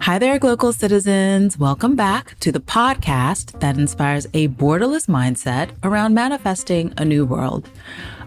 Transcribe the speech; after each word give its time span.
Hi 0.00 0.18
there, 0.18 0.38
glocal 0.38 0.74
citizens. 0.74 1.58
Welcome 1.58 1.94
back 1.94 2.38
to 2.40 2.50
the 2.50 2.58
podcast 2.58 3.60
that 3.60 3.76
inspires 3.76 4.26
a 4.34 4.48
borderless 4.48 5.06
mindset 5.06 5.70
around 5.82 6.14
manifesting 6.14 6.92
a 6.96 7.04
new 7.04 7.24
world. 7.24 7.68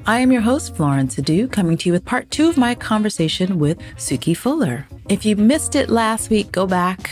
I 0.06 0.20
am 0.20 0.32
your 0.32 0.42
host, 0.42 0.76
Florence 0.76 1.16
Adu, 1.16 1.50
coming 1.52 1.78
to 1.78 1.90
you 1.90 1.94
with 1.94 2.06
part 2.06 2.30
two 2.30 2.50
of 2.50 2.58
my 2.58 2.76
conversation 2.76 3.58
with 3.58 3.80
Suki 3.96 4.36
Fuller. 4.36 4.86
If 5.10 5.26
you 5.26 5.36
missed 5.36 5.76
it 5.76 5.90
last 5.90 6.30
week, 6.30 6.52
go 6.52 6.68
back, 6.68 7.10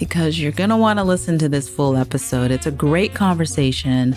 because 0.00 0.40
you're 0.40 0.50
going 0.50 0.70
to 0.70 0.76
want 0.76 0.98
to 0.98 1.04
listen 1.04 1.38
to 1.38 1.48
this 1.48 1.68
full 1.68 1.94
episode. 1.94 2.50
It's 2.50 2.66
a 2.66 2.70
great 2.70 3.14
conversation 3.14 4.16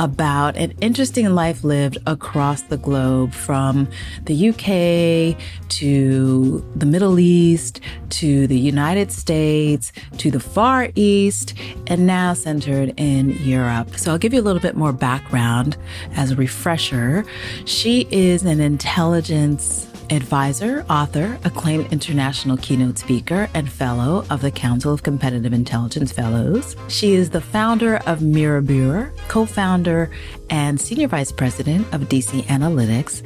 about 0.00 0.56
an 0.56 0.72
interesting 0.80 1.32
life 1.32 1.62
lived 1.62 1.96
across 2.06 2.62
the 2.62 2.76
globe 2.76 3.32
from 3.32 3.88
the 4.24 4.48
UK 4.48 5.40
to 5.68 6.72
the 6.74 6.86
Middle 6.86 7.20
East 7.20 7.80
to 8.10 8.48
the 8.48 8.58
United 8.58 9.12
States 9.12 9.92
to 10.18 10.30
the 10.30 10.40
Far 10.40 10.88
East 10.96 11.54
and 11.86 12.04
now 12.04 12.34
centered 12.34 12.92
in 12.96 13.30
Europe. 13.38 13.96
So 13.96 14.10
I'll 14.10 14.18
give 14.18 14.34
you 14.34 14.40
a 14.40 14.42
little 14.42 14.60
bit 14.60 14.76
more 14.76 14.92
background 14.92 15.76
as 16.16 16.32
a 16.32 16.36
refresher. 16.36 17.24
She 17.64 18.08
is 18.10 18.42
an 18.42 18.60
intelligence 18.60 19.91
advisor, 20.16 20.84
author, 20.88 21.38
acclaimed 21.44 21.92
international 21.92 22.56
keynote 22.58 22.98
speaker, 22.98 23.48
and 23.54 23.70
fellow 23.70 24.24
of 24.30 24.42
the 24.42 24.50
Council 24.50 24.92
of 24.92 25.02
Competitive 25.02 25.52
Intelligence 25.52 26.12
Fellows. 26.12 26.76
She 26.88 27.14
is 27.14 27.30
the 27.30 27.40
founder 27.40 27.96
of 28.06 28.20
Miribure 28.20 29.10
co 29.28 29.46
founder 29.46 30.10
and 30.50 30.80
senior 30.80 31.08
vice 31.08 31.32
president 31.32 31.86
of 31.94 32.02
DC 32.02 32.42
Analytics, 32.44 33.22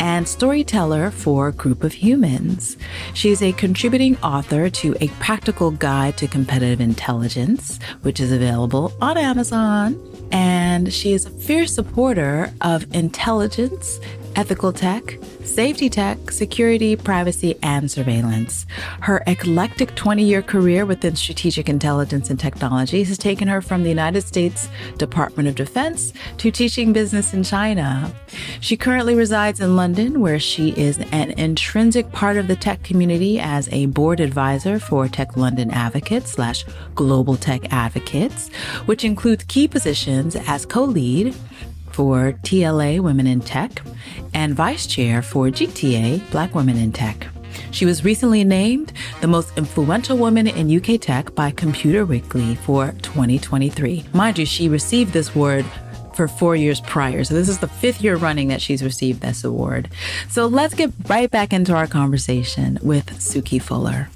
and 0.00 0.26
storyteller 0.26 1.10
for 1.10 1.52
Group 1.52 1.84
of 1.84 1.92
Humans. 1.92 2.78
She 3.12 3.30
is 3.30 3.42
a 3.42 3.52
contributing 3.52 4.16
author 4.22 4.70
to 4.70 4.96
A 5.00 5.08
Practical 5.20 5.70
Guide 5.72 6.16
to 6.16 6.26
Competitive 6.26 6.80
Intelligence, 6.80 7.78
which 8.00 8.18
is 8.18 8.32
available 8.32 8.94
on 9.02 9.18
Amazon. 9.18 10.00
And 10.32 10.92
she 10.92 11.12
is 11.12 11.26
a 11.26 11.30
fierce 11.30 11.74
supporter 11.74 12.50
of 12.62 12.86
intelligence 12.94 14.00
ethical 14.36 14.72
tech, 14.72 15.18
safety 15.44 15.88
tech, 15.88 16.30
security, 16.30 16.96
privacy, 16.96 17.58
and 17.62 17.90
surveillance. 17.90 18.66
Her 19.00 19.22
eclectic 19.26 19.94
20 19.94 20.22
year 20.24 20.42
career 20.42 20.86
within 20.86 21.16
strategic 21.16 21.68
intelligence 21.68 22.30
and 22.30 22.38
technology 22.38 23.02
has 23.02 23.18
taken 23.18 23.48
her 23.48 23.60
from 23.60 23.82
the 23.82 23.88
United 23.88 24.22
States 24.22 24.68
Department 24.96 25.48
of 25.48 25.54
Defense 25.54 26.12
to 26.38 26.50
teaching 26.50 26.92
business 26.92 27.34
in 27.34 27.42
China. 27.42 28.12
She 28.60 28.76
currently 28.76 29.14
resides 29.14 29.60
in 29.60 29.76
London, 29.76 30.20
where 30.20 30.38
she 30.38 30.70
is 30.70 30.98
an 31.12 31.32
intrinsic 31.32 32.10
part 32.12 32.36
of 32.36 32.46
the 32.46 32.56
tech 32.56 32.82
community 32.82 33.40
as 33.40 33.68
a 33.72 33.86
board 33.86 34.20
advisor 34.20 34.78
for 34.78 35.08
Tech 35.08 35.36
London 35.36 35.70
Advocates 35.70 36.32
slash 36.32 36.64
Global 36.94 37.36
Tech 37.36 37.72
Advocates, 37.72 38.48
which 38.86 39.04
includes 39.04 39.44
key 39.44 39.66
positions 39.66 40.36
as 40.36 40.64
co 40.66 40.84
lead 40.84 41.34
for 41.92 42.32
TLA 42.42 43.00
Women 43.00 43.26
in 43.26 43.40
Tech 43.40 43.82
and 44.34 44.54
Vice 44.54 44.86
Chair 44.86 45.22
for 45.22 45.46
GTA 45.46 46.30
Black 46.30 46.54
Women 46.54 46.76
in 46.76 46.92
Tech. 46.92 47.26
She 47.70 47.84
was 47.84 48.04
recently 48.04 48.44
named 48.44 48.92
the 49.20 49.26
most 49.26 49.56
influential 49.56 50.16
woman 50.16 50.46
in 50.46 50.76
UK 50.76 51.00
tech 51.00 51.34
by 51.34 51.50
Computer 51.50 52.04
Weekly 52.04 52.54
for 52.56 52.92
2023. 53.02 54.04
Mind 54.12 54.38
you, 54.38 54.46
she 54.46 54.68
received 54.68 55.12
this 55.12 55.34
award 55.34 55.64
for 56.14 56.28
four 56.28 56.56
years 56.56 56.80
prior. 56.82 57.24
So 57.24 57.34
this 57.34 57.48
is 57.48 57.58
the 57.58 57.68
fifth 57.68 58.02
year 58.02 58.16
running 58.16 58.48
that 58.48 58.60
she's 58.60 58.82
received 58.82 59.20
this 59.20 59.44
award. 59.44 59.88
So 60.28 60.46
let's 60.46 60.74
get 60.74 60.92
right 61.08 61.30
back 61.30 61.52
into 61.52 61.74
our 61.74 61.86
conversation 61.86 62.78
with 62.82 63.06
Suki 63.18 63.60
Fuller. 63.62 64.08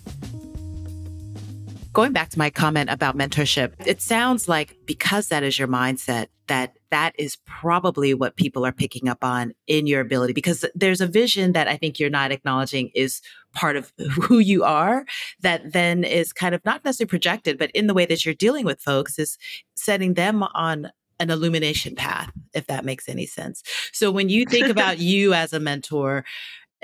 Going 1.95 2.13
back 2.13 2.31
to 2.31 2.39
my 2.41 2.51
comment 2.51 2.91
about 2.91 3.17
mentorship, 3.17 3.75
it 3.87 4.03
sounds 4.03 4.49
like 4.49 4.77
because 4.85 5.29
that 5.29 5.45
is 5.45 5.61
your 5.61 5.69
mindset, 5.69 6.27
that 6.49 6.77
that 6.91 7.15
is 7.21 7.37
probably 7.47 8.15
what 8.15 8.35
people 8.35 8.67
are 8.67 8.73
picking 8.73 9.09
up 9.09 9.23
on 9.23 9.55
in 9.69 9.87
your 9.87 10.01
ability 10.01 10.33
because 10.33 10.65
there's 10.75 11.01
a 11.01 11.07
vision 11.07 11.53
that 11.53 11.69
I 11.69 11.77
think 11.77 12.01
you're 12.01 12.11
not 12.11 12.33
acknowledging 12.33 12.91
is 12.97 13.23
part 13.55 13.77
of 13.77 13.93
who 14.23 14.41
you 14.41 14.65
are 14.65 15.07
that 15.43 15.73
then 15.73 16.03
is 16.03 16.33
kind 16.33 16.53
of 16.53 16.65
not 16.65 16.85
necessarily 16.85 17.11
projected, 17.11 17.59
but 17.59 17.71
in 17.71 17.87
the 17.87 17.95
way 17.95 18.07
that 18.07 18.25
you're 18.25 18.35
dealing 18.35 18.65
with 18.65 18.81
folks 18.81 19.17
is 19.17 19.39
setting 19.77 20.15
them 20.15 20.43
on 20.43 20.91
an 21.21 21.31
illumination 21.31 21.95
path, 21.95 22.33
if 22.55 22.67
that 22.67 22.85
makes 22.85 23.09
any 23.09 23.25
sense. 23.25 23.63
So 23.93 24.11
when 24.11 24.29
you 24.29 24.47
think 24.47 24.67
about 24.69 24.99
you 24.99 25.33
as 25.33 25.53
a 25.53 25.61
mentor, 25.61 26.25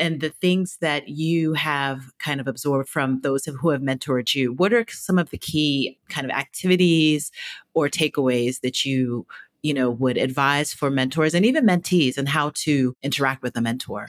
and 0.01 0.21
the 0.21 0.31
things 0.31 0.79
that 0.81 1.09
you 1.09 1.53
have 1.53 2.01
kind 2.19 2.41
of 2.41 2.49
absorbed 2.49 2.89
from 2.89 3.21
those 3.21 3.45
who 3.45 3.69
have 3.69 3.83
mentored 3.83 4.35
you 4.35 4.53
what 4.55 4.73
are 4.73 4.85
some 4.89 5.19
of 5.19 5.31
the 5.31 5.39
key 5.39 5.99
kind 6.09 6.25
of 6.25 6.31
activities 6.37 7.31
or 7.75 7.89
takeaways 7.89 8.61
that 8.61 8.85
you 8.85 9.27
you 9.63 9.75
know, 9.75 9.91
would 9.91 10.17
advise 10.17 10.73
for 10.73 10.91
mentors 10.91 11.35
and 11.35 11.45
even 11.45 11.67
mentees 11.67 12.17
and 12.17 12.29
how 12.29 12.51
to 12.55 12.95
interact 13.03 13.43
with 13.43 13.57
a 13.57 13.61
mentor? 13.61 14.09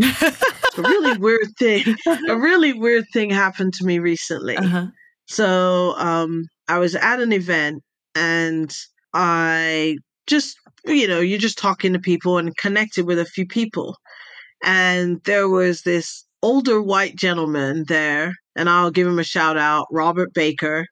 a 0.00 0.36
really 0.78 1.18
weird 1.18 1.56
thing. 1.58 1.96
A 2.28 2.36
really 2.36 2.72
weird 2.72 3.06
thing 3.12 3.30
happened 3.30 3.74
to 3.74 3.84
me 3.84 3.98
recently. 3.98 4.56
Uh-huh. 4.56 4.86
So, 5.26 5.94
um, 5.98 6.48
I 6.68 6.78
was 6.78 6.94
at 6.94 7.20
an 7.20 7.32
event 7.32 7.82
and 8.14 8.74
I 9.14 9.98
just, 10.26 10.56
you 10.84 11.06
know, 11.06 11.20
you're 11.20 11.38
just 11.38 11.58
talking 11.58 11.92
to 11.92 11.98
people 11.98 12.38
and 12.38 12.56
connected 12.56 13.06
with 13.06 13.18
a 13.18 13.24
few 13.24 13.46
people. 13.46 13.96
And 14.62 15.22
there 15.24 15.48
was 15.48 15.82
this 15.82 16.24
older 16.42 16.82
white 16.82 17.16
gentleman 17.16 17.84
there, 17.88 18.34
and 18.56 18.68
I'll 18.68 18.90
give 18.90 19.06
him 19.06 19.18
a 19.18 19.24
shout 19.24 19.56
out, 19.56 19.86
Robert 19.90 20.34
Baker. 20.34 20.86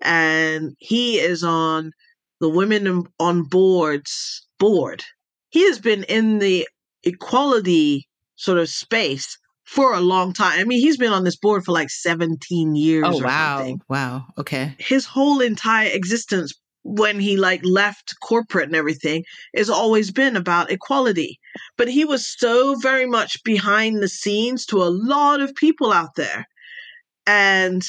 And 0.00 0.74
he 0.78 1.18
is 1.18 1.44
on 1.44 1.92
the 2.40 2.48
Women 2.48 3.04
on 3.20 3.44
Boards 3.44 4.46
board. 4.58 5.04
He 5.50 5.64
has 5.66 5.78
been 5.78 6.04
in 6.04 6.38
the 6.40 6.66
equality 7.04 8.08
sort 8.36 8.58
of 8.58 8.68
space 8.68 9.38
for 9.64 9.94
a 9.94 10.00
long 10.00 10.32
time. 10.32 10.58
I 10.58 10.64
mean, 10.64 10.80
he's 10.80 10.96
been 10.96 11.12
on 11.12 11.24
this 11.24 11.36
board 11.36 11.64
for 11.64 11.72
like 11.72 11.88
17 11.88 12.74
years. 12.74 13.04
Oh, 13.06 13.22
wow. 13.22 13.58
Something. 13.58 13.80
Wow. 13.88 14.24
Okay. 14.38 14.74
His 14.78 15.06
whole 15.06 15.40
entire 15.40 15.88
existence 15.88 16.52
when 16.84 17.20
he 17.20 17.36
like 17.36 17.60
left 17.64 18.14
corporate 18.22 18.66
and 18.66 18.76
everything 18.76 19.24
has 19.56 19.70
always 19.70 20.10
been 20.10 20.36
about 20.36 20.70
equality. 20.70 21.38
But 21.76 21.88
he 21.88 22.04
was 22.04 22.26
so 22.38 22.74
very 22.76 23.06
much 23.06 23.42
behind 23.44 24.02
the 24.02 24.08
scenes 24.08 24.66
to 24.66 24.82
a 24.82 24.90
lot 24.90 25.40
of 25.40 25.54
people 25.54 25.92
out 25.92 26.14
there. 26.16 26.46
And 27.26 27.82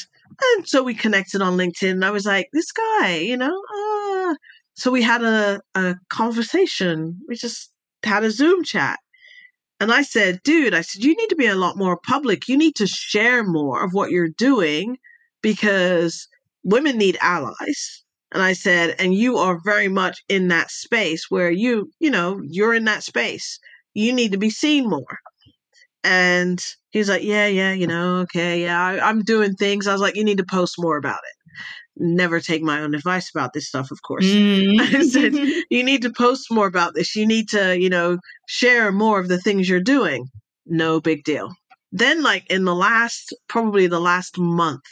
and 0.56 0.68
so 0.68 0.82
we 0.82 0.94
connected 0.94 1.42
on 1.42 1.56
LinkedIn. 1.56 1.92
And 1.92 2.04
I 2.04 2.10
was 2.10 2.26
like, 2.26 2.48
this 2.52 2.72
guy, 2.72 3.18
you 3.18 3.36
know, 3.36 3.62
uh. 3.76 4.34
so 4.74 4.90
we 4.90 5.02
had 5.02 5.22
a, 5.22 5.60
a 5.74 5.94
conversation. 6.08 7.20
We 7.28 7.36
just 7.36 7.70
had 8.04 8.24
a 8.24 8.30
Zoom 8.30 8.64
chat. 8.64 8.98
And 9.80 9.92
I 9.92 10.02
said, 10.02 10.40
dude, 10.44 10.74
I 10.74 10.80
said, 10.82 11.04
you 11.04 11.16
need 11.16 11.28
to 11.28 11.36
be 11.36 11.46
a 11.46 11.56
lot 11.56 11.76
more 11.76 11.98
public. 11.98 12.48
You 12.48 12.56
need 12.56 12.76
to 12.76 12.86
share 12.86 13.44
more 13.44 13.84
of 13.84 13.92
what 13.92 14.10
you're 14.10 14.28
doing 14.28 14.98
because 15.42 16.26
women 16.62 16.96
need 16.96 17.18
allies. 17.20 18.03
And 18.34 18.42
I 18.42 18.52
said, 18.52 18.96
and 18.98 19.14
you 19.14 19.38
are 19.38 19.60
very 19.64 19.86
much 19.86 20.18
in 20.28 20.48
that 20.48 20.72
space 20.72 21.26
where 21.30 21.52
you, 21.52 21.90
you 22.00 22.10
know, 22.10 22.40
you're 22.42 22.74
in 22.74 22.84
that 22.86 23.04
space. 23.04 23.60
You 23.94 24.12
need 24.12 24.32
to 24.32 24.38
be 24.38 24.50
seen 24.50 24.90
more. 24.90 25.20
And 26.02 26.62
he's 26.90 27.08
like, 27.08 27.22
yeah, 27.22 27.46
yeah, 27.46 27.72
you 27.72 27.86
know, 27.86 28.16
okay, 28.22 28.62
yeah, 28.62 28.84
I, 28.84 29.08
am 29.08 29.22
doing 29.22 29.54
things. 29.54 29.86
I 29.86 29.92
was 29.92 30.00
like, 30.00 30.16
you 30.16 30.24
need 30.24 30.38
to 30.38 30.44
post 30.44 30.74
more 30.78 30.96
about 30.96 31.20
it. 31.20 31.52
Never 31.96 32.40
take 32.40 32.60
my 32.60 32.80
own 32.80 32.92
advice 32.92 33.30
about 33.32 33.52
this 33.52 33.68
stuff, 33.68 33.92
of 33.92 34.02
course. 34.02 34.26
Mm. 34.34 34.80
I 34.80 35.02
said, 35.02 35.32
you 35.70 35.84
need 35.84 36.02
to 36.02 36.10
post 36.10 36.50
more 36.50 36.66
about 36.66 36.94
this. 36.94 37.14
You 37.14 37.26
need 37.26 37.48
to, 37.50 37.78
you 37.78 37.88
know, 37.88 38.18
share 38.48 38.90
more 38.90 39.20
of 39.20 39.28
the 39.28 39.38
things 39.38 39.68
you're 39.68 39.80
doing. 39.80 40.26
No 40.66 41.00
big 41.00 41.22
deal. 41.22 41.52
Then, 41.92 42.24
like 42.24 42.50
in 42.50 42.64
the 42.64 42.74
last, 42.74 43.32
probably 43.48 43.86
the 43.86 44.00
last 44.00 44.36
month, 44.38 44.82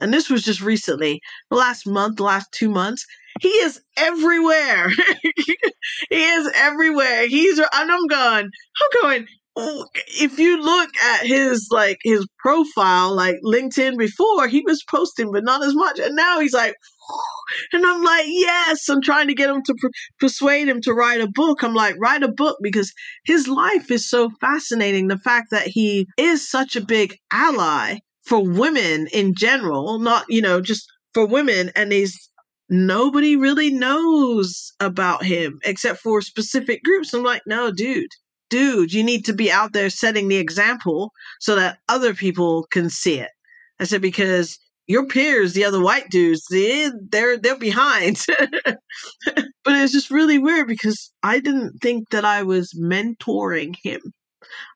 and 0.00 0.12
this 0.12 0.30
was 0.30 0.42
just 0.42 0.60
recently, 0.60 1.20
the 1.50 1.56
last 1.56 1.86
month, 1.86 2.16
the 2.16 2.24
last 2.24 2.50
two 2.52 2.70
months, 2.70 3.06
he 3.40 3.48
is 3.48 3.80
everywhere. 3.96 4.88
he 6.10 6.24
is 6.24 6.50
everywhere. 6.54 7.26
He's, 7.28 7.58
and 7.58 7.68
I'm 7.72 8.06
going, 8.06 8.44
I'm 8.46 9.02
going, 9.02 9.26
oh, 9.56 9.86
if 9.94 10.38
you 10.38 10.62
look 10.62 10.90
at 10.96 11.26
his 11.26 11.68
like 11.70 11.98
his 12.02 12.26
profile 12.38 13.14
like 13.14 13.36
linkedin 13.44 13.98
before 13.98 14.48
he 14.48 14.62
was 14.62 14.82
posting 14.88 15.30
but 15.32 15.44
not 15.44 15.62
as 15.62 15.74
much. 15.74 15.98
And 15.98 16.16
now 16.16 16.40
he's 16.40 16.54
like 16.54 16.74
and 17.72 17.84
i'm 17.84 18.02
like 18.02 18.24
yes. 18.28 18.88
I'm 18.88 19.02
trying 19.02 19.28
to 19.28 19.34
get 19.34 19.50
him 19.50 19.62
to 19.64 19.74
pr- 19.78 19.88
persuade 20.20 20.68
him 20.68 20.80
to 20.82 20.94
write 20.94 21.20
a 21.20 21.28
book. 21.28 21.62
I'm 21.62 21.74
like 21.74 21.96
write 21.98 22.22
a 22.22 22.32
book 22.32 22.58
because 22.62 22.92
his 23.24 23.46
life 23.48 23.90
is 23.90 24.08
so 24.08 24.30
fascinating. 24.40 25.08
The 25.08 25.18
fact 25.18 25.48
that 25.50 25.66
he 25.66 26.06
is 26.16 26.48
such 26.48 26.76
a 26.76 26.80
big 26.80 27.16
ally 27.32 27.98
for 28.24 28.44
women 28.44 29.06
in 29.12 29.34
general 29.34 29.98
not 29.98 30.24
you 30.28 30.42
know 30.42 30.60
just 30.60 30.86
for 31.14 31.26
women 31.26 31.70
and 31.74 31.92
he's 31.92 32.30
nobody 32.68 33.36
really 33.36 33.70
knows 33.70 34.72
about 34.80 35.24
him 35.24 35.58
except 35.64 35.98
for 36.00 36.20
specific 36.20 36.82
groups 36.82 37.12
i'm 37.12 37.22
like 37.22 37.42
no 37.46 37.70
dude 37.70 38.08
dude, 38.52 38.92
you 38.92 39.02
need 39.02 39.24
to 39.24 39.32
be 39.32 39.50
out 39.50 39.72
there 39.72 39.88
setting 39.88 40.28
the 40.28 40.36
example 40.36 41.10
so 41.40 41.56
that 41.56 41.78
other 41.88 42.12
people 42.12 42.66
can 42.70 42.90
see 42.90 43.18
it. 43.18 43.30
I 43.80 43.84
said, 43.84 44.02
because 44.02 44.58
your 44.86 45.06
peers, 45.06 45.54
the 45.54 45.64
other 45.64 45.80
white 45.80 46.10
dudes, 46.10 46.44
they, 46.50 46.90
they're 47.08 47.38
they're 47.38 47.56
behind. 47.58 48.22
but 48.66 48.76
it's 49.66 49.92
just 49.94 50.10
really 50.10 50.38
weird 50.38 50.68
because 50.68 51.10
I 51.22 51.40
didn't 51.40 51.78
think 51.80 52.10
that 52.10 52.26
I 52.26 52.42
was 52.42 52.74
mentoring 52.78 53.74
him. 53.82 54.02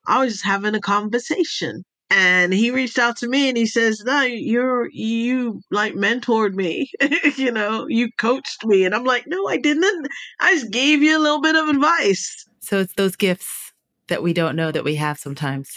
I 0.07 0.23
was 0.23 0.33
just 0.33 0.45
having 0.45 0.73
a 0.73 0.81
conversation. 0.81 1.83
And 2.09 2.53
he 2.53 2.71
reached 2.71 2.97
out 2.97 3.17
to 3.17 3.27
me 3.27 3.49
and 3.49 3.57
he 3.57 3.65
says, 3.65 4.01
No, 4.05 4.21
you're 4.21 4.89
you 4.91 5.61
like 5.71 5.93
mentored 5.93 6.53
me. 6.53 6.89
you 7.35 7.51
know, 7.51 7.85
you 7.87 8.09
coached 8.17 8.65
me. 8.65 8.85
And 8.85 8.95
I'm 8.95 9.03
like, 9.03 9.25
No, 9.27 9.47
I 9.47 9.57
didn't. 9.57 10.07
I 10.39 10.53
just 10.53 10.71
gave 10.71 11.03
you 11.03 11.17
a 11.17 11.21
little 11.21 11.41
bit 11.41 11.55
of 11.55 11.67
advice. 11.67 12.45
So 12.59 12.79
it's 12.79 12.93
those 12.93 13.15
gifts 13.15 13.73
that 14.07 14.23
we 14.23 14.33
don't 14.33 14.55
know 14.55 14.71
that 14.71 14.85
we 14.85 14.95
have 14.95 15.17
sometimes 15.17 15.69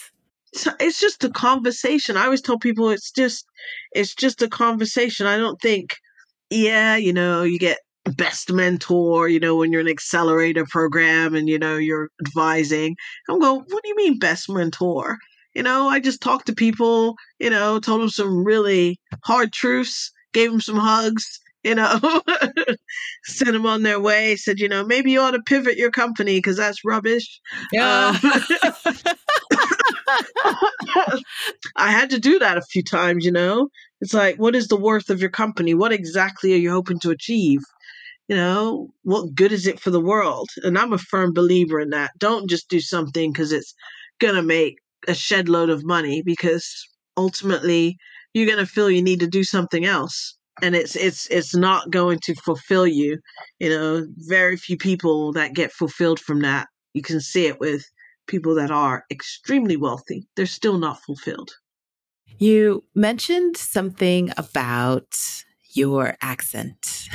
so 0.53 0.73
it's 0.81 0.99
just 0.99 1.25
a 1.25 1.31
conversation. 1.31 2.17
I 2.17 2.25
always 2.25 2.43
tell 2.43 2.59
people 2.59 2.91
it's 2.91 3.11
just 3.11 3.47
it's 3.93 4.15
just 4.15 4.43
a 4.43 4.49
conversation. 4.49 5.27
I 5.27 5.37
don't 5.37 5.61
think 5.61 5.97
yeah, 6.51 6.97
you 6.97 7.13
know, 7.13 7.45
you 7.45 7.59
get 7.59 7.79
best 8.17 8.51
mentor, 8.51 9.29
you 9.29 9.39
know, 9.39 9.57
when 9.57 9.71
you're 9.71 9.81
an 9.81 9.89
accelerator 9.89 10.67
program 10.67 11.35
and 11.35 11.49
you 11.49 11.59
know 11.59 11.77
you're 11.77 12.11
advising. 12.27 12.97
I'm 13.29 13.39
going, 13.39 13.61
what 13.69 13.83
do 13.83 13.89
you 13.89 13.97
mean 13.97 14.19
best 14.19 14.49
mentor? 14.51 15.19
You 15.55 15.63
know, 15.63 15.89
I 15.89 16.01
just 16.01 16.21
talked 16.21 16.47
to 16.47 16.55
people, 16.55 17.17
you 17.39 17.51
know, 17.51 17.81
told 17.81 18.03
them 18.03 18.09
some 18.09 18.45
really 18.45 19.01
hard 19.25 19.53
truths, 19.53 20.13
gave 20.33 20.51
them 20.51 20.61
some 20.61 20.77
hugs, 20.77 21.41
you 21.65 21.75
know, 21.75 22.01
sent 23.25 23.53
them 23.53 23.67
on 23.67 23.83
their 23.83 24.01
way, 24.01 24.37
said, 24.37 24.61
you 24.61 24.69
know, 24.69 24.85
maybe 24.85 25.11
you 25.11 25.21
ought 25.21 25.33
to 25.33 25.43
pivot 25.43 25.77
your 25.77 25.91
company 25.91 26.39
because 26.39 26.57
that's 26.57 26.85
rubbish. 26.85 27.41
Yeah. 27.73 28.17
Um, 28.23 28.93
I 31.77 31.91
had 31.91 32.11
to 32.11 32.19
do 32.19 32.39
that 32.39 32.59
a 32.59 32.63
few 32.63 32.83
times, 32.83 33.25
you 33.25 33.33
know? 33.33 33.69
It's 34.01 34.15
like, 34.15 34.37
what 34.37 34.57
is 34.57 34.69
the 34.69 34.77
worth 34.77 35.11
of 35.11 35.21
your 35.21 35.31
company? 35.31 35.75
What 35.75 35.93
exactly 35.93 36.53
are 36.55 36.59
you 36.59 36.71
hoping 36.71 36.99
to 37.01 37.11
achieve? 37.11 37.61
You 38.29 38.37
know, 38.37 38.91
what 39.03 39.35
good 39.35 39.53
is 39.53 39.67
it 39.67 39.81
for 39.81 39.91
the 39.91 40.01
world? 40.01 40.49
And 40.63 40.79
I'm 40.79 40.93
a 40.93 40.99
firm 40.99 41.33
believer 41.35 41.81
in 41.81 41.91
that. 41.91 42.13
Don't 42.17 42.49
just 42.49 42.69
do 42.69 42.81
something 42.81 43.33
because 43.33 43.53
it's 43.53 43.75
going 44.21 44.37
to 44.37 44.43
make 44.43 44.77
a 45.09 45.15
shed 45.15 45.49
load 45.49 45.71
of 45.71 45.85
money 45.85 46.23
because 46.23 46.87
ultimately 47.17 47.97
you're 48.35 48.47
going 48.47 48.59
to 48.59 48.67
feel 48.67 48.91
you 48.91 49.03
need 49.03 49.21
to 49.21 49.27
do 49.27 49.45
something 49.45 49.85
else. 49.85 50.37
And 50.63 50.75
it's 50.75 50.95
it's 50.95 51.27
it's 51.29 51.55
not 51.55 51.91
going 51.91 52.19
to 52.25 52.35
fulfill 52.35 52.87
you. 52.87 53.19
You 53.59 53.71
know 53.71 54.07
very 54.29 54.57
few 54.57 54.77
people 54.77 55.33
that 55.33 55.55
get 55.55 55.73
fulfilled 55.73 56.21
from 56.21 56.41
that. 56.41 56.69
You 56.93 57.03
can 57.03 57.21
see 57.21 57.47
it 57.47 57.61
with 57.61 57.85
people 58.31 58.55
that 58.55 58.71
are 58.71 59.05
extremely 59.11 59.77
wealthy, 59.77 60.27
they're 60.37 60.47
still 60.47 60.79
not 60.79 61.03
fulfilled. 61.03 61.51
You 62.39 62.85
mentioned 62.95 63.57
something 63.57 64.33
about 64.37 65.19
your 65.75 66.17
accent. 66.23 67.09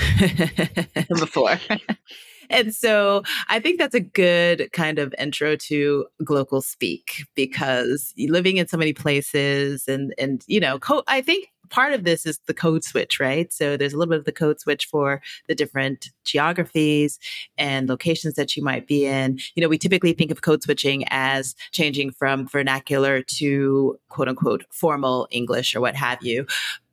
Before. 1.09 1.57
and 2.49 2.73
so 2.73 3.23
I 3.47 3.59
think 3.59 3.79
that's 3.79 3.95
a 3.95 3.99
good 3.99 4.69
kind 4.73 4.99
of 4.99 5.13
intro 5.17 5.55
to 5.55 6.05
global 6.23 6.61
speak 6.61 7.25
because 7.35 8.13
living 8.17 8.57
in 8.57 8.67
so 8.67 8.77
many 8.77 8.93
places 8.93 9.87
and 9.87 10.13
and 10.17 10.43
you 10.47 10.59
know 10.59 10.79
co- 10.79 11.03
I 11.07 11.21
think 11.21 11.49
part 11.69 11.93
of 11.93 12.03
this 12.03 12.25
is 12.25 12.39
the 12.45 12.53
code 12.53 12.83
switch, 12.83 13.19
right? 13.19 13.51
So 13.51 13.77
there's 13.77 13.93
a 13.93 13.97
little 13.97 14.11
bit 14.11 14.19
of 14.19 14.25
the 14.25 14.31
code 14.31 14.59
switch 14.59 14.85
for 14.85 15.21
the 15.47 15.55
different 15.55 16.09
geographies 16.23 17.19
and 17.57 17.89
locations 17.89 18.35
that 18.35 18.55
you 18.55 18.63
might 18.63 18.87
be 18.87 19.05
in. 19.05 19.39
You 19.55 19.61
know, 19.61 19.69
we 19.69 19.77
typically 19.77 20.13
think 20.13 20.31
of 20.31 20.41
code 20.41 20.63
switching 20.63 21.05
as 21.09 21.55
changing 21.71 22.11
from 22.11 22.47
vernacular 22.47 23.21
to 23.21 23.99
quote 24.09 24.27
unquote 24.27 24.65
formal 24.71 25.27
English 25.31 25.75
or 25.75 25.81
what 25.81 25.95
have 25.95 26.21
you. 26.21 26.45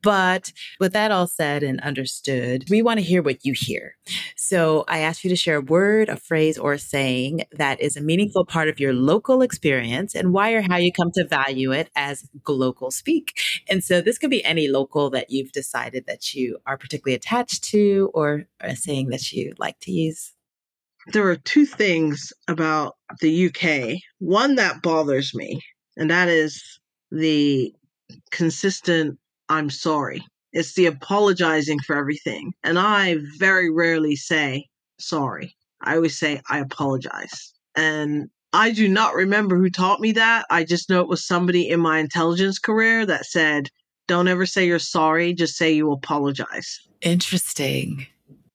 But 0.02 0.52
with 0.80 0.92
that 0.92 1.10
all 1.10 1.26
said 1.26 1.62
and 1.62 1.80
understood, 1.80 2.64
we 2.68 2.82
want 2.82 2.98
to 2.98 3.04
hear 3.04 3.22
what 3.22 3.44
you 3.44 3.54
hear. 3.56 3.96
So 4.36 4.84
I 4.88 4.98
ask 4.98 5.22
you 5.22 5.30
to 5.30 5.36
share 5.36 5.56
a 5.56 5.62
word, 5.62 6.08
a 6.08 6.16
phrase, 6.16 6.58
or 6.58 6.72
a 6.72 6.78
saying 6.78 7.44
that 7.52 7.80
is 7.80 7.96
a 7.96 8.00
meaningful 8.00 8.44
part 8.44 8.68
of 8.68 8.80
your 8.80 8.92
local 8.92 9.42
experience 9.42 10.14
and 10.14 10.32
why 10.32 10.52
or 10.52 10.62
how 10.62 10.76
you 10.76 10.92
come 10.92 11.10
to 11.14 11.26
value 11.26 11.72
it 11.72 11.90
as 11.94 12.28
local 12.48 12.90
speak. 12.90 13.38
And 13.68 13.82
so 13.82 14.00
this 14.00 14.18
could 14.18 14.30
be 14.30 14.44
any 14.44 14.68
local 14.68 15.10
that 15.10 15.30
you've 15.30 15.52
decided 15.52 16.06
that 16.06 16.34
you 16.34 16.58
are 16.66 16.76
particularly 16.76 17.14
attached 17.14 17.64
to 17.64 18.10
or 18.12 18.44
a 18.60 18.76
saying 18.76 19.08
that 19.08 19.32
you 19.32 19.54
like 19.58 19.78
to 19.80 19.92
use. 19.92 20.32
There 21.12 21.28
are 21.28 21.36
two 21.36 21.66
things 21.66 22.32
about 22.48 22.96
the 23.20 23.46
UK. 23.46 24.00
One 24.18 24.54
that 24.56 24.82
bothers 24.82 25.34
me, 25.34 25.60
and 25.96 26.10
that 26.10 26.28
is 26.28 26.80
the 27.10 27.74
consistent 28.30 29.18
I'm 29.52 29.68
sorry. 29.68 30.24
It's 30.54 30.72
the 30.74 30.86
apologizing 30.86 31.78
for 31.80 31.94
everything. 31.94 32.52
And 32.64 32.78
I 32.78 33.18
very 33.38 33.70
rarely 33.70 34.16
say 34.16 34.66
sorry. 34.98 35.54
I 35.82 35.96
always 35.96 36.18
say 36.18 36.40
I 36.48 36.58
apologize. 36.58 37.52
And 37.76 38.30
I 38.54 38.70
do 38.70 38.88
not 38.88 39.14
remember 39.14 39.58
who 39.58 39.68
taught 39.68 40.00
me 40.00 40.12
that. 40.12 40.46
I 40.48 40.64
just 40.64 40.88
know 40.88 41.00
it 41.00 41.08
was 41.08 41.26
somebody 41.26 41.68
in 41.68 41.80
my 41.80 41.98
intelligence 41.98 42.58
career 42.58 43.04
that 43.04 43.26
said, 43.26 43.68
don't 44.08 44.28
ever 44.28 44.46
say 44.46 44.66
you're 44.66 44.78
sorry, 44.78 45.34
just 45.34 45.56
say 45.56 45.70
you 45.70 45.92
apologize. 45.92 46.80
Interesting. 47.02 48.06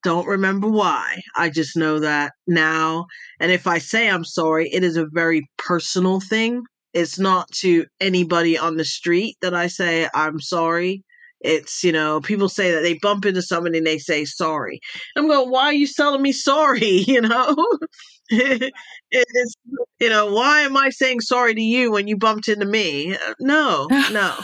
Don't 0.03 0.27
remember 0.27 0.67
why. 0.67 1.21
I 1.35 1.49
just 1.49 1.77
know 1.77 1.99
that 1.99 2.33
now. 2.47 3.05
And 3.39 3.51
if 3.51 3.67
I 3.67 3.77
say 3.77 4.09
I'm 4.09 4.25
sorry, 4.25 4.69
it 4.71 4.83
is 4.83 4.97
a 4.97 5.07
very 5.11 5.47
personal 5.57 6.21
thing. 6.21 6.63
It's 6.93 7.19
not 7.19 7.51
to 7.61 7.85
anybody 7.99 8.57
on 8.57 8.77
the 8.77 8.85
street 8.85 9.37
that 9.41 9.53
I 9.53 9.67
say 9.67 10.07
I'm 10.13 10.39
sorry. 10.39 11.03
It's, 11.41 11.83
you 11.83 11.91
know, 11.91 12.19
people 12.19 12.49
say 12.49 12.71
that 12.71 12.81
they 12.81 12.95
bump 12.95 13.25
into 13.25 13.41
somebody 13.41 13.77
and 13.77 13.85
they 13.85 13.99
say 13.99 14.25
sorry. 14.25 14.79
I'm 15.15 15.27
going, 15.27 15.51
why 15.51 15.65
are 15.65 15.73
you 15.73 15.87
telling 15.87 16.21
me 16.21 16.31
sorry? 16.31 17.03
You 17.07 17.21
know? 17.21 17.55
it's, 18.29 19.55
you 19.99 20.09
know, 20.09 20.33
why 20.33 20.61
am 20.61 20.75
I 20.75 20.89
saying 20.89 21.21
sorry 21.21 21.55
to 21.55 21.61
you 21.61 21.91
when 21.91 22.07
you 22.07 22.17
bumped 22.17 22.49
into 22.49 22.65
me? 22.65 23.15
Uh, 23.15 23.33
no, 23.39 23.87
no. 24.11 24.35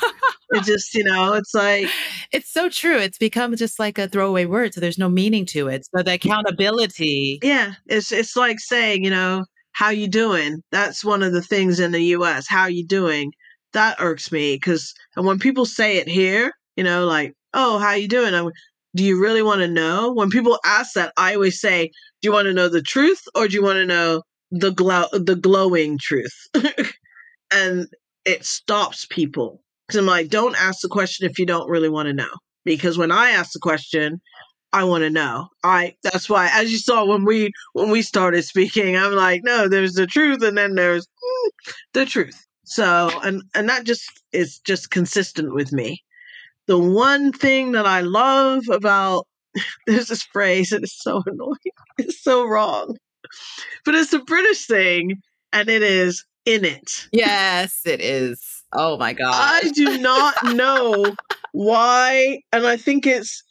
it 0.52 0.64
just, 0.66 0.96
you 0.96 1.04
know, 1.04 1.34
it's 1.34 1.54
like. 1.54 1.90
It's 2.32 2.50
so 2.52 2.70
true. 2.70 2.98
It's 2.98 3.18
become 3.18 3.56
just 3.58 3.80
like 3.80 3.98
a 3.98 4.08
throwaway 4.08 4.46
word. 4.46 4.74
So 4.74 4.80
there's 4.80 4.98
no 4.98 5.10
meaning 5.10 5.46
to 5.48 5.68
it. 5.68 5.86
So 5.94 6.02
the 6.02 6.14
accountability. 6.14 7.40
Yeah. 7.44 7.74
It's, 7.88 8.14
it's 8.14 8.38
like 8.38 8.60
saying, 8.62 9.04
you 9.04 9.10
know, 9.10 9.44
how 9.74 9.90
you 9.90 10.08
doing? 10.08 10.62
That's 10.72 11.04
one 11.04 11.24
of 11.24 11.34
the 11.34 11.42
things 11.42 11.80
in 11.80 11.92
the 11.92 12.04
US. 12.16 12.48
How 12.48 12.68
you 12.68 12.86
doing? 12.86 13.32
That 13.74 13.98
irks 14.00 14.32
me 14.32 14.56
because 14.56 14.94
and 15.16 15.26
when 15.26 15.40
people 15.40 15.66
say 15.66 15.98
it 15.98 16.08
here, 16.08 16.52
you 16.76 16.84
know, 16.84 17.06
like, 17.06 17.34
oh, 17.54 17.80
how 17.80 17.94
you 17.94 18.08
doing? 18.08 18.34
I, 18.34 18.48
do 18.96 19.04
you 19.04 19.20
really 19.20 19.42
want 19.42 19.62
to 19.62 19.68
know? 19.68 20.14
When 20.14 20.30
people 20.30 20.60
ask 20.64 20.94
that, 20.94 21.14
I 21.18 21.34
always 21.34 21.60
say, 21.60 21.88
do 22.22 22.28
you 22.28 22.32
want 22.32 22.46
to 22.46 22.54
know 22.54 22.70
the 22.70 22.82
truth 22.82 23.22
or 23.36 23.48
do 23.48 23.56
you 23.56 23.64
want 23.64 23.78
to 23.78 23.86
know 23.86 24.22
the 24.52 24.72
glow 24.72 25.06
the 25.12 25.36
glowing 25.36 25.98
truth? 26.00 26.36
and 27.52 27.88
it 28.26 28.46
stops 28.46 29.06
people 29.10 29.62
because 29.88 30.00
I'm 30.00 30.06
like, 30.06 30.30
don't 30.30 30.56
ask 30.56 30.82
the 30.82 30.88
question 30.88 31.30
if 31.30 31.40
you 31.40 31.46
don't 31.46 31.70
really 31.70 31.90
want 31.90 32.08
to 32.08 32.14
know. 32.14 32.30
Because 32.66 32.98
when 32.98 33.12
I 33.12 33.32
ask 33.32 33.52
the 33.52 33.60
question, 33.60 34.22
I 34.74 34.84
want 34.86 35.04
to 35.04 35.12
know. 35.12 35.50
I 35.64 35.96
that's 36.02 36.28
why 36.28 36.50
as 36.52 36.72
you 36.72 36.80
saw 36.80 37.06
when 37.06 37.26
we 37.26 37.52
when 37.74 37.92
we 37.92 38.02
started 38.02 38.44
speaking, 38.44 38.98
I'm 38.98 39.14
like, 39.14 39.42
no, 39.44 39.70
there's 39.70 39.94
the 39.94 40.08
truth 40.08 40.42
and 40.42 40.58
then 40.58 40.74
there's 40.74 41.06
mm, 41.06 41.50
the 41.94 42.06
truth. 42.08 42.44
So 42.66 43.12
and 43.24 43.44
and 43.54 43.70
that 43.70 43.86
just 43.86 44.10
is 44.32 44.58
just 44.60 44.90
consistent 44.90 45.54
with 45.54 45.72
me. 45.72 46.02
The 46.66 46.80
one 46.80 47.32
thing 47.32 47.74
that 47.74 47.86
I 47.86 48.02
love 48.02 48.64
about 48.72 49.28
there's 49.88 50.08
this 50.08 50.24
phrase 50.24 50.72
and 50.72 50.84
it's 50.84 51.02
so 51.02 51.22
annoying. 51.28 51.58
It's 52.00 52.24
so 52.24 52.46
wrong. 52.46 52.98
But 53.86 53.96
it's 53.96 54.14
a 54.14 54.20
British 54.20 54.66
thing 54.66 55.22
and 55.52 55.70
it 55.70 55.84
is 55.84 56.26
in 56.46 56.66
it. 56.66 57.08
Yes, 57.12 57.82
it 57.86 58.02
is. 58.02 58.42
Oh 58.74 58.98
my 58.98 59.14
god. 59.14 59.34
I 59.36 59.70
do 59.70 60.00
not 60.00 60.36
know 60.56 61.16
why 61.52 62.40
and 62.52 62.66
I 62.66 62.78
think 62.78 63.06
it's 63.06 63.44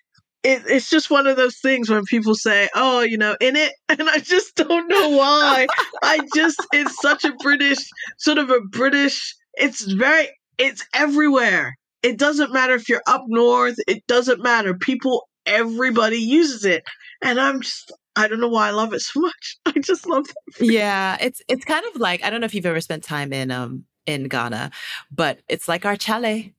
it, 0.45 0.63
it's 0.67 0.91
just 0.91 1.11
one 1.11 1.27
of 1.27 1.37
those 1.37 1.59
things 1.59 1.89
when 1.89 2.05
people 2.05 2.35
say, 2.35 2.69
"Oh, 2.75 3.01
you 3.01 3.17
know, 3.17 3.37
in 3.41 3.57
it," 3.57 3.73
and 3.89 4.09
I 4.09 4.19
just 4.19 4.57
don't 4.57 4.89
know 4.89 5.11
why. 5.11 5.67
I 6.03 6.21
just 6.35 6.65
it's 6.73 7.01
such 7.01 7.25
a 7.25 7.33
British 7.35 7.79
sort 8.19 8.39
of 8.39 8.51
a 8.51 8.61
British. 8.61 9.35
It's 9.55 9.83
very 9.83 10.29
it's 10.59 10.85
everywhere. 10.95 11.77
It 12.03 12.19
doesn't 12.19 12.53
matter 12.53 12.75
if 12.75 12.89
you're 12.89 13.03
up 13.07 13.25
north. 13.29 13.77
It 13.87 14.05
doesn't 14.09 14.43
matter. 14.43 14.75
People, 14.75 15.29
everybody 15.47 16.17
uses 16.17 16.65
it, 16.65 16.83
and 17.23 17.41
I'm 17.41 17.61
just 17.61 17.93
I 18.17 18.29
don't 18.29 18.41
know 18.41 18.49
why 18.49 18.69
I 18.69 18.73
love 18.73 18.93
it 18.93 19.01
so 19.01 19.21
much. 19.21 19.59
I 19.67 19.73
just 19.81 20.07
love. 20.07 20.27
Yeah, 20.61 21.17
it's 21.21 21.41
it's 21.49 21.65
kind 21.65 21.85
of 21.95 22.01
like 22.01 22.25
I 22.25 22.31
don't 22.31 22.41
know 22.41 22.47
if 22.47 22.55
you've 22.55 22.67
ever 22.67 22.81
spent 22.81 23.05
time 23.05 23.33
in 23.33 23.51
um 23.51 23.85
in 24.07 24.25
Ghana, 24.25 24.73
but 25.13 25.41
it's 25.49 25.69
like 25.69 25.87
our 25.87 25.97
chale 25.97 26.51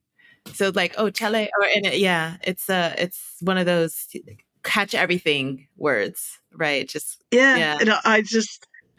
so 0.52 0.72
like, 0.74 0.94
oh, 0.98 1.10
chale, 1.10 1.34
or 1.34 1.66
in 1.74 1.84
it, 1.84 1.98
yeah, 1.98 2.36
it's 2.42 2.68
uh, 2.68 2.94
it's 2.98 3.36
one 3.40 3.58
of 3.58 3.66
those 3.66 4.06
catch 4.62 4.94
everything 4.94 5.66
words, 5.76 6.38
right? 6.54 6.88
Just 6.88 7.22
yeah, 7.30 7.56
yeah. 7.56 7.78
And 7.80 7.94
I 8.04 8.22
just 8.22 8.66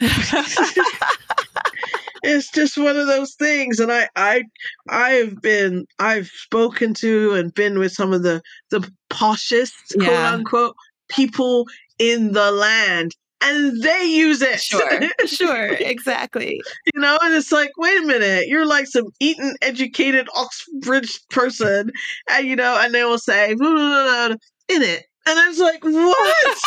it's 2.26 2.50
just 2.50 2.76
one 2.76 2.96
of 2.96 3.06
those 3.06 3.34
things. 3.34 3.80
And 3.80 3.92
I, 3.92 4.08
I, 4.16 4.42
I've 4.88 5.40
been, 5.40 5.86
I've 5.98 6.26
spoken 6.26 6.94
to 6.94 7.34
and 7.34 7.54
been 7.54 7.78
with 7.78 7.92
some 7.92 8.12
of 8.12 8.22
the 8.22 8.42
the 8.70 8.88
poshest, 9.10 9.72
quote 9.98 10.08
unquote, 10.08 10.76
people 11.08 11.66
in 11.98 12.32
the 12.32 12.50
land, 12.50 13.12
and 13.42 13.82
they 13.82 14.04
use 14.04 14.42
it. 14.42 14.60
Sure, 14.60 15.00
sure, 15.26 15.72
exactly. 15.74 16.60
you 16.94 17.00
know, 17.00 17.18
and 17.22 17.34
it's 17.34 17.52
like, 17.52 17.70
wait 17.76 18.02
a 18.02 18.06
minute, 18.06 18.48
you're 18.48 18.66
like 18.66 18.86
some 18.86 19.06
Eton 19.20 19.54
educated 19.62 20.28
Oxbridge 20.34 21.20
person, 21.30 21.90
and 22.30 22.46
you 22.46 22.56
know, 22.56 22.78
and 22.80 22.94
they 22.94 23.04
will 23.04 23.18
say 23.18 23.54
"Blah, 23.54 23.70
blah, 23.70 23.78
blah, 23.78 24.28
blah," 24.28 24.36
in 24.68 24.82
it, 24.82 25.04
and 25.26 25.38
it's 25.48 25.58
like, 25.58 25.82
what? 25.82 26.58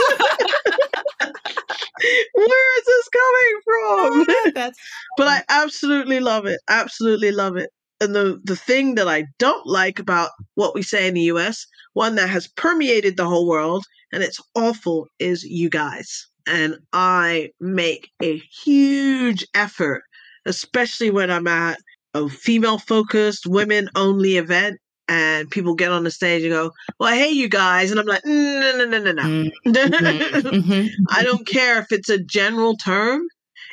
Where 2.34 2.78
is 2.80 2.86
this 2.86 3.10
coming 3.10 3.62
from? 3.64 4.26
Oh, 4.28 4.52
that's 4.54 4.78
but 5.18 5.28
I 5.28 5.44
absolutely 5.50 6.20
love 6.20 6.46
it. 6.46 6.60
Absolutely 6.70 7.32
love 7.32 7.56
it. 7.56 7.70
And 8.02 8.14
the 8.16 8.40
the 8.44 8.56
thing 8.56 8.96
that 8.96 9.08
I 9.08 9.26
don't 9.38 9.66
like 9.66 9.98
about 10.00 10.32
what 10.56 10.76
we 10.76 10.82
say 10.82 11.08
in 11.08 11.14
the 11.14 11.32
US, 11.34 11.66
one 11.94 12.16
that 12.16 12.30
has 12.30 12.48
permeated 12.48 13.16
the 13.16 13.26
whole 13.26 13.48
world 13.48 13.86
and 14.12 14.24
it's 14.24 14.40
awful 14.56 15.08
is 15.20 15.44
you 15.44 15.70
guys. 15.70 16.28
And 16.50 16.80
I 16.94 17.52
make 17.60 18.10
a 18.22 18.38
huge 18.38 19.46
effort, 19.54 20.04
especially 20.46 21.12
when 21.12 21.30
I'm 21.30 21.48
at 21.48 21.78
a 22.14 22.28
female 22.28 22.80
focused, 22.80 23.46
women 23.46 23.90
only 23.96 24.38
event 24.38 24.80
and 25.08 25.50
people 25.50 25.76
get 25.76 25.92
on 25.92 26.04
the 26.04 26.12
stage 26.12 26.44
and 26.44 26.52
go, 26.52 26.72
Well, 27.00 27.14
hey 27.14 27.30
you 27.30 27.50
guys 27.50 27.92
and 27.92 28.00
I'm 28.00 28.06
like, 28.06 28.26
no 28.26 28.74
no 28.78 28.86
no 28.86 29.00
no 29.00 29.12
no. 29.12 29.24
Mm, 29.24 29.52
mhm, 29.68 30.42
mhm. 30.44 30.90
I 31.10 31.24
don't 31.24 31.46
care 31.46 31.80
if 31.80 31.92
it's 31.92 32.10
a 32.10 32.20
general 32.24 32.76
term. 32.78 33.22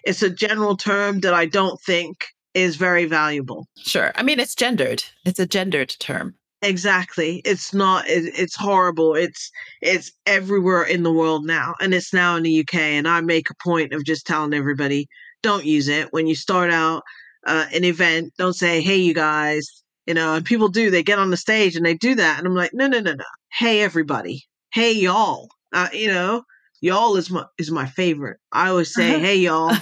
It's 0.04 0.22
a 0.22 0.30
general 0.30 0.76
term 0.76 1.20
that 1.20 1.34
I 1.34 1.46
don't 1.46 1.80
think 1.80 2.26
is 2.54 2.76
very 2.76 3.04
valuable. 3.04 3.66
Sure. 3.78 4.12
I 4.14 4.22
mean, 4.22 4.40
it's 4.40 4.54
gendered. 4.54 5.04
It's 5.24 5.38
a 5.38 5.46
gendered 5.46 5.94
term. 5.98 6.36
Exactly. 6.66 7.42
It's 7.44 7.72
not. 7.72 8.08
It, 8.08 8.34
it's 8.36 8.56
horrible. 8.56 9.14
It's 9.14 9.50
it's 9.80 10.10
everywhere 10.26 10.82
in 10.82 11.04
the 11.04 11.12
world 11.12 11.46
now, 11.46 11.74
and 11.80 11.94
it's 11.94 12.12
now 12.12 12.34
in 12.34 12.42
the 12.42 12.60
UK. 12.60 12.74
And 12.74 13.06
I 13.06 13.20
make 13.20 13.48
a 13.50 13.54
point 13.62 13.92
of 13.92 14.04
just 14.04 14.26
telling 14.26 14.52
everybody, 14.52 15.06
don't 15.42 15.64
use 15.64 15.86
it 15.86 16.12
when 16.12 16.26
you 16.26 16.34
start 16.34 16.72
out 16.72 17.04
uh, 17.46 17.66
an 17.72 17.84
event. 17.84 18.32
Don't 18.36 18.52
say, 18.54 18.80
"Hey, 18.80 18.96
you 18.96 19.14
guys," 19.14 19.64
you 20.06 20.14
know. 20.14 20.34
And 20.34 20.44
people 20.44 20.66
do. 20.68 20.90
They 20.90 21.04
get 21.04 21.20
on 21.20 21.30
the 21.30 21.36
stage 21.36 21.76
and 21.76 21.86
they 21.86 21.94
do 21.94 22.16
that, 22.16 22.38
and 22.38 22.48
I'm 22.48 22.56
like, 22.56 22.74
no, 22.74 22.88
no, 22.88 22.98
no, 22.98 23.12
no. 23.12 23.24
Hey, 23.52 23.80
everybody. 23.82 24.42
Hey, 24.72 24.92
y'all. 24.92 25.48
Uh, 25.72 25.88
you 25.92 26.08
know, 26.08 26.42
y'all 26.80 27.16
is 27.16 27.30
my 27.30 27.44
is 27.58 27.70
my 27.70 27.86
favorite. 27.86 28.38
I 28.52 28.70
always 28.70 28.92
say, 28.92 29.20
"Hey, 29.20 29.36
y'all," 29.36 29.76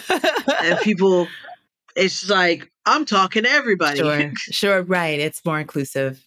and 0.62 0.78
people. 0.82 1.28
It's 1.96 2.28
like 2.28 2.70
I'm 2.86 3.04
talking 3.04 3.44
to 3.44 3.50
everybody. 3.50 3.98
Sure, 3.98 4.32
sure, 4.36 4.82
right. 4.82 5.18
It's 5.18 5.44
more 5.44 5.58
inclusive. 5.58 6.22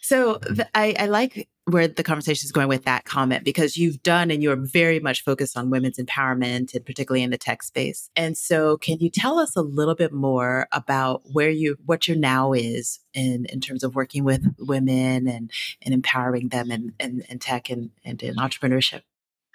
So 0.00 0.38
th- 0.38 0.68
I, 0.74 0.94
I 0.98 1.06
like 1.06 1.48
where 1.64 1.88
the 1.88 2.02
conversation 2.02 2.46
is 2.46 2.52
going 2.52 2.68
with 2.68 2.84
that 2.84 3.04
comment 3.04 3.44
because 3.44 3.76
you've 3.76 4.02
done 4.02 4.30
and 4.30 4.42
you're 4.42 4.56
very 4.56 5.00
much 5.00 5.22
focused 5.22 5.56
on 5.56 5.70
women's 5.70 5.98
empowerment 5.98 6.74
and 6.74 6.86
particularly 6.86 7.22
in 7.22 7.30
the 7.30 7.36
tech 7.36 7.62
space. 7.62 8.08
And 8.16 8.38
so 8.38 8.78
can 8.78 8.98
you 9.00 9.10
tell 9.10 9.38
us 9.38 9.54
a 9.54 9.62
little 9.62 9.94
bit 9.94 10.12
more 10.12 10.66
about 10.72 11.22
where 11.32 11.50
you 11.50 11.76
what 11.84 12.08
your 12.08 12.16
now 12.16 12.52
is 12.52 13.00
in, 13.12 13.46
in 13.46 13.60
terms 13.60 13.84
of 13.84 13.94
working 13.94 14.24
with 14.24 14.42
women 14.58 15.28
and, 15.28 15.50
and 15.82 15.92
empowering 15.94 16.48
them 16.48 16.70
in, 16.70 16.94
in, 16.98 17.22
in 17.28 17.38
tech 17.38 17.68
and, 17.70 17.90
and 18.04 18.22
in 18.22 18.36
entrepreneurship? 18.36 19.02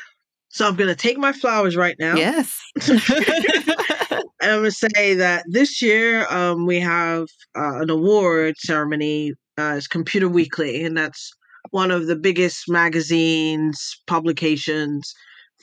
So 0.49 0.67
I'm 0.67 0.77
going 0.77 0.89
to 0.89 0.95
take 0.95 1.19
my 1.19 1.33
flowers 1.33 1.77
right 1.77 1.97
now. 1.99 2.15
Yes. 2.15 2.63
I'm 4.41 4.61
going 4.61 4.65
to 4.65 4.71
say 4.71 5.15
that 5.15 5.45
this 5.49 5.81
year 5.81 6.27
um, 6.29 6.67
we 6.67 6.81
have 6.81 7.29
uh, 7.57 7.81
an 7.81 7.91
award 7.91 8.57
ceremony. 8.59 9.33
Uh, 9.59 9.75
it's 9.77 9.89
Computer 9.89 10.29
Weekly, 10.29 10.85
and 10.85 10.97
that's 10.97 11.33
one 11.71 11.91
of 11.91 12.07
the 12.07 12.17
biggest 12.17 12.69
magazines, 12.69 14.01
publications 14.07 15.15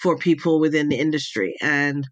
for 0.01 0.17
people 0.17 0.59
within 0.59 0.89
the 0.89 0.97
industry. 0.97 1.55
And 1.61 2.07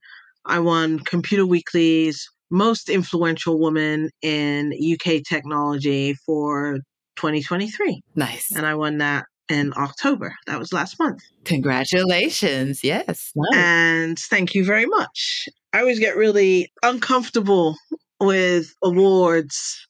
I 0.46 0.60
won 0.60 1.00
Computer 1.00 1.46
Weekly's 1.46 2.28
most 2.52 2.90
influential 2.90 3.60
woman 3.60 4.10
in 4.22 4.74
UK 4.74 5.24
technology 5.28 6.14
for 6.26 6.80
2023. 7.16 8.02
nice. 8.16 8.52
And 8.56 8.66
I 8.66 8.76
won 8.76 8.98
that 9.00 9.26
in 9.50 9.74
October. 9.78 10.36
That 10.48 10.60
was 10.60 10.74
last 10.74 11.00
month. 11.00 11.22
Congratulations. 11.46 12.84
Yes. 12.84 13.32
Nice. 13.36 13.60
And 13.60 14.20
thank 14.20 14.54
you 14.54 14.66
very 14.66 14.86
much. 14.86 15.48
I 15.74 15.80
always 15.80 16.00
get 16.00 16.18
really 16.18 16.72
uncomfortable 16.84 17.76
with 18.20 18.74
awards, 18.84 19.88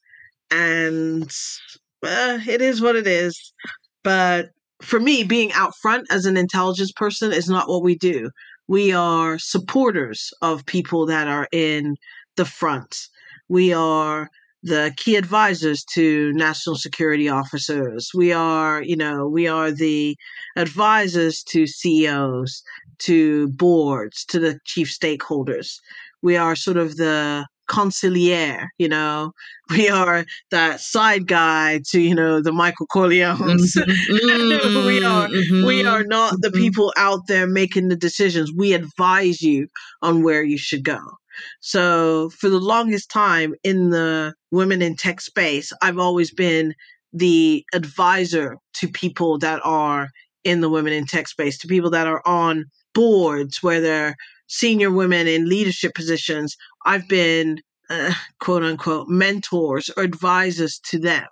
and 0.52 1.32
uh, 2.04 2.40
it 2.48 2.62
is 2.62 2.82
what 2.82 2.96
it 2.96 3.08
is. 3.08 3.54
But 4.04 4.50
for 4.82 5.00
me, 5.00 5.24
being 5.24 5.52
out 5.54 5.74
front 5.82 6.08
as 6.12 6.26
an 6.26 6.38
intelligence 6.38 6.92
person 6.92 7.32
is 7.32 7.50
not 7.50 7.70
what 7.70 7.84
we 7.84 7.96
do. 7.96 8.30
We 8.68 8.94
are 8.94 9.38
supporters 9.38 10.32
of 10.42 10.66
people 10.66 11.06
that 11.08 11.28
are 11.28 11.48
in 11.52 11.96
the 12.38 12.46
front. 12.46 13.08
We 13.50 13.74
are 13.74 14.30
the 14.64 14.94
key 14.98 15.16
advisors 15.16 15.84
to 15.94 16.32
national 16.34 16.76
security 16.76 17.28
officers. 17.30 18.10
We 18.14 18.32
are, 18.34 18.82
you 18.84 18.96
know, 18.96 19.28
we 19.28 19.48
are 19.48 19.72
the 19.72 20.16
advisors 20.56 21.44
to 21.50 21.66
CEOs, 21.68 22.62
to 23.00 23.48
boards, 23.50 24.26
to 24.26 24.40
the 24.40 24.60
chief 24.66 24.90
stakeholders. 24.90 25.76
We 26.22 26.38
are 26.38 26.56
sort 26.56 26.78
of 26.78 26.98
the 26.98 27.48
consigliere, 27.70 28.68
you 28.78 28.90
know. 28.90 29.32
We 29.72 29.88
are 29.90 30.26
that 30.52 30.82
side 30.82 31.28
guy 31.28 31.80
to, 31.92 32.02
you 32.02 32.14
know, 32.14 32.42
the 32.42 32.52
Michael 32.52 32.88
Corleones. 32.94 33.74
Mhm. 33.78 34.86
we 34.86 35.04
are 35.04 35.30
we 35.66 35.82
Mhm. 35.84 35.88
are 35.92 36.04
not 36.04 36.36
the 36.42 36.50
Mhm. 36.50 36.58
people 36.62 36.94
out 36.98 37.22
there 37.28 37.48
making 37.48 37.88
the 37.88 37.96
decisions. 37.96 38.52
We 38.56 38.74
advise 38.74 39.42
you 39.42 39.68
on 40.02 40.24
where 40.24 40.44
you 40.44 40.58
should 40.58 40.84
go. 40.84 41.00
So 41.60 42.30
for 42.30 42.50
the 42.50 42.60
longest 42.60 43.10
time 43.10 43.54
in 43.64 43.90
the 43.90 44.34
women 44.52 44.82
in 44.82 44.96
tech 44.96 45.22
space, 45.22 45.72
I've 45.82 46.00
always 46.00 46.34
been 46.34 46.74
the 47.14 47.66
advisor 47.74 48.58
to 48.76 48.88
people 48.88 49.38
that 49.40 49.62
are 49.64 50.10
in 50.44 50.62
the 50.62 50.70
women 50.70 50.94
in 50.94 51.06
tech 51.06 51.28
space, 51.28 51.58
to 51.60 51.68
people 51.68 51.90
that 51.92 52.08
are 52.08 52.22
on 52.26 52.66
boards 52.94 53.62
where 53.62 53.82
they're 53.82 54.16
senior 54.48 54.92
women 54.92 55.28
in 55.28 55.48
leadership 55.48 55.94
positions. 55.94 56.56
I've 56.86 57.08
been 57.08 57.62
uh, 57.90 58.14
quote 58.40 58.64
unquote 58.64 59.08
mentors 59.08 59.90
or 59.96 60.04
advisors 60.04 60.80
to 60.90 61.00
them. 61.00 61.28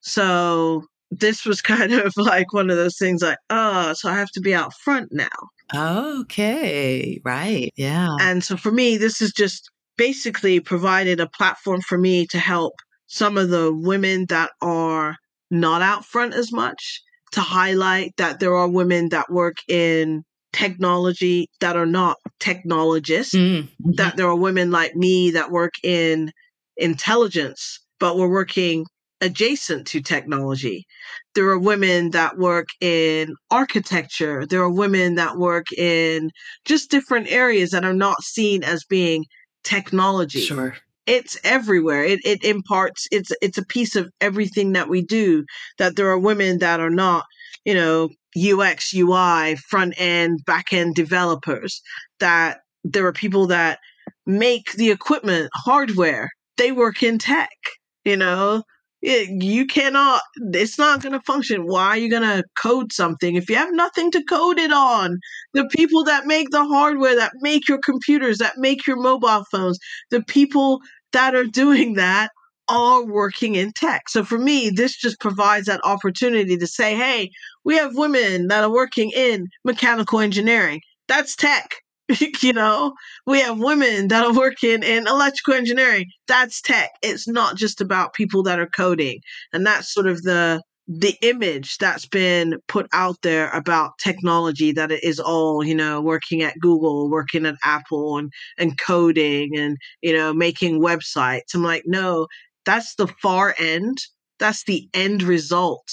So 0.00 0.84
this 1.10 1.44
was 1.44 1.62
kind 1.74 1.92
of 1.92 2.12
like 2.16 2.52
one 2.52 2.70
of 2.70 2.76
those 2.76 2.96
things 2.98 3.22
like, 3.22 3.38
oh, 3.50 3.92
so 3.94 4.08
I 4.08 4.14
have 4.14 4.30
to 4.32 4.40
be 4.40 4.54
out 4.54 4.74
front 4.74 5.08
now. 5.12 5.28
Okay. 5.74 7.20
Right. 7.24 7.72
Yeah. 7.76 8.08
And 8.20 8.42
so 8.42 8.56
for 8.56 8.72
me, 8.72 8.96
this 8.96 9.20
is 9.20 9.32
just 9.32 9.70
basically 9.96 10.60
provided 10.60 11.20
a 11.20 11.28
platform 11.28 11.80
for 11.82 11.98
me 11.98 12.26
to 12.28 12.38
help 12.38 12.74
some 13.06 13.36
of 13.36 13.50
the 13.50 13.72
women 13.74 14.26
that 14.28 14.50
are 14.62 15.16
not 15.50 15.82
out 15.82 16.04
front 16.04 16.34
as 16.34 16.52
much 16.52 17.02
to 17.32 17.40
highlight 17.40 18.12
that 18.16 18.40
there 18.40 18.54
are 18.54 18.68
women 18.68 19.08
that 19.10 19.30
work 19.30 19.56
in 19.68 20.22
technology 20.52 21.48
that 21.60 21.76
are 21.76 21.86
not 21.86 22.16
technologists, 22.40 23.34
Mm, 23.34 23.68
mhm. 23.84 23.96
that 23.96 24.16
there 24.16 24.26
are 24.26 24.36
women 24.36 24.70
like 24.70 24.94
me 24.94 25.30
that 25.32 25.50
work 25.50 25.74
in 25.82 26.30
intelligence, 26.76 27.80
but 28.00 28.16
we're 28.16 28.30
working 28.30 28.86
adjacent 29.20 29.86
to 29.88 30.00
technology. 30.00 30.86
There 31.34 31.48
are 31.48 31.58
women 31.58 32.10
that 32.10 32.38
work 32.38 32.68
in 32.80 33.34
architecture. 33.50 34.46
There 34.46 34.62
are 34.62 34.70
women 34.70 35.16
that 35.16 35.36
work 35.36 35.66
in 35.76 36.30
just 36.64 36.90
different 36.90 37.30
areas 37.30 37.70
that 37.70 37.84
are 37.84 37.94
not 37.94 38.22
seen 38.22 38.62
as 38.64 38.84
being 38.84 39.24
technology. 39.64 40.40
Sure. 40.40 40.76
It's 41.06 41.38
everywhere. 41.42 42.04
It 42.04 42.20
it 42.24 42.44
imparts 42.44 43.06
it's 43.10 43.32
it's 43.40 43.58
a 43.58 43.64
piece 43.64 43.96
of 43.96 44.10
everything 44.20 44.72
that 44.72 44.88
we 44.88 45.02
do 45.02 45.44
that 45.78 45.96
there 45.96 46.10
are 46.10 46.18
women 46.18 46.58
that 46.58 46.80
are 46.80 46.90
not, 46.90 47.24
you 47.64 47.74
know, 47.74 48.10
UX, 48.36 48.94
UI, 48.94 49.56
front 49.56 49.94
end, 49.96 50.40
back 50.44 50.72
end 50.72 50.94
developers 50.94 51.80
that 52.20 52.58
there 52.84 53.06
are 53.06 53.12
people 53.12 53.46
that 53.46 53.78
make 54.26 54.72
the 54.72 54.90
equipment 54.90 55.48
hardware. 55.54 56.28
They 56.56 56.72
work 56.72 57.02
in 57.02 57.18
tech, 57.18 57.56
you 58.04 58.16
know. 58.16 58.62
It, 59.00 59.42
you 59.42 59.66
cannot 59.66 60.22
it's 60.36 60.76
not 60.76 61.02
going 61.02 61.12
to 61.12 61.20
function. 61.20 61.66
Why 61.66 61.86
are 61.86 61.96
you 61.96 62.10
going 62.10 62.22
to 62.22 62.42
code 62.60 62.92
something 62.92 63.36
if 63.36 63.48
you 63.48 63.54
have 63.56 63.72
nothing 63.72 64.10
to 64.12 64.24
code 64.24 64.58
it 64.58 64.72
on? 64.72 65.18
The 65.54 65.66
people 65.66 66.02
that 66.04 66.26
make 66.26 66.50
the 66.50 66.64
hardware 66.64 67.14
that 67.14 67.32
make 67.40 67.68
your 67.68 67.78
computers 67.78 68.38
that 68.38 68.58
make 68.58 68.86
your 68.86 68.96
mobile 69.00 69.44
phones 69.52 69.78
the 70.10 70.22
people 70.24 70.80
that 71.12 71.34
are 71.34 71.44
doing 71.44 71.94
that 71.94 72.30
are 72.68 73.04
working 73.06 73.54
in 73.54 73.72
tech. 73.72 74.08
So 74.08 74.24
for 74.24 74.38
me 74.38 74.70
this 74.70 74.96
just 74.96 75.20
provides 75.20 75.66
that 75.66 75.80
opportunity 75.84 76.56
to 76.56 76.66
say 76.66 76.96
hey 76.96 77.30
we 77.64 77.76
have 77.76 77.96
women 77.96 78.48
that 78.48 78.64
are 78.64 78.72
working 78.72 79.12
in 79.14 79.46
mechanical 79.64 80.18
engineering. 80.18 80.80
That's 81.06 81.36
tech 81.36 81.70
you 82.42 82.52
know, 82.52 82.94
we 83.26 83.40
have 83.40 83.58
women 83.58 84.08
that 84.08 84.24
are 84.24 84.32
working 84.34 84.82
in 84.82 85.06
electrical 85.06 85.54
engineering. 85.54 86.06
That's 86.26 86.60
tech. 86.62 86.90
It's 87.02 87.28
not 87.28 87.56
just 87.56 87.80
about 87.80 88.14
people 88.14 88.42
that 88.44 88.58
are 88.58 88.66
coding. 88.68 89.20
And 89.52 89.66
that's 89.66 89.92
sort 89.92 90.06
of 90.06 90.22
the 90.22 90.62
the 90.90 91.14
image 91.20 91.76
that's 91.76 92.06
been 92.06 92.54
put 92.66 92.86
out 92.94 93.16
there 93.22 93.50
about 93.50 93.98
technology 93.98 94.72
that 94.72 94.90
it 94.90 95.04
is 95.04 95.20
all 95.20 95.62
you 95.62 95.74
know 95.74 96.00
working 96.00 96.40
at 96.40 96.58
google 96.62 97.10
working 97.10 97.44
at 97.44 97.56
apple 97.62 98.16
and 98.16 98.32
and 98.56 98.78
coding 98.78 99.50
and 99.54 99.76
you 100.00 100.14
know 100.16 100.32
making 100.32 100.80
websites 100.80 101.54
i'm 101.54 101.62
like 101.62 101.82
no 101.84 102.26
that's 102.64 102.94
the 102.94 103.06
far 103.20 103.54
end 103.58 103.98
that's 104.38 104.64
the 104.64 104.88
end 104.94 105.22
result 105.22 105.86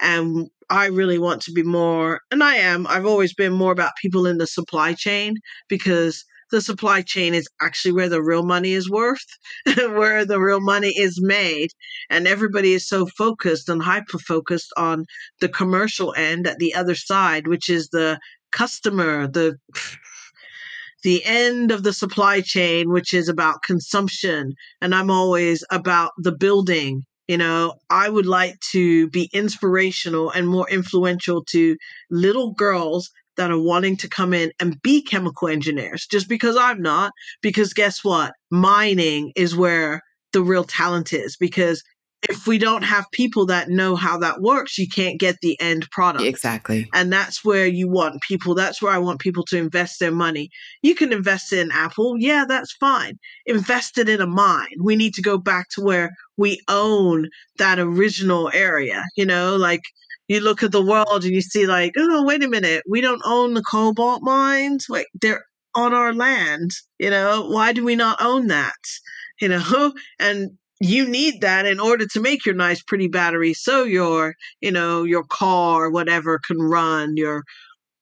and 0.00 0.48
i 0.70 0.86
really 0.86 1.18
want 1.18 1.42
to 1.42 1.52
be 1.52 1.62
more 1.62 2.20
and 2.30 2.42
i 2.42 2.56
am 2.56 2.86
i've 2.88 3.06
always 3.06 3.34
been 3.34 3.52
more 3.52 3.72
about 3.72 3.92
people 4.00 4.26
in 4.26 4.38
the 4.38 4.46
supply 4.46 4.92
chain 4.92 5.34
because 5.68 6.24
the 6.50 6.60
supply 6.60 7.02
chain 7.02 7.34
is 7.34 7.48
actually 7.60 7.92
where 7.92 8.08
the 8.08 8.22
real 8.22 8.42
money 8.42 8.72
is 8.72 8.88
worth, 8.90 9.26
where 9.76 10.24
the 10.24 10.40
real 10.40 10.60
money 10.60 10.94
is 10.96 11.20
made. 11.20 11.70
And 12.10 12.26
everybody 12.26 12.72
is 12.72 12.88
so 12.88 13.06
focused 13.06 13.68
and 13.68 13.82
hyper 13.82 14.18
focused 14.18 14.72
on 14.76 15.04
the 15.40 15.48
commercial 15.48 16.14
end 16.16 16.46
at 16.46 16.58
the 16.58 16.74
other 16.74 16.94
side, 16.94 17.46
which 17.46 17.68
is 17.68 17.88
the 17.90 18.18
customer, 18.50 19.26
the 19.26 19.58
the 21.04 21.24
end 21.24 21.70
of 21.70 21.84
the 21.84 21.92
supply 21.92 22.40
chain, 22.40 22.90
which 22.90 23.14
is 23.14 23.28
about 23.28 23.62
consumption. 23.62 24.54
And 24.80 24.94
I'm 24.94 25.10
always 25.10 25.64
about 25.70 26.12
the 26.18 26.32
building. 26.32 27.04
You 27.28 27.36
know, 27.36 27.74
I 27.90 28.08
would 28.08 28.26
like 28.26 28.58
to 28.72 29.08
be 29.10 29.28
inspirational 29.32 30.30
and 30.30 30.48
more 30.48 30.68
influential 30.68 31.44
to 31.50 31.76
little 32.10 32.52
girls 32.54 33.10
that 33.36 33.50
are 33.50 33.60
wanting 33.60 33.96
to 33.98 34.08
come 34.08 34.34
in 34.34 34.50
and 34.58 34.80
be 34.82 35.02
chemical 35.02 35.48
engineers 35.48 36.06
just 36.06 36.28
because 36.28 36.56
I'm 36.56 36.82
not. 36.82 37.12
Because 37.42 37.72
guess 37.74 38.02
what? 38.02 38.32
Mining 38.50 39.32
is 39.36 39.54
where 39.54 40.02
the 40.32 40.42
real 40.42 40.64
talent 40.64 41.12
is. 41.12 41.36
Because 41.36 41.82
if 42.28 42.46
we 42.46 42.58
don't 42.58 42.82
have 42.82 43.06
people 43.12 43.46
that 43.46 43.68
know 43.68 43.94
how 43.94 44.18
that 44.18 44.40
works, 44.40 44.76
you 44.76 44.88
can't 44.88 45.20
get 45.20 45.36
the 45.40 45.58
end 45.60 45.88
product. 45.90 46.24
Exactly. 46.24 46.88
And 46.92 47.12
that's 47.12 47.44
where 47.44 47.66
you 47.66 47.88
want 47.88 48.22
people. 48.22 48.54
That's 48.54 48.82
where 48.82 48.92
I 48.92 48.98
want 48.98 49.20
people 49.20 49.44
to 49.44 49.56
invest 49.56 50.00
their 50.00 50.10
money. 50.10 50.50
You 50.82 50.94
can 50.94 51.12
invest 51.12 51.52
in 51.52 51.70
Apple. 51.70 52.16
Yeah, 52.18 52.44
that's 52.48 52.72
fine. 52.72 53.18
Invest 53.46 53.98
it 53.98 54.08
in 54.08 54.20
a 54.20 54.26
mine. 54.26 54.66
We 54.82 54.96
need 54.96 55.14
to 55.14 55.22
go 55.22 55.38
back 55.38 55.68
to 55.70 55.80
where 55.80 56.16
we 56.36 56.60
own 56.68 57.28
that 57.58 57.78
original 57.78 58.50
area, 58.52 59.04
you 59.16 59.26
know, 59.26 59.56
like 59.56 59.82
you 60.28 60.40
look 60.40 60.62
at 60.62 60.72
the 60.72 60.84
world 60.84 61.24
and 61.24 61.32
you 61.32 61.40
see 61.40 61.66
like, 61.66 61.92
oh, 61.96 62.24
wait 62.24 62.42
a 62.42 62.48
minute, 62.48 62.82
we 62.88 63.00
don't 63.00 63.22
own 63.24 63.54
the 63.54 63.62
cobalt 63.62 64.22
mines. 64.22 64.86
Wait, 64.88 65.06
they're 65.20 65.44
on 65.74 65.94
our 65.94 66.12
land. 66.12 66.72
You 66.98 67.10
know, 67.10 67.48
why 67.48 67.72
do 67.72 67.84
we 67.84 67.96
not 67.96 68.20
own 68.20 68.48
that? 68.48 68.74
You 69.40 69.48
know, 69.48 69.94
and 70.18 70.50
you 70.80 71.08
need 71.08 71.40
that 71.40 71.66
in 71.66 71.80
order 71.80 72.06
to 72.06 72.20
make 72.20 72.46
your 72.46 72.54
nice, 72.54 72.82
pretty 72.82 73.08
battery, 73.08 73.52
so 73.54 73.84
your, 73.84 74.34
you 74.60 74.70
know, 74.70 75.02
your 75.02 75.24
car, 75.24 75.90
whatever, 75.90 76.40
can 76.46 76.58
run 76.58 77.16
your 77.16 77.42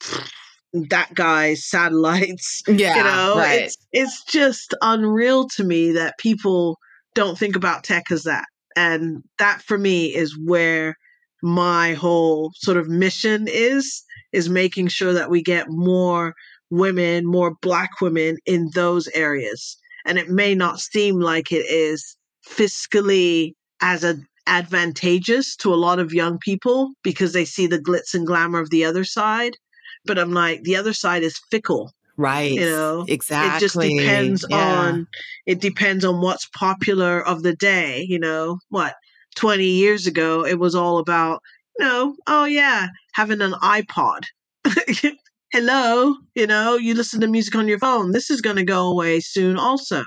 that 0.90 1.14
guy's 1.14 1.64
satellites. 1.68 2.62
Yeah, 2.68 2.96
you 2.96 3.04
know, 3.04 3.38
right. 3.38 3.62
it's 3.62 3.76
it's 3.92 4.24
just 4.24 4.74
unreal 4.82 5.48
to 5.56 5.64
me 5.64 5.92
that 5.92 6.18
people 6.18 6.78
don't 7.14 7.38
think 7.38 7.56
about 7.56 7.84
tech 7.84 8.10
as 8.10 8.24
that, 8.24 8.44
and 8.76 9.22
that 9.38 9.62
for 9.62 9.78
me 9.78 10.14
is 10.14 10.38
where 10.44 10.96
my 11.42 11.94
whole 11.94 12.50
sort 12.56 12.76
of 12.76 12.88
mission 12.88 13.46
is 13.48 14.02
is 14.32 14.50
making 14.50 14.88
sure 14.88 15.12
that 15.14 15.30
we 15.30 15.42
get 15.42 15.66
more 15.70 16.34
women, 16.70 17.24
more 17.24 17.54
black 17.62 18.00
women 18.00 18.36
in 18.44 18.70
those 18.74 19.08
areas. 19.08 19.76
And 20.04 20.18
it 20.18 20.28
may 20.28 20.54
not 20.54 20.80
seem 20.80 21.20
like 21.20 21.52
it 21.52 21.66
is 21.68 22.15
fiscally 22.46 23.52
as 23.80 24.04
a 24.04 24.16
advantageous 24.46 25.56
to 25.56 25.74
a 25.74 25.76
lot 25.76 25.98
of 25.98 26.12
young 26.14 26.38
people 26.38 26.92
because 27.02 27.32
they 27.32 27.44
see 27.44 27.66
the 27.66 27.78
glitz 27.80 28.14
and 28.14 28.26
glamour 28.26 28.60
of 28.60 28.70
the 28.70 28.84
other 28.84 29.04
side. 29.04 29.56
But 30.04 30.18
I'm 30.18 30.32
like, 30.32 30.62
the 30.62 30.76
other 30.76 30.92
side 30.92 31.24
is 31.24 31.40
fickle. 31.50 31.92
Right. 32.16 32.52
You 32.52 32.60
know, 32.60 33.04
exactly. 33.08 33.56
It 33.56 33.60
just 33.60 33.78
depends 33.78 34.44
Yeah. 34.48 34.80
on 34.80 35.06
it 35.46 35.60
depends 35.60 36.04
on 36.04 36.20
what's 36.22 36.48
popular 36.56 37.26
of 37.26 37.42
the 37.42 37.54
day. 37.54 38.06
You 38.08 38.18
know, 38.18 38.58
what 38.68 38.94
20 39.34 39.64
years 39.64 40.06
ago 40.06 40.46
it 40.46 40.58
was 40.58 40.74
all 40.74 40.98
about, 40.98 41.42
you 41.78 41.84
know, 41.84 42.16
oh 42.26 42.44
yeah, 42.44 42.86
having 43.14 43.42
an 43.42 43.52
iPod. 43.54 44.22
Hello, 45.52 46.14
you 46.34 46.46
know, 46.46 46.76
you 46.76 46.94
listen 46.94 47.20
to 47.20 47.26
music 47.26 47.54
on 47.54 47.68
your 47.68 47.78
phone. 47.78 48.12
This 48.12 48.30
is 48.30 48.40
going 48.40 48.56
to 48.56 48.64
go 48.64 48.88
away 48.88 49.20
soon 49.20 49.56
also. 49.56 50.02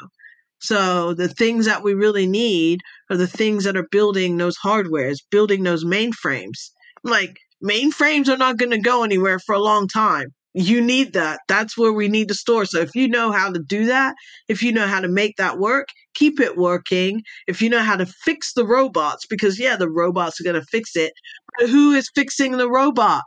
So 0.60 1.14
the 1.14 1.30
things 1.30 1.66
that 1.66 1.84
we 1.84 1.94
really 1.94 2.28
need 2.28 2.82
are 3.10 3.18
the 3.18 3.28
things 3.28 3.64
that 3.64 3.78
are 3.78 3.88
building 3.92 4.38
those 4.38 4.58
hardwares, 4.58 5.18
building 5.32 5.64
those 5.64 5.86
mainframes. 5.86 6.72
Like 7.04 7.38
mainframes 7.64 8.28
are 8.28 8.38
not 8.38 8.58
going 8.58 8.72
to 8.72 8.80
go 8.80 9.04
anywhere 9.04 9.40
for 9.40 9.56
a 9.56 9.60
long 9.60 9.88
time. 9.88 10.34
You 10.54 10.82
need 10.82 11.14
that. 11.14 11.40
That's 11.48 11.78
where 11.78 11.94
we 11.94 12.08
need 12.08 12.28
to 12.30 12.34
store. 12.34 12.66
So 12.66 12.80
if 12.80 12.96
you 12.96 13.08
know 13.08 13.32
how 13.32 13.52
to 13.52 13.60
do 13.60 13.86
that, 13.86 14.16
if 14.48 14.62
you 14.62 14.74
know 14.74 14.88
how 14.88 15.00
to 15.00 15.08
make 15.08 15.38
that 15.38 15.60
work, 15.60 15.88
keep 16.16 16.40
it 16.40 16.58
working. 16.58 17.22
If 17.48 17.62
you 17.62 17.70
know 17.70 17.80
how 17.80 17.96
to 17.96 18.06
fix 18.06 18.54
the 18.54 18.66
robots, 18.66 19.26
because 19.28 19.60
yeah, 19.60 19.76
the 19.76 19.90
robots 19.90 20.42
are 20.42 20.44
going 20.44 20.60
to 20.60 20.66
fix 20.66 20.96
it. 20.96 21.14
But 21.58 21.70
who 21.70 21.92
is 21.92 22.10
fixing 22.16 22.58
the 22.58 22.70
robot? 22.70 23.24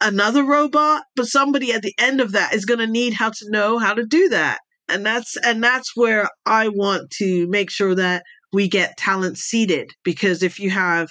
Another 0.00 0.42
robot, 0.42 1.02
but 1.14 1.26
somebody 1.26 1.72
at 1.72 1.82
the 1.82 1.94
end 1.98 2.20
of 2.20 2.32
that 2.32 2.54
is 2.54 2.64
going 2.64 2.80
to 2.80 2.88
need 2.88 3.12
how 3.12 3.30
to 3.30 3.50
know 3.50 3.78
how 3.78 3.94
to 3.94 4.04
do 4.04 4.30
that 4.30 4.58
and 4.92 5.04
that's 5.04 5.36
and 5.38 5.62
that's 5.62 5.96
where 5.96 6.28
i 6.46 6.68
want 6.68 7.10
to 7.10 7.46
make 7.48 7.70
sure 7.70 7.94
that 7.94 8.22
we 8.52 8.68
get 8.68 8.96
talent 8.96 9.38
seeded 9.38 9.90
because 10.04 10.42
if 10.42 10.60
you 10.60 10.70
have 10.70 11.08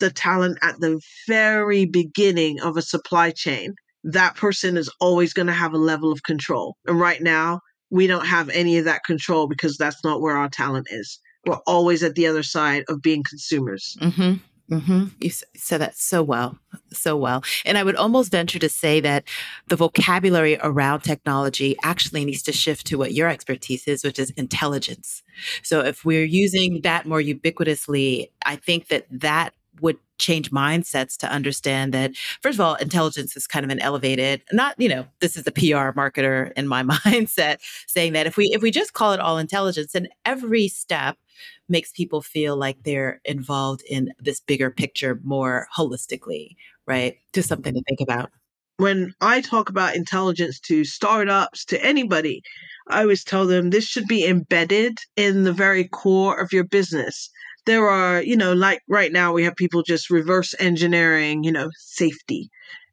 the 0.00 0.10
talent 0.10 0.58
at 0.62 0.78
the 0.80 1.00
very 1.26 1.84
beginning 1.84 2.60
of 2.60 2.76
a 2.76 2.82
supply 2.82 3.30
chain 3.30 3.74
that 4.04 4.36
person 4.36 4.76
is 4.76 4.90
always 5.00 5.32
going 5.32 5.46
to 5.46 5.52
have 5.52 5.72
a 5.72 5.78
level 5.78 6.12
of 6.12 6.22
control. 6.22 6.76
And 6.86 6.98
right 6.98 7.20
now 7.20 7.60
we 7.90 8.06
don't 8.06 8.26
have 8.26 8.48
any 8.50 8.78
of 8.78 8.84
that 8.84 9.04
control 9.04 9.48
because 9.48 9.76
that's 9.76 10.02
not 10.04 10.20
where 10.20 10.36
our 10.36 10.48
talent 10.48 10.86
is. 10.90 11.18
We're 11.46 11.58
always 11.66 12.02
at 12.02 12.14
the 12.14 12.26
other 12.26 12.42
side 12.42 12.84
of 12.88 13.00
being 13.02 13.22
consumers. 13.22 13.96
Mm-hmm. 14.00 14.34
Mm-hmm. 14.70 15.06
You 15.20 15.30
said 15.30 15.80
that 15.80 15.96
so 15.96 16.22
well, 16.22 16.58
so 16.92 17.16
well. 17.16 17.42
And 17.64 17.78
I 17.78 17.84
would 17.84 17.96
almost 17.96 18.30
venture 18.30 18.58
to 18.58 18.68
say 18.68 19.00
that 19.00 19.24
the 19.68 19.76
vocabulary 19.76 20.58
around 20.62 21.00
technology 21.00 21.74
actually 21.82 22.24
needs 22.24 22.42
to 22.42 22.52
shift 22.52 22.86
to 22.88 22.98
what 22.98 23.14
your 23.14 23.28
expertise 23.28 23.88
is, 23.88 24.04
which 24.04 24.18
is 24.18 24.30
intelligence. 24.32 25.22
So 25.62 25.80
if 25.80 26.04
we're 26.04 26.24
using 26.24 26.82
that 26.82 27.06
more 27.06 27.20
ubiquitously, 27.20 28.30
I 28.44 28.56
think 28.56 28.88
that 28.88 29.06
that 29.10 29.54
would 29.80 29.96
change 30.18 30.50
mindsets 30.50 31.16
to 31.16 31.30
understand 31.30 31.94
that 31.94 32.12
first 32.42 32.56
of 32.56 32.60
all 32.60 32.74
intelligence 32.76 33.36
is 33.36 33.46
kind 33.46 33.64
of 33.64 33.70
an 33.70 33.78
elevated 33.78 34.42
not 34.52 34.74
you 34.78 34.88
know 34.88 35.06
this 35.20 35.36
is 35.36 35.46
a 35.46 35.52
pr 35.52 35.92
marketer 35.98 36.52
in 36.56 36.66
my 36.66 36.82
mindset 37.04 37.58
saying 37.86 38.12
that 38.12 38.26
if 38.26 38.36
we 38.36 38.46
if 38.52 38.60
we 38.62 38.70
just 38.70 38.94
call 38.94 39.12
it 39.12 39.20
all 39.20 39.38
intelligence 39.38 39.92
then 39.92 40.08
every 40.24 40.66
step 40.66 41.16
makes 41.68 41.92
people 41.92 42.22
feel 42.22 42.56
like 42.56 42.82
they're 42.82 43.20
involved 43.24 43.82
in 43.88 44.12
this 44.18 44.40
bigger 44.40 44.70
picture 44.70 45.20
more 45.22 45.68
holistically, 45.76 46.56
right? 46.86 47.16
Just 47.32 47.48
something 47.48 47.74
to 47.74 47.82
think 47.88 48.00
about. 48.00 48.30
when 48.78 49.12
I 49.20 49.40
talk 49.40 49.68
about 49.70 49.96
intelligence 49.96 50.60
to 50.60 50.84
startups, 50.84 51.64
to 51.66 51.84
anybody, 51.84 52.42
I 52.88 53.02
always 53.02 53.24
tell 53.24 53.46
them 53.46 53.70
this 53.70 53.84
should 53.86 54.06
be 54.06 54.24
embedded 54.26 54.98
in 55.16 55.44
the 55.44 55.52
very 55.52 55.84
core 55.88 56.38
of 56.40 56.52
your 56.52 56.64
business. 56.64 57.30
There 57.66 57.88
are, 57.88 58.22
you 58.22 58.36
know, 58.36 58.52
like 58.52 58.80
right 58.88 59.12
now 59.12 59.32
we 59.32 59.44
have 59.44 59.56
people 59.56 59.82
just 59.82 60.10
reverse 60.10 60.54
engineering, 60.58 61.44
you 61.44 61.52
know, 61.52 61.70
safety. 61.76 62.50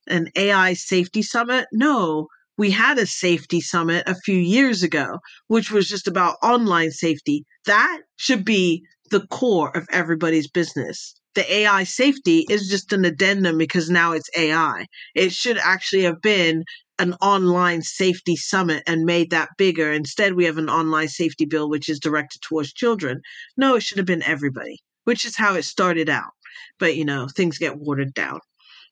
An 0.08 0.30
AI 0.36 0.74
safety 0.74 1.22
summit? 1.22 1.66
No, 1.72 2.28
we 2.58 2.72
had 2.72 2.98
a 2.98 3.06
safety 3.06 3.62
summit 3.62 4.04
a 4.08 4.16
few 4.16 4.38
years 4.38 4.84
ago, 4.84 5.20
which 5.48 5.72
was 5.72 5.88
just 5.88 6.08
about 6.08 6.38
online 6.44 6.92
safety. 6.92 7.46
That 7.66 8.02
should 8.18 8.46
be 8.46 8.84
the 9.12 9.26
core 9.28 9.76
of 9.76 9.88
everybody's 9.92 10.48
business. 10.50 11.16
The 11.36 11.52
AI 11.54 11.84
safety 11.84 12.46
is 12.50 12.70
just 12.70 12.94
an 12.94 13.04
addendum 13.04 13.58
because 13.58 13.90
now 13.90 14.14
it's 14.14 14.30
AI. 14.38 14.86
It 15.16 15.34
should 15.34 15.58
actually 15.58 16.04
have 16.04 16.22
been 16.22 16.64
an 17.00 17.14
online 17.22 17.82
safety 17.82 18.36
summit 18.36 18.84
and 18.88 19.04
made 19.04 19.30
that 19.32 19.50
bigger. 19.58 19.92
Instead, 19.92 20.34
we 20.34 20.46
have 20.46 20.58
an 20.58 20.70
online 20.70 21.08
safety 21.08 21.46
bill 21.46 21.70
which 21.70 21.90
is 21.90 22.00
directed 22.00 22.42
towards 22.42 22.74
children. 22.74 23.22
No, 23.58 23.76
it 23.76 23.82
should 23.82 23.98
have 23.98 24.08
been 24.08 24.24
everybody, 24.24 24.80
which 25.04 25.26
is 25.26 25.36
how 25.36 25.56
it 25.56 25.64
started 25.64 26.10
out. 26.10 26.32
But, 26.80 26.96
you 26.96 27.06
know, 27.06 27.28
things 27.28 27.58
get 27.58 27.78
watered 27.78 28.14
down. 28.14 28.40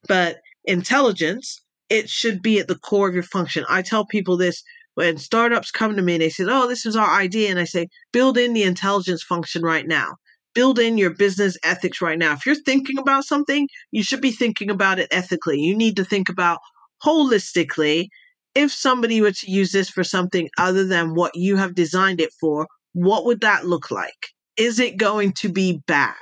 But 0.07 0.39
intelligence, 0.65 1.61
it 1.89 2.09
should 2.09 2.41
be 2.41 2.59
at 2.59 2.67
the 2.67 2.77
core 2.77 3.07
of 3.07 3.13
your 3.13 3.23
function. 3.23 3.65
I 3.69 3.81
tell 3.81 4.05
people 4.05 4.35
this 4.35 4.63
when 4.95 5.17
startups 5.17 5.71
come 5.71 5.95
to 5.95 6.01
me 6.01 6.15
and 6.15 6.21
they 6.21 6.29
say, 6.29 6.45
Oh, 6.47 6.67
this 6.67 6.85
is 6.85 6.95
our 6.95 7.09
idea. 7.09 7.49
And 7.49 7.59
I 7.59 7.63
say, 7.63 7.87
build 8.11 8.37
in 8.37 8.53
the 8.53 8.63
intelligence 8.63 9.23
function 9.23 9.63
right 9.63 9.87
now. 9.87 10.15
Build 10.53 10.77
in 10.77 10.97
your 10.97 11.09
business 11.09 11.57
ethics 11.63 12.01
right 12.01 12.19
now. 12.19 12.33
If 12.33 12.45
you're 12.45 12.55
thinking 12.55 12.99
about 12.99 13.25
something, 13.25 13.67
you 13.91 14.03
should 14.03 14.21
be 14.21 14.31
thinking 14.31 14.69
about 14.69 14.99
it 14.99 15.07
ethically. 15.09 15.59
You 15.59 15.75
need 15.75 15.95
to 15.95 16.05
think 16.05 16.29
about 16.29 16.59
holistically 17.03 18.07
if 18.55 18.71
somebody 18.71 19.21
were 19.21 19.31
to 19.31 19.51
use 19.51 19.71
this 19.71 19.89
for 19.89 20.03
something 20.03 20.49
other 20.57 20.85
than 20.85 21.15
what 21.15 21.35
you 21.35 21.55
have 21.55 21.75
designed 21.75 22.21
it 22.21 22.31
for, 22.39 22.67
what 22.93 23.25
would 23.25 23.41
that 23.41 23.65
look 23.65 23.89
like? 23.89 24.27
Is 24.57 24.79
it 24.79 24.97
going 24.97 25.33
to 25.33 25.49
be 25.49 25.81
bad? 25.87 26.15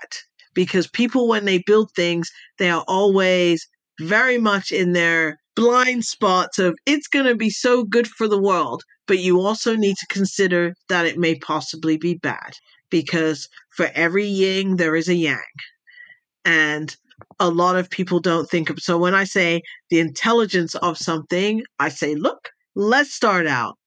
Because 0.53 0.87
people, 0.87 1.27
when 1.27 1.45
they 1.45 1.63
build 1.65 1.91
things, 1.95 2.29
they 2.57 2.69
are 2.69 2.85
always 2.87 3.67
very 3.99 4.37
much 4.37 4.71
in 4.71 4.93
their 4.93 5.37
blind 5.55 6.05
spots 6.05 6.57
of 6.59 6.77
it's 6.85 7.07
going 7.07 7.25
to 7.25 7.35
be 7.35 7.49
so 7.49 7.83
good 7.83 8.07
for 8.07 8.27
the 8.27 8.41
world. 8.41 8.83
But 9.07 9.19
you 9.19 9.41
also 9.41 9.75
need 9.75 9.97
to 9.97 10.07
consider 10.07 10.73
that 10.87 11.05
it 11.05 11.17
may 11.17 11.35
possibly 11.35 11.97
be 11.97 12.15
bad 12.15 12.53
because 12.89 13.49
for 13.75 13.89
every 13.93 14.25
yin, 14.25 14.77
there 14.77 14.95
is 14.95 15.09
a 15.09 15.15
yang. 15.15 15.41
And 16.45 16.95
a 17.39 17.49
lot 17.49 17.75
of 17.75 17.89
people 17.89 18.19
don't 18.19 18.49
think 18.49 18.69
of. 18.69 18.79
So 18.79 18.97
when 18.97 19.13
I 19.15 19.23
say 19.23 19.61
the 19.89 19.99
intelligence 19.99 20.75
of 20.75 20.97
something, 20.97 21.63
I 21.79 21.89
say, 21.89 22.15
look, 22.15 22.49
let's 22.75 23.13
start 23.13 23.47
out. 23.47 23.77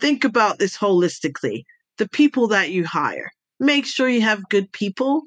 Think 0.00 0.24
about 0.24 0.58
this 0.58 0.76
holistically. 0.76 1.64
The 1.98 2.08
people 2.08 2.48
that 2.48 2.70
you 2.70 2.84
hire, 2.84 3.30
make 3.58 3.86
sure 3.86 4.08
you 4.08 4.22
have 4.22 4.48
good 4.48 4.70
people. 4.72 5.22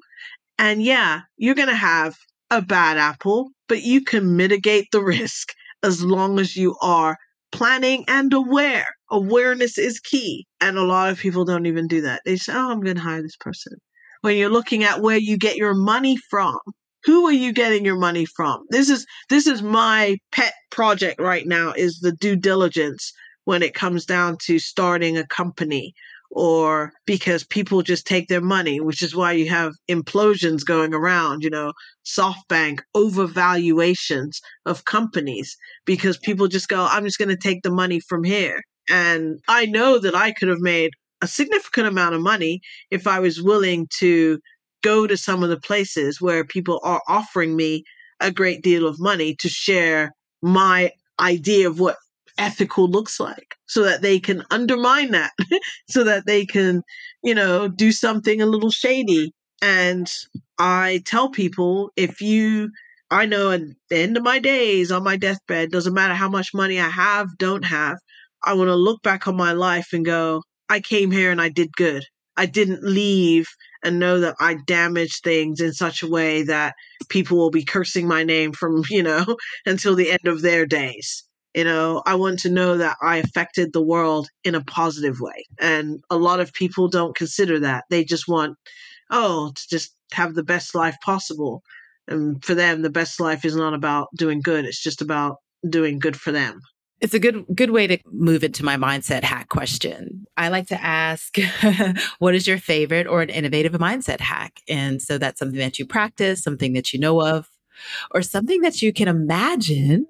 And 0.57 0.81
yeah, 0.81 1.21
you're 1.37 1.55
going 1.55 1.69
to 1.69 1.75
have 1.75 2.15
a 2.49 2.61
bad 2.61 2.97
apple, 2.97 3.51
but 3.67 3.83
you 3.83 4.01
can 4.01 4.35
mitigate 4.35 4.87
the 4.91 5.01
risk 5.03 5.53
as 5.83 6.03
long 6.03 6.39
as 6.39 6.55
you 6.55 6.75
are 6.81 7.17
planning 7.51 8.03
and 8.07 8.33
aware. 8.33 8.87
Awareness 9.11 9.77
is 9.77 9.99
key. 9.99 10.47
And 10.59 10.77
a 10.77 10.83
lot 10.83 11.09
of 11.09 11.19
people 11.19 11.45
don't 11.45 11.65
even 11.65 11.87
do 11.87 12.01
that. 12.01 12.21
They 12.25 12.35
say, 12.35 12.53
oh, 12.53 12.71
I'm 12.71 12.81
going 12.81 12.95
to 12.95 13.01
hire 13.01 13.21
this 13.21 13.37
person. 13.37 13.77
When 14.21 14.37
you're 14.37 14.49
looking 14.49 14.83
at 14.83 15.01
where 15.01 15.17
you 15.17 15.37
get 15.37 15.57
your 15.57 15.73
money 15.73 16.17
from, 16.17 16.57
who 17.05 17.25
are 17.27 17.33
you 17.33 17.53
getting 17.53 17.85
your 17.85 17.97
money 17.97 18.25
from? 18.25 18.65
This 18.69 18.89
is 18.89 19.05
this 19.29 19.47
is 19.47 19.61
my 19.61 20.17
pet 20.31 20.53
project 20.71 21.19
right 21.19 21.47
now 21.47 21.73
is 21.75 21.99
the 21.99 22.11
due 22.11 22.35
diligence 22.35 23.11
when 23.45 23.61
it 23.61 23.73
comes 23.73 24.05
down 24.05 24.37
to 24.45 24.59
starting 24.59 25.17
a 25.17 25.27
company 25.27 25.93
or 26.31 26.91
because 27.05 27.43
people 27.43 27.83
just 27.83 28.07
take 28.07 28.27
their 28.27 28.41
money 28.41 28.79
which 28.79 29.03
is 29.03 29.15
why 29.15 29.31
you 29.31 29.47
have 29.47 29.73
implosions 29.89 30.65
going 30.65 30.93
around 30.93 31.43
you 31.43 31.49
know 31.49 31.71
softbank 32.05 32.79
overvaluations 32.95 34.37
of 34.65 34.85
companies 34.85 35.55
because 35.85 36.17
people 36.17 36.47
just 36.47 36.69
go 36.69 36.87
i'm 36.89 37.03
just 37.05 37.19
going 37.19 37.29
to 37.29 37.37
take 37.37 37.61
the 37.61 37.71
money 37.71 37.99
from 37.99 38.23
here. 38.23 38.61
And 38.89 39.39
i 39.47 39.65
know 39.65 39.99
that 39.99 40.15
i 40.15 40.31
could 40.31 40.49
have 40.49 40.59
made 40.59 40.91
a 41.21 41.27
significant 41.27 41.87
amount 41.87 42.15
of 42.15 42.21
money 42.21 42.61
if 42.91 43.05
i 43.07 43.19
was 43.19 43.41
willing 43.41 43.87
to 43.99 44.39
go 44.83 45.07
to 45.07 45.17
some 45.17 45.43
of 45.43 45.49
the 45.49 45.59
places 45.59 46.21
where 46.21 46.45
people 46.45 46.79
are 46.83 47.01
offering 47.07 47.55
me 47.55 47.83
a 48.19 48.31
great 48.31 48.61
deal 48.61 48.87
of 48.87 48.99
money 48.99 49.35
to 49.35 49.49
share 49.49 50.11
my 50.41 50.91
idea 51.19 51.67
of 51.67 51.79
what 51.79 51.97
ethical 52.37 52.87
looks 52.87 53.19
like 53.19 53.55
so 53.67 53.83
that 53.83 54.01
they 54.01 54.19
can 54.19 54.43
undermine 54.51 55.11
that 55.11 55.31
so 55.89 56.03
that 56.03 56.25
they 56.25 56.45
can 56.45 56.81
you 57.23 57.35
know 57.35 57.67
do 57.67 57.91
something 57.91 58.41
a 58.41 58.45
little 58.45 58.71
shady. 58.71 59.31
And 59.61 60.11
i 60.59 61.01
tell 61.05 61.29
people 61.29 61.91
if 61.95 62.21
you 62.21 62.69
i 63.11 63.25
know 63.25 63.51
at 63.51 63.61
the 63.89 63.97
end 63.97 64.17
of 64.17 64.23
my 64.23 64.39
days 64.39 64.91
on 64.91 65.03
my 65.03 65.15
deathbed 65.15 65.71
doesn't 65.71 65.93
matter 65.93 66.13
how 66.13 66.29
much 66.29 66.53
money 66.53 66.79
i 66.79 66.89
have 66.89 67.27
don't 67.37 67.63
have 67.63 67.97
i 68.43 68.53
want 68.53 68.67
to 68.67 68.75
look 68.75 69.01
back 69.03 69.27
on 69.27 69.35
my 69.37 69.53
life 69.53 69.87
and 69.93 70.05
go 70.05 70.43
i 70.69 70.79
came 70.79 71.11
here 71.11 71.31
and 71.31 71.41
i 71.41 71.49
did 71.49 71.71
good. 71.75 72.03
I 72.35 72.45
didn't 72.45 72.83
leave 72.83 73.47
and 73.83 73.99
know 73.99 74.19
that 74.19 74.35
I 74.39 74.55
damage 74.65 75.21
things 75.21 75.59
in 75.59 75.73
such 75.73 76.01
a 76.01 76.09
way 76.09 76.43
that 76.43 76.75
people 77.09 77.37
will 77.37 77.51
be 77.51 77.63
cursing 77.63 78.07
my 78.07 78.23
name 78.23 78.53
from, 78.53 78.83
you 78.89 79.03
know, 79.03 79.37
until 79.65 79.95
the 79.95 80.11
end 80.11 80.25
of 80.25 80.41
their 80.41 80.65
days. 80.65 81.23
You 81.53 81.65
know, 81.65 82.01
I 82.07 82.15
want 82.15 82.39
to 82.39 82.49
know 82.49 82.77
that 82.77 82.97
I 83.01 83.17
affected 83.17 83.73
the 83.73 83.81
world 83.81 84.27
in 84.43 84.55
a 84.55 84.63
positive 84.63 85.19
way. 85.19 85.45
And 85.59 86.03
a 86.09 86.17
lot 86.17 86.39
of 86.39 86.51
people 86.53 86.87
don't 86.87 87.15
consider 87.15 87.59
that. 87.59 87.83
They 87.91 88.03
just 88.03 88.27
want, 88.27 88.57
oh, 89.11 89.51
to 89.53 89.61
just 89.69 89.93
have 90.13 90.33
the 90.33 90.43
best 90.43 90.73
life 90.73 90.95
possible. 91.05 91.61
And 92.07 92.43
for 92.43 92.55
them, 92.55 92.81
the 92.81 92.89
best 92.89 93.19
life 93.19 93.45
is 93.45 93.55
not 93.55 93.75
about 93.75 94.07
doing 94.17 94.41
good, 94.41 94.65
it's 94.65 94.81
just 94.81 95.01
about 95.01 95.37
doing 95.69 95.99
good 95.99 96.19
for 96.19 96.31
them. 96.31 96.59
It's 97.03 97.13
a 97.13 97.19
good 97.19 97.45
good 97.53 97.71
way 97.71 97.85
to 97.85 97.97
move 98.13 98.45
into 98.45 98.63
my 98.63 98.77
mindset 98.77 99.25
hack 99.25 99.49
question. 99.49 100.25
I 100.37 100.47
like 100.47 100.67
to 100.67 100.81
ask, 100.81 101.35
what 102.19 102.33
is 102.33 102.47
your 102.47 102.57
favorite 102.57 103.07
or 103.07 103.21
an 103.21 103.29
innovative 103.29 103.73
mindset 103.73 104.21
hack? 104.21 104.61
And 104.69 105.01
so 105.01 105.17
that's 105.17 105.37
something 105.37 105.59
that 105.59 105.77
you 105.77 105.85
practice, 105.85 106.41
something 106.41 106.71
that 106.73 106.93
you 106.93 106.99
know 107.01 107.21
of, 107.21 107.49
or 108.11 108.21
something 108.21 108.61
that 108.61 108.81
you 108.81 108.93
can 108.93 109.09
imagine 109.09 110.07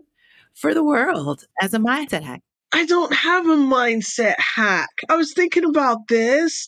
for 0.54 0.76
the 0.76 0.84
world 0.84 1.46
as 1.60 1.74
a 1.74 1.80
mindset 1.80 2.22
hack. 2.22 2.42
I 2.72 2.86
don't 2.86 3.12
have 3.12 3.48
a 3.48 3.56
mindset 3.56 4.36
hack. 4.38 4.90
I 5.10 5.16
was 5.16 5.34
thinking 5.34 5.66
about 5.66 6.08
this. 6.10 6.68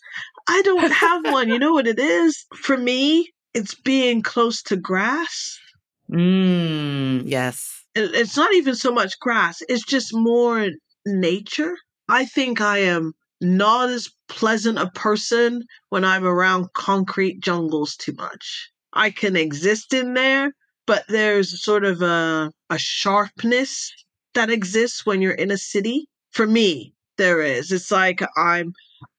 I 0.50 0.64
don't 0.64 0.92
have 0.92 1.32
one. 1.32 1.50
You 1.50 1.60
know 1.60 1.74
what 1.74 1.86
it 1.86 2.00
is? 2.00 2.48
For 2.56 2.78
me, 2.78 3.32
it's 3.54 3.76
being 3.76 4.24
close 4.24 4.64
to 4.64 4.76
grass. 4.76 5.60
Mm, 6.08 7.24
yes 7.26 7.85
it's 7.96 8.38
not 8.38 8.54
even 8.54 8.76
so 8.76 8.92
much 8.92 9.20
grass, 9.20 9.62
it's 9.70 9.86
just 9.86 10.14
more 10.14 10.70
nature. 11.06 11.76
I 12.10 12.26
think 12.26 12.62
I 12.62 12.80
am 12.80 13.14
not 13.42 13.90
as 13.90 14.10
pleasant 14.28 14.78
a 14.78 14.90
person 14.92 15.64
when 15.90 16.04
I'm 16.04 16.26
around 16.26 16.74
concrete 16.74 17.42
jungles 17.42 17.96
too 17.96 18.14
much. 18.14 18.70
I 18.94 19.10
can 19.10 19.36
exist 19.36 19.94
in 19.94 20.14
there, 20.14 20.54
but 20.86 21.06
there's 21.10 21.64
sort 21.64 21.86
of 21.86 22.02
a, 22.02 22.52
a 22.70 22.78
sharpness 22.78 23.92
that 24.34 24.50
exists 24.50 25.06
when 25.06 25.22
you're 25.22 25.34
in 25.34 25.52
a 25.52 25.58
city. 25.58 26.08
For 26.32 26.46
me, 26.46 26.94
there 27.18 27.42
is. 27.42 27.72
It's 27.72 27.92
like 27.92 28.22
I'm 28.38 28.74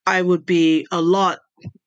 I 0.07 0.23
would 0.23 0.47
be 0.47 0.87
a 0.93 1.01
lot 1.01 1.39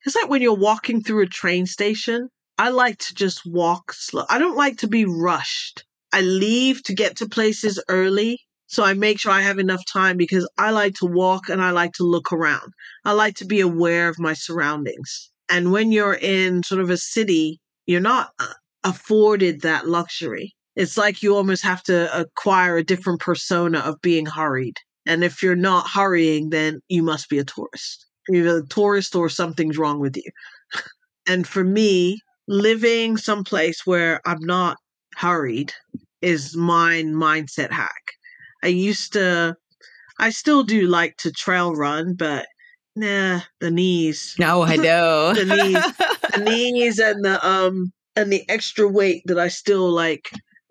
it's 0.06 0.16
like 0.16 0.30
when 0.30 0.42
you're 0.42 0.54
walking 0.54 1.02
through 1.04 1.24
a 1.24 1.28
train 1.28 1.66
station. 1.66 2.30
I 2.58 2.70
like 2.70 2.98
to 3.00 3.14
just 3.14 3.46
walk 3.46 3.94
slow. 3.94 4.26
I 4.30 4.40
don't 4.40 4.58
like 4.58 4.78
to 4.80 4.88
be 4.88 5.06
rushed. 5.06 5.86
I 6.12 6.22
leave 6.22 6.84
to 6.84 6.94
get 6.94 7.18
to 7.18 7.30
places 7.30 7.82
early. 7.88 8.40
So 8.68 8.84
I 8.84 8.94
make 8.94 9.20
sure 9.20 9.32
I 9.32 9.42
have 9.42 9.60
enough 9.60 9.84
time 9.92 10.18
because 10.18 10.48
I 10.58 10.72
like 10.72 10.96
to 10.96 11.06
walk 11.06 11.50
and 11.50 11.62
I 11.62 11.72
like 11.72 11.94
to 11.94 12.04
look 12.04 12.32
around. 12.32 12.74
I 13.04 13.14
like 13.14 13.36
to 13.38 13.46
be 13.46 13.62
aware 13.62 14.10
of 14.10 14.20
my 14.20 14.34
surroundings. 14.34 15.32
And 15.50 15.72
when 15.72 15.92
you're 15.92 16.14
in 16.14 16.62
sort 16.64 16.82
of 16.82 16.90
a 16.90 16.98
city, 16.98 17.60
you're 17.88 18.00
not 18.00 18.30
uh, 18.40 18.54
afforded 18.84 19.62
that 19.62 19.88
luxury. 19.88 20.54
It's 20.76 20.98
like 20.98 21.24
you 21.24 21.36
almost 21.36 21.64
have 21.64 21.82
to 21.84 22.16
acquire 22.18 22.78
a 22.78 22.84
different 22.84 23.20
persona 23.20 23.80
of 23.80 24.02
being 24.02 24.28
hurried. 24.28 24.76
And 25.06 25.24
if 25.24 25.42
you're 25.42 25.56
not 25.56 25.90
hurrying, 25.90 26.52
then 26.52 26.82
you 26.88 27.02
must 27.02 27.30
be 27.30 27.40
a 27.40 27.44
tourist. 27.44 28.06
You're 28.30 28.60
a 28.60 28.68
tourist 28.68 29.16
or 29.16 29.30
something's 29.30 29.78
wrong 29.78 30.00
with 30.00 30.16
you. 30.16 30.32
and 31.28 31.48
for 31.48 31.64
me, 31.64 32.20
living 32.48 33.18
someplace 33.18 33.86
where 33.86 34.22
I'm 34.26 34.42
not 34.42 34.78
hurried 35.20 35.74
is 36.22 36.56
my 36.56 37.04
mindset 37.06 37.72
hack. 37.72 38.14
I 38.64 38.68
used 38.68 39.14
to, 39.14 39.56
I 40.20 40.30
still 40.30 40.64
do 40.64 40.88
like 40.88 41.18
to 41.18 41.32
trail 41.32 41.76
run, 41.76 42.16
but 42.16 42.46
nah, 42.96 43.42
the 43.60 43.72
knees. 43.72 44.36
No, 44.40 44.64
I 44.64 44.76
know 44.78 45.34
the 45.34 45.46
knees, 45.46 46.34
the 46.34 46.44
knees, 46.44 47.00
and 47.00 47.24
the 47.24 47.46
um 47.46 47.92
and 48.16 48.32
the 48.32 48.48
extra 48.50 48.88
weight 48.88 49.24
that 49.26 49.40
I 49.40 49.48
still 49.48 49.90
like. 49.90 50.30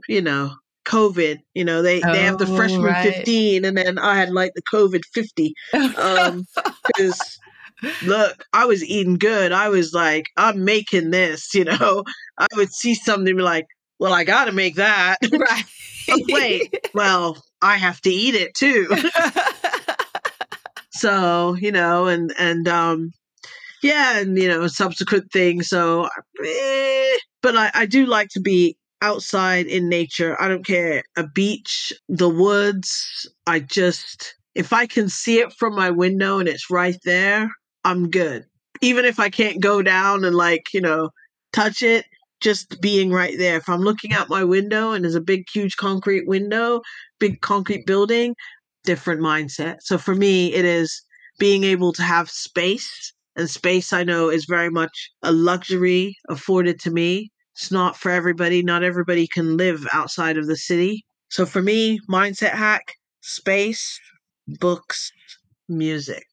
You 0.08 0.22
know, 0.22 0.54
COVID. 0.86 1.38
You 1.54 1.64
know, 1.64 1.82
they 1.82 2.00
oh, 2.02 2.12
they 2.12 2.22
have 2.22 2.38
the 2.38 2.50
oh, 2.50 2.56
freshman 2.56 2.82
right. 2.82 3.12
fifteen, 3.12 3.64
and 3.64 3.76
then 3.76 3.98
I 3.98 4.16
had 4.16 4.30
like 4.30 4.52
the 4.54 4.62
COVID 4.72 5.02
fifty. 5.12 5.52
Um, 5.74 6.44
because 6.86 7.38
look, 8.02 8.44
I 8.52 8.64
was 8.64 8.84
eating 8.84 9.18
good. 9.18 9.52
I 9.52 9.68
was 9.68 9.92
like, 9.92 10.26
I'm 10.36 10.64
making 10.64 11.10
this. 11.10 11.54
You 11.54 11.64
know, 11.64 12.04
I 12.38 12.46
would 12.56 12.72
see 12.72 12.94
something 12.94 13.36
like, 13.36 13.66
well, 13.98 14.12
I 14.12 14.24
got 14.24 14.46
to 14.46 14.52
make 14.52 14.76
that. 14.76 15.18
Right. 15.30 15.64
oh, 16.10 16.24
wait, 16.30 16.88
well, 16.94 17.36
I 17.60 17.76
have 17.76 18.00
to 18.00 18.10
eat 18.10 18.34
it 18.34 18.54
too. 18.54 18.88
so, 20.90 21.54
you 21.56 21.70
know, 21.70 22.06
and, 22.06 22.32
and, 22.38 22.66
um, 22.66 23.12
yeah, 23.82 24.18
and, 24.18 24.38
you 24.38 24.48
know, 24.48 24.66
subsequent 24.68 25.30
things. 25.30 25.68
So, 25.68 26.08
eh, 26.42 27.16
but 27.42 27.56
I, 27.56 27.70
I 27.74 27.86
do 27.86 28.06
like 28.06 28.28
to 28.30 28.40
be 28.40 28.78
outside 29.02 29.66
in 29.66 29.88
nature. 29.88 30.40
I 30.40 30.48
don't 30.48 30.66
care. 30.66 31.02
A 31.16 31.26
beach, 31.26 31.92
the 32.08 32.28
woods. 32.28 33.28
I 33.46 33.60
just, 33.60 34.34
if 34.54 34.72
I 34.72 34.86
can 34.86 35.08
see 35.08 35.40
it 35.40 35.52
from 35.52 35.74
my 35.74 35.90
window 35.90 36.38
and 36.38 36.48
it's 36.48 36.70
right 36.70 36.98
there, 37.04 37.50
I'm 37.84 38.10
good. 38.10 38.44
Even 38.80 39.04
if 39.04 39.20
I 39.20 39.28
can't 39.28 39.60
go 39.60 39.82
down 39.82 40.24
and 40.24 40.34
like, 40.34 40.72
you 40.72 40.80
know, 40.80 41.10
touch 41.52 41.82
it, 41.82 42.06
just 42.40 42.80
being 42.80 43.10
right 43.10 43.36
there. 43.38 43.56
If 43.56 43.68
I'm 43.68 43.80
looking 43.80 44.12
out 44.12 44.28
my 44.28 44.44
window 44.44 44.92
and 44.92 45.04
there's 45.04 45.14
a 45.14 45.20
big, 45.20 45.44
huge 45.52 45.76
concrete 45.76 46.26
window, 46.26 46.82
big 47.18 47.40
concrete 47.40 47.86
building, 47.86 48.34
different 48.84 49.20
mindset. 49.20 49.76
So 49.80 49.98
for 49.98 50.14
me, 50.14 50.52
it 50.54 50.64
is 50.64 51.02
being 51.38 51.64
able 51.64 51.92
to 51.94 52.02
have 52.02 52.30
space. 52.30 53.12
And 53.36 53.48
space, 53.48 53.92
I 53.92 54.02
know, 54.02 54.30
is 54.30 54.46
very 54.46 54.70
much 54.70 55.10
a 55.22 55.30
luxury 55.30 56.16
afforded 56.28 56.80
to 56.80 56.90
me. 56.90 57.30
It's 57.54 57.70
not 57.70 57.96
for 57.96 58.10
everybody. 58.10 58.62
Not 58.62 58.82
everybody 58.82 59.28
can 59.28 59.56
live 59.56 59.86
outside 59.92 60.36
of 60.36 60.46
the 60.46 60.56
city. 60.56 61.04
So 61.28 61.46
for 61.46 61.62
me, 61.62 62.00
mindset 62.10 62.52
hack 62.52 62.94
space, 63.20 64.00
books, 64.58 65.12
music, 65.68 66.26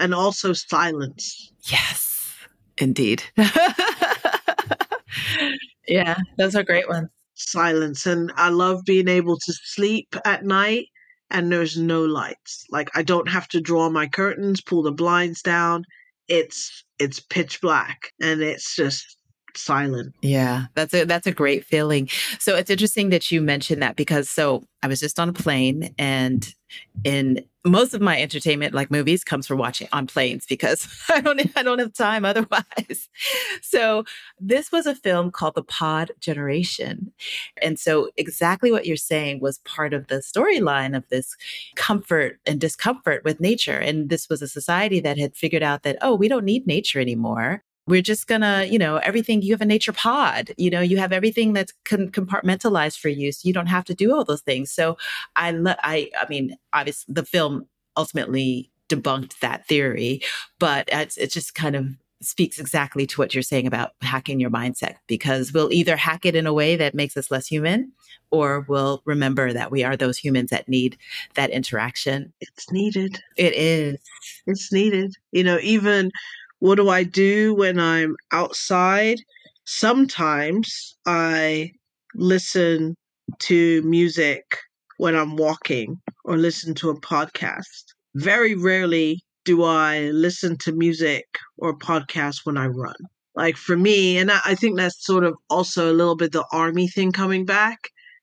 and 0.00 0.14
also 0.14 0.52
silence. 0.52 1.52
Yes, 1.70 2.34
indeed. 2.78 3.22
yeah, 5.88 6.16
those 6.38 6.54
are 6.56 6.62
great 6.64 6.88
ones. 6.88 7.08
Silence. 7.34 8.06
And 8.06 8.32
I 8.36 8.50
love 8.50 8.84
being 8.84 9.08
able 9.08 9.36
to 9.38 9.52
sleep 9.64 10.16
at 10.24 10.44
night 10.44 10.86
and 11.30 11.52
there's 11.52 11.76
no 11.78 12.04
lights. 12.04 12.64
Like 12.70 12.90
I 12.96 13.02
don't 13.02 13.28
have 13.28 13.48
to 13.48 13.60
draw 13.60 13.90
my 13.90 14.08
curtains, 14.08 14.60
pull 14.60 14.82
the 14.82 14.92
blinds 14.92 15.42
down. 15.42 15.84
It's 16.28 16.84
it's 16.98 17.20
pitch 17.20 17.60
black 17.60 18.12
and 18.20 18.42
it's 18.42 18.76
just 18.76 19.17
silent. 19.56 20.14
Yeah, 20.22 20.66
that's 20.74 20.94
a 20.94 21.04
that's 21.04 21.26
a 21.26 21.32
great 21.32 21.64
feeling. 21.64 22.08
So 22.38 22.56
it's 22.56 22.70
interesting 22.70 23.10
that 23.10 23.30
you 23.30 23.40
mentioned 23.40 23.82
that 23.82 23.96
because 23.96 24.28
so 24.28 24.64
I 24.82 24.88
was 24.88 25.00
just 25.00 25.18
on 25.18 25.28
a 25.28 25.32
plane 25.32 25.94
and 25.98 26.54
in 27.02 27.44
most 27.64 27.94
of 27.94 28.00
my 28.00 28.20
entertainment 28.20 28.74
like 28.74 28.90
movies 28.90 29.24
comes 29.24 29.46
from 29.46 29.58
watching 29.58 29.88
on 29.92 30.06
planes 30.06 30.46
because 30.46 30.88
I 31.08 31.20
don't 31.20 31.40
I 31.56 31.62
don't 31.62 31.78
have 31.78 31.94
time 31.94 32.24
otherwise. 32.24 33.08
So 33.60 34.04
this 34.40 34.72
was 34.72 34.86
a 34.86 34.94
film 34.94 35.30
called 35.30 35.54
The 35.54 35.62
Pod 35.62 36.12
Generation. 36.20 37.12
And 37.60 37.78
so 37.78 38.08
exactly 38.16 38.70
what 38.70 38.86
you're 38.86 38.96
saying 38.96 39.40
was 39.40 39.58
part 39.58 39.92
of 39.92 40.06
the 40.06 40.16
storyline 40.16 40.96
of 40.96 41.06
this 41.08 41.36
comfort 41.76 42.38
and 42.46 42.60
discomfort 42.60 43.24
with 43.24 43.40
nature 43.40 43.78
and 43.78 44.08
this 44.08 44.28
was 44.28 44.40
a 44.40 44.48
society 44.48 45.00
that 45.00 45.18
had 45.18 45.36
figured 45.36 45.62
out 45.62 45.82
that 45.82 45.98
oh 46.00 46.14
we 46.14 46.28
don't 46.28 46.44
need 46.44 46.66
nature 46.66 47.00
anymore 47.00 47.62
we're 47.88 48.02
just 48.02 48.26
gonna, 48.26 48.64
you 48.70 48.78
know, 48.78 48.98
everything, 48.98 49.40
you 49.40 49.54
have 49.54 49.62
a 49.62 49.66
nature 49.66 49.92
pod, 49.92 50.52
you 50.58 50.68
know, 50.70 50.82
you 50.82 50.98
have 50.98 51.10
everything 51.10 51.54
that's 51.54 51.72
con- 51.84 52.10
compartmentalized 52.10 52.98
for 52.98 53.08
you. 53.08 53.32
So 53.32 53.48
you 53.48 53.54
don't 53.54 53.66
have 53.66 53.84
to 53.86 53.94
do 53.94 54.14
all 54.14 54.24
those 54.24 54.42
things. 54.42 54.70
So 54.70 54.98
I, 55.34 55.52
lo- 55.52 55.74
I, 55.82 56.10
I 56.20 56.28
mean, 56.28 56.56
obviously 56.74 57.12
the 57.12 57.24
film 57.24 57.66
ultimately 57.96 58.70
debunked 58.90 59.38
that 59.40 59.66
theory, 59.66 60.20
but 60.58 60.88
it's, 60.92 61.16
it 61.16 61.32
just 61.32 61.54
kind 61.54 61.76
of 61.76 61.86
speaks 62.20 62.58
exactly 62.58 63.06
to 63.06 63.20
what 63.20 63.32
you're 63.32 63.42
saying 63.42 63.66
about 63.66 63.92
hacking 64.02 64.40
your 64.40 64.50
mindset 64.50 64.96
because 65.06 65.52
we'll 65.52 65.72
either 65.72 65.96
hack 65.96 66.26
it 66.26 66.34
in 66.34 66.46
a 66.46 66.52
way 66.52 66.76
that 66.76 66.94
makes 66.94 67.16
us 67.16 67.30
less 67.30 67.46
human 67.46 67.92
or 68.30 68.66
we'll 68.68 69.02
remember 69.06 69.52
that 69.52 69.70
we 69.70 69.84
are 69.84 69.96
those 69.96 70.18
humans 70.18 70.50
that 70.50 70.68
need 70.68 70.98
that 71.34 71.50
interaction. 71.50 72.32
It's 72.40 72.70
needed. 72.70 73.20
It 73.36 73.54
is. 73.54 73.98
It's 74.46 74.72
needed. 74.72 75.14
You 75.32 75.44
know, 75.44 75.58
even 75.62 76.10
what 76.60 76.76
do 76.76 76.88
I 76.88 77.04
do 77.04 77.54
when 77.54 77.78
I'm 77.78 78.16
outside? 78.32 79.18
Sometimes 79.64 80.96
I 81.06 81.72
listen 82.14 82.94
to 83.40 83.82
music 83.82 84.42
when 84.96 85.14
I'm 85.14 85.36
walking 85.36 86.00
or 86.24 86.36
listen 86.36 86.74
to 86.76 86.90
a 86.90 87.00
podcast. 87.00 87.84
Very 88.14 88.54
rarely 88.54 89.20
do 89.44 89.62
I 89.62 90.10
listen 90.10 90.56
to 90.58 90.72
music 90.72 91.24
or 91.58 91.78
podcast 91.78 92.40
when 92.44 92.56
I 92.56 92.66
run. 92.66 92.96
Like 93.34 93.56
for 93.56 93.76
me, 93.76 94.18
and 94.18 94.32
I 94.32 94.56
think 94.56 94.76
that's 94.76 95.06
sort 95.06 95.24
of 95.24 95.34
also 95.48 95.92
a 95.92 95.94
little 95.94 96.16
bit 96.16 96.32
the 96.32 96.44
army 96.52 96.88
thing 96.88 97.12
coming 97.12 97.44
back, 97.44 97.78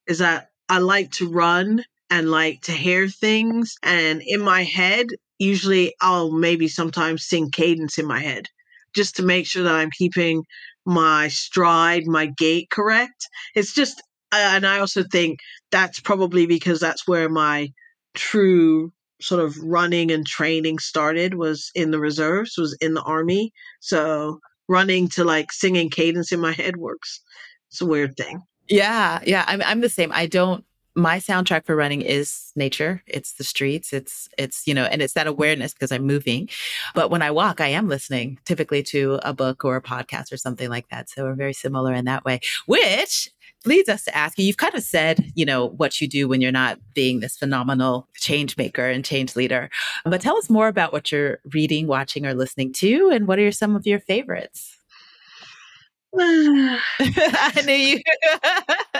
is 0.07 0.19
that 0.19 0.49
I 0.67 0.79
like 0.79 1.11
to 1.11 1.29
run 1.29 1.83
and 2.09 2.29
like 2.29 2.61
to 2.63 2.73
hear 2.73 3.07
things. 3.07 3.75
And 3.81 4.21
in 4.25 4.41
my 4.41 4.63
head, 4.63 5.07
usually 5.39 5.93
I'll 6.01 6.31
maybe 6.31 6.67
sometimes 6.67 7.25
sing 7.25 7.51
cadence 7.51 7.97
in 7.97 8.05
my 8.05 8.19
head 8.19 8.47
just 8.93 9.15
to 9.17 9.23
make 9.23 9.45
sure 9.45 9.63
that 9.63 9.75
I'm 9.75 9.91
keeping 9.91 10.43
my 10.85 11.27
stride, 11.27 12.05
my 12.05 12.27
gait 12.37 12.69
correct. 12.69 13.27
It's 13.55 13.73
just, 13.73 14.01
uh, 14.31 14.51
and 14.53 14.65
I 14.65 14.79
also 14.79 15.03
think 15.03 15.39
that's 15.71 15.99
probably 15.99 16.45
because 16.45 16.79
that's 16.79 17.07
where 17.07 17.29
my 17.29 17.69
true 18.13 18.91
sort 19.21 19.41
of 19.41 19.57
running 19.61 20.11
and 20.11 20.25
training 20.25 20.79
started 20.79 21.35
was 21.35 21.71
in 21.75 21.91
the 21.91 21.99
reserves, 21.99 22.57
was 22.57 22.77
in 22.81 22.93
the 22.93 23.01
army. 23.01 23.51
So 23.79 24.39
running 24.67 25.07
to 25.09 25.23
like 25.23 25.51
singing 25.51 25.89
cadence 25.89 26.31
in 26.31 26.39
my 26.39 26.51
head 26.51 26.77
works. 26.77 27.21
It's 27.69 27.81
a 27.81 27.85
weird 27.85 28.15
thing. 28.15 28.41
Yeah, 28.67 29.19
yeah, 29.25 29.45
I'm 29.47 29.61
I'm 29.63 29.81
the 29.81 29.89
same. 29.89 30.11
I 30.11 30.25
don't 30.25 30.65
my 30.95 31.17
soundtrack 31.17 31.65
for 31.65 31.75
running 31.75 32.01
is 32.01 32.51
nature. 32.55 33.03
It's 33.05 33.33
the 33.33 33.43
streets. 33.43 33.91
It's 33.91 34.29
it's 34.37 34.65
you 34.65 34.73
know 34.73 34.85
and 34.85 35.01
it's 35.01 35.13
that 35.13 35.27
awareness 35.27 35.73
because 35.73 35.91
i'm 35.91 36.05
moving. 36.05 36.49
But 36.93 37.11
when 37.11 37.21
i 37.21 37.31
walk 37.31 37.59
i 37.59 37.67
am 37.67 37.89
listening 37.89 38.39
typically 38.45 38.81
to 38.83 39.19
a 39.23 39.33
book 39.33 39.65
or 39.65 39.75
a 39.75 39.81
podcast 39.81 40.31
or 40.31 40.37
something 40.37 40.69
like 40.69 40.87
that. 40.89 41.09
So 41.09 41.23
we're 41.23 41.35
very 41.35 41.53
similar 41.53 41.93
in 41.93 42.05
that 42.05 42.23
way 42.25 42.39
which 42.65 43.29
leads 43.65 43.89
us 43.89 44.03
to 44.05 44.15
ask 44.15 44.37
you 44.37 44.45
you've 44.45 44.57
kind 44.57 44.75
of 44.75 44.83
said 44.83 45.31
you 45.35 45.45
know 45.45 45.67
what 45.69 45.99
you 45.99 46.07
do 46.07 46.27
when 46.27 46.39
you're 46.39 46.51
not 46.51 46.79
being 46.93 47.19
this 47.19 47.35
phenomenal 47.35 48.07
change 48.15 48.55
maker 48.57 48.87
and 48.87 49.03
change 49.03 49.35
leader. 49.35 49.69
But 50.05 50.21
tell 50.21 50.37
us 50.37 50.49
more 50.49 50.67
about 50.67 50.93
what 50.93 51.11
you're 51.11 51.39
reading 51.53 51.87
watching 51.87 52.25
or 52.25 52.33
listening 52.33 52.71
to 52.73 53.09
and 53.09 53.27
what 53.27 53.39
are 53.39 53.51
some 53.51 53.75
of 53.75 53.85
your 53.85 53.99
favorites? 53.99 54.77
I 56.17 57.63
knew 57.65 57.73
you 57.73 58.01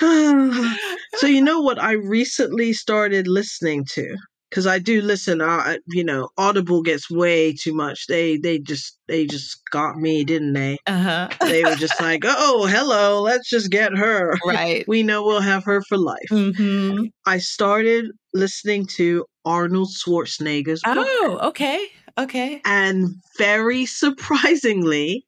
so 1.16 1.26
you 1.26 1.42
know 1.42 1.60
what 1.60 1.80
I 1.80 1.92
recently 1.92 2.72
started 2.72 3.26
listening 3.28 3.84
to 3.92 4.16
because 4.52 4.66
I 4.66 4.78
do 4.78 5.00
listen. 5.00 5.40
Uh, 5.40 5.76
you 5.86 6.04
know, 6.04 6.28
Audible 6.36 6.82
gets 6.82 7.10
way 7.10 7.54
too 7.54 7.74
much. 7.74 8.06
They 8.06 8.36
they 8.36 8.58
just 8.58 8.98
they 9.08 9.24
just 9.24 9.62
got 9.70 9.96
me, 9.96 10.24
didn't 10.24 10.52
they? 10.52 10.76
Uh-huh. 10.86 11.28
they 11.40 11.64
were 11.64 11.74
just 11.74 11.98
like, 12.00 12.22
oh, 12.26 12.66
hello, 12.66 13.22
let's 13.22 13.48
just 13.48 13.70
get 13.70 13.96
her. 13.96 14.34
Right. 14.46 14.84
we 14.88 15.02
know 15.02 15.24
we'll 15.24 15.40
have 15.40 15.64
her 15.64 15.82
for 15.88 15.96
life. 15.96 16.18
Mm-hmm. 16.30 17.06
I 17.26 17.38
started 17.38 18.10
listening 18.34 18.86
to 18.96 19.24
Arnold 19.46 19.88
Schwarzenegger's. 19.88 20.82
Book, 20.82 20.96
oh, 20.98 21.38
okay, 21.44 21.86
okay. 22.18 22.60
And 22.66 23.14
very 23.38 23.86
surprisingly, 23.86 25.24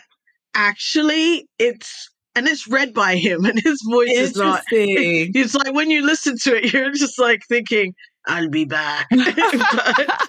actually, 0.54 1.48
it's 1.58 2.10
and 2.38 2.46
it's 2.46 2.68
read 2.68 2.94
by 2.94 3.16
him, 3.16 3.44
and 3.44 3.60
his 3.60 3.82
voice 3.90 4.10
is 4.14 4.36
not. 4.36 4.62
It, 4.70 5.30
it's 5.34 5.54
like 5.56 5.74
when 5.74 5.90
you 5.90 6.06
listen 6.06 6.36
to 6.44 6.56
it, 6.56 6.72
you're 6.72 6.92
just 6.92 7.18
like 7.18 7.42
thinking, 7.48 7.94
"I'll 8.26 8.48
be 8.48 8.64
back." 8.64 9.08
but, 9.10 10.28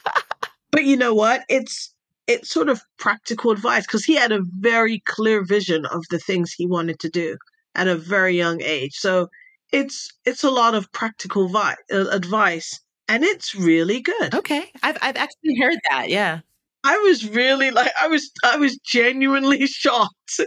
but 0.72 0.84
you 0.86 0.98
know 0.98 1.14
what? 1.14 1.44
It's 1.50 1.94
it's 2.26 2.50
sort 2.50 2.68
of 2.68 2.82
practical 2.98 3.52
advice 3.52 3.86
because 3.86 4.04
he 4.04 4.16
had 4.16 4.32
a 4.32 4.42
very 4.60 5.02
clear 5.06 5.46
vision 5.46 5.86
of 5.86 6.04
the 6.10 6.20
things 6.20 6.52
he 6.52 6.66
wanted 6.66 7.00
to 7.00 7.10
do 7.10 7.38
at 7.76 7.88
a 7.88 7.96
very 7.96 8.36
young 8.36 8.62
age. 8.62 8.96
So 8.96 9.30
it's 9.72 10.12
it's 10.26 10.44
a 10.44 10.50
lot 10.50 10.74
of 10.74 10.92
practical 10.92 11.48
vi- 11.48 11.76
uh, 11.94 12.08
advice, 12.10 12.80
and 13.08 13.24
it's 13.24 13.54
really 13.54 14.02
good. 14.02 14.34
Okay, 14.34 14.66
I've 14.82 14.98
I've 15.02 15.18
actually 15.18 15.60
heard 15.62 15.78
that. 15.92 16.10
Yeah. 16.10 16.40
I 16.84 16.98
was 17.00 17.28
really 17.30 17.72
like 17.72 17.92
I 18.00 18.08
was 18.08 18.32
I 18.44 18.58
was 18.58 18.78
genuinely 18.78 19.66
shocked, 19.68 20.40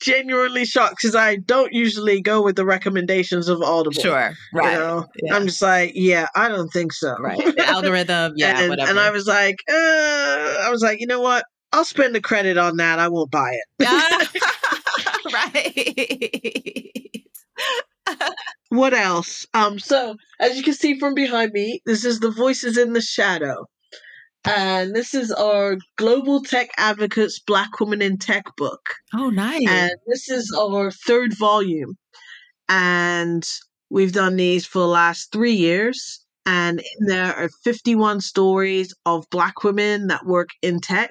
genuinely 0.00 0.64
shocked 0.64 0.96
because 1.00 1.14
I 1.14 1.36
don't 1.36 1.72
usually 1.72 2.20
go 2.20 2.42
with 2.42 2.56
the 2.56 2.64
recommendations 2.64 3.48
of 3.48 3.62
Audible. 3.62 4.00
Sure, 4.00 4.32
right. 4.52 4.72
You 4.72 4.78
know? 4.78 5.06
yeah. 5.22 5.34
I'm 5.34 5.46
just 5.46 5.62
like, 5.62 5.92
yeah, 5.94 6.26
I 6.34 6.48
don't 6.48 6.70
think 6.70 6.92
so. 6.92 7.14
Right, 7.18 7.38
the 7.38 7.64
algorithm, 7.66 8.32
yeah, 8.36 8.60
and, 8.60 8.70
whatever. 8.70 8.90
And 8.90 8.98
I 8.98 9.10
was 9.10 9.26
like, 9.26 9.56
uh, 9.68 9.74
I 9.74 10.68
was 10.70 10.82
like, 10.82 11.00
you 11.00 11.06
know 11.06 11.20
what? 11.20 11.44
I'll 11.72 11.84
spend 11.84 12.14
the 12.14 12.20
credit 12.20 12.58
on 12.58 12.78
that. 12.78 12.98
I 12.98 13.08
won't 13.08 13.30
buy 13.30 13.50
it. 13.52 13.64
right. 15.32 17.12
what 18.70 18.94
else? 18.94 19.46
Um, 19.52 19.78
so 19.78 20.16
as 20.40 20.56
you 20.56 20.62
can 20.62 20.74
see 20.74 20.98
from 20.98 21.14
behind 21.14 21.52
me, 21.52 21.82
this 21.86 22.04
is 22.04 22.20
the 22.20 22.30
voices 22.30 22.78
in 22.78 22.92
the 22.92 23.00
shadow. 23.00 23.66
And 24.44 24.94
this 24.94 25.14
is 25.14 25.32
our 25.32 25.76
Global 25.96 26.42
Tech 26.42 26.68
Advocates 26.76 27.40
Black 27.40 27.80
Women 27.80 28.00
in 28.00 28.16
Tech 28.18 28.44
book. 28.56 28.80
Oh, 29.14 29.30
nice. 29.30 29.66
And 29.68 29.90
this 30.06 30.30
is 30.30 30.56
our 30.56 30.90
third 30.90 31.36
volume. 31.36 31.96
And 32.68 33.44
we've 33.90 34.12
done 34.12 34.36
these 34.36 34.66
for 34.66 34.80
the 34.80 34.86
last 34.86 35.32
three 35.32 35.54
years. 35.54 36.24
And 36.46 36.80
there 37.00 37.34
are 37.34 37.50
51 37.64 38.20
stories 38.20 38.94
of 39.04 39.28
Black 39.30 39.64
women 39.64 40.06
that 40.06 40.26
work 40.26 40.50
in 40.62 40.80
tech. 40.80 41.10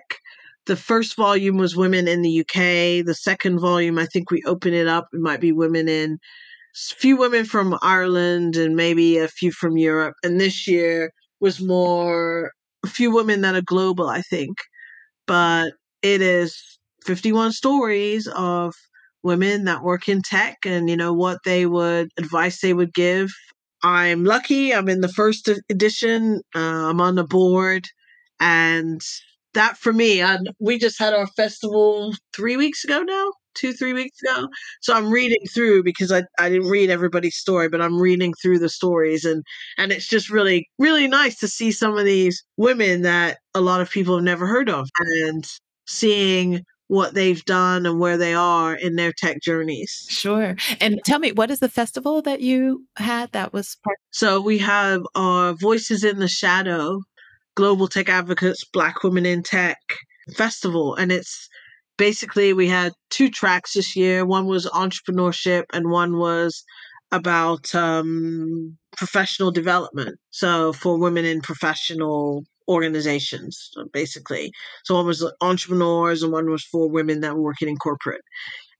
The 0.66 0.78
first 0.78 1.18
volume 1.18 1.58
was 1.58 1.76
women 1.76 2.08
in 2.08 2.22
the 2.22 2.40
UK. 2.40 3.06
The 3.06 3.18
second 3.20 3.60
volume, 3.60 4.00
I 4.00 4.06
think 4.06 4.32
we 4.32 4.42
open 4.46 4.74
it 4.74 4.88
up. 4.88 5.08
It 5.14 5.20
might 5.20 5.42
be 5.42 5.52
women 5.52 5.90
in 5.90 6.14
a 6.14 6.96
few 6.96 7.18
women 7.18 7.46
from 7.46 7.78
Ireland 7.82 8.56
and 8.56 8.76
maybe 8.76 9.18
a 9.18 9.28
few 9.28 9.52
from 9.52 9.78
Europe. 9.78 10.16
And 10.24 10.40
this 10.40 10.68
year 10.68 11.12
was 11.42 11.62
more 11.62 12.52
few 12.96 13.12
women 13.12 13.42
that 13.42 13.56
are 13.56 13.62
global, 13.62 14.08
I 14.08 14.22
think, 14.22 14.58
but 15.28 15.74
it 16.02 16.22
is 16.22 16.80
51 17.06 17.52
stories 17.52 18.28
of 18.28 18.74
women 19.24 19.66
that 19.66 19.84
work 19.84 20.08
in 20.08 20.22
tech 20.22 20.58
and 20.66 20.90
you 20.90 20.96
know 20.96 21.14
what 21.14 21.40
they 21.44 21.66
would 21.66 22.10
advice 22.18 22.62
they 22.62 22.74
would 22.74 22.94
give. 22.94 23.30
I'm 23.84 24.24
lucky. 24.24 24.74
I'm 24.74 24.90
in 24.90 25.02
the 25.02 25.10
first 25.10 25.50
edition. 25.70 26.42
Uh, 26.56 26.90
I'm 26.90 27.02
on 27.02 27.16
the 27.16 27.24
board, 27.24 27.88
and 28.40 29.02
that 29.54 29.78
for 29.78 29.94
me, 29.94 30.22
and 30.22 30.50
we 30.60 30.80
just 30.80 31.00
had 31.00 31.14
our 31.14 31.28
festival 31.28 32.14
three 32.36 32.58
weeks 32.58 32.84
ago 32.84 33.02
now. 33.02 33.32
Two, 33.56 33.74
three 33.74 33.94
weeks 33.94 34.18
ago. 34.22 34.48
So 34.82 34.94
I'm 34.94 35.10
reading 35.10 35.46
through 35.54 35.84
because 35.84 36.12
I, 36.12 36.24
I 36.40 36.50
didn't 36.50 36.70
read 36.70 36.90
everybody's 36.90 37.38
story, 37.38 37.70
but 37.70 37.82
I'm 37.82 38.00
reading 38.00 38.34
through 38.42 38.60
the 38.60 38.70
stories 38.70 39.26
and 39.26 39.44
and 39.78 39.92
it's 39.92 40.08
just 40.08 40.30
really, 40.30 40.68
really 40.78 41.08
nice 41.08 41.38
to 41.40 41.48
see 41.48 41.72
some 41.72 41.98
of 41.98 42.06
these 42.06 42.44
women 42.58 43.02
that 43.04 43.38
a 43.54 43.62
lot 43.62 43.82
of 43.82 43.90
people 43.90 44.16
have 44.16 44.24
never 44.24 44.46
heard 44.46 44.70
of 44.70 44.90
and 45.00 45.46
seeing 45.88 46.64
what 46.88 47.14
they've 47.14 47.44
done 47.46 47.86
and 47.86 48.00
where 48.00 48.18
they 48.18 48.34
are 48.34 48.76
in 48.76 48.96
their 48.96 49.12
tech 49.12 49.42
journeys. 49.42 50.06
Sure. 50.08 50.56
And 50.80 51.00
tell 51.04 51.20
me, 51.20 51.32
what 51.32 51.50
is 51.50 51.60
the 51.60 51.70
festival 51.70 52.22
that 52.24 52.42
you 52.42 52.86
had 52.98 53.32
that 53.32 53.54
was 53.54 53.78
part? 53.84 53.98
So 54.12 54.40
we 54.40 54.60
have 54.60 55.02
our 55.16 55.54
Voices 55.54 56.04
in 56.04 56.20
the 56.20 56.28
Shadow, 56.28 57.02
Global 57.56 57.88
Tech 57.88 58.10
Advocates, 58.10 58.64
Black 58.72 59.04
Women 59.04 59.26
in 59.26 59.42
Tech 59.42 59.78
Festival. 60.36 60.96
And 60.96 61.12
it's 61.12 61.50
basically 61.98 62.54
we 62.54 62.68
had 62.68 62.94
two 63.10 63.30
tracks 63.30 63.74
this 63.74 63.96
year. 63.96 64.26
One 64.26 64.46
was 64.46 64.66
entrepreneurship 64.68 65.64
and 65.74 65.90
one 65.90 66.18
was 66.18 66.64
about 67.12 67.74
um, 67.76 68.78
professional 68.98 69.52
development. 69.52 70.18
So 70.32 70.74
for 70.74 70.98
women 70.98 71.26
in 71.26 71.42
professional 71.42 72.44
organizations, 72.68 73.72
basically. 73.94 74.52
So 74.84 74.96
one 74.96 75.06
was 75.06 75.30
entrepreneurs 75.42 76.24
and 76.24 76.32
one 76.32 76.50
was 76.50 76.64
for 76.64 76.90
women 76.90 77.22
that 77.22 77.36
were 77.36 77.44
working 77.44 77.70
in 77.70 77.78
corporate. 77.78 78.22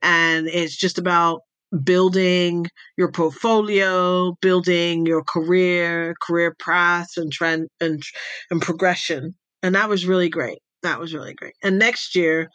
And 0.02 0.48
it's 0.48 0.76
just 0.76 0.98
about 0.98 1.42
building 1.84 2.68
your 2.98 3.12
portfolio, 3.12 4.36
building 4.42 5.06
your 5.06 5.24
career, 5.24 6.16
career 6.22 6.56
path 6.60 7.10
and 7.18 7.32
trend 7.32 7.68
and 7.80 8.02
and 8.50 8.62
progression. 8.62 9.36
And 9.64 9.76
that 9.76 9.90
was 9.90 10.06
really 10.06 10.30
great. 10.30 10.60
That 10.84 11.00
was 11.00 11.14
really 11.14 11.34
great. 11.34 11.54
And 11.64 11.80
next 11.80 12.16
year, 12.16 12.50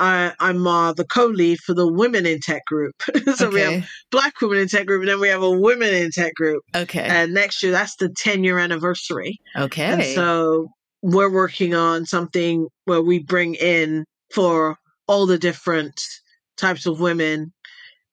I, 0.00 0.32
am 0.40 0.66
uh, 0.66 0.94
the 0.94 1.04
co-lead 1.04 1.58
for 1.60 1.74
the 1.74 1.86
Women 1.86 2.24
in 2.24 2.40
Tech 2.40 2.64
group. 2.64 2.94
so 3.34 3.48
okay. 3.48 3.48
we 3.48 3.60
have 3.60 3.88
Black 4.10 4.40
Women 4.40 4.58
in 4.58 4.68
Tech 4.68 4.86
group, 4.86 5.00
and 5.00 5.08
then 5.08 5.20
we 5.20 5.28
have 5.28 5.42
a 5.42 5.50
Women 5.50 5.92
in 5.92 6.10
Tech 6.10 6.34
group. 6.34 6.62
Okay. 6.74 7.02
And 7.02 7.34
next 7.34 7.62
year, 7.62 7.70
that's 7.70 7.96
the 7.96 8.08
10 8.08 8.42
year 8.42 8.58
anniversary. 8.58 9.38
Okay. 9.56 9.84
And 9.84 10.02
so 10.02 10.68
we're 11.02 11.30
working 11.30 11.74
on 11.74 12.06
something 12.06 12.66
where 12.86 13.02
we 13.02 13.18
bring 13.18 13.54
in 13.54 14.04
for 14.32 14.76
all 15.06 15.26
the 15.26 15.38
different 15.38 16.00
types 16.56 16.86
of 16.86 17.00
women. 17.00 17.52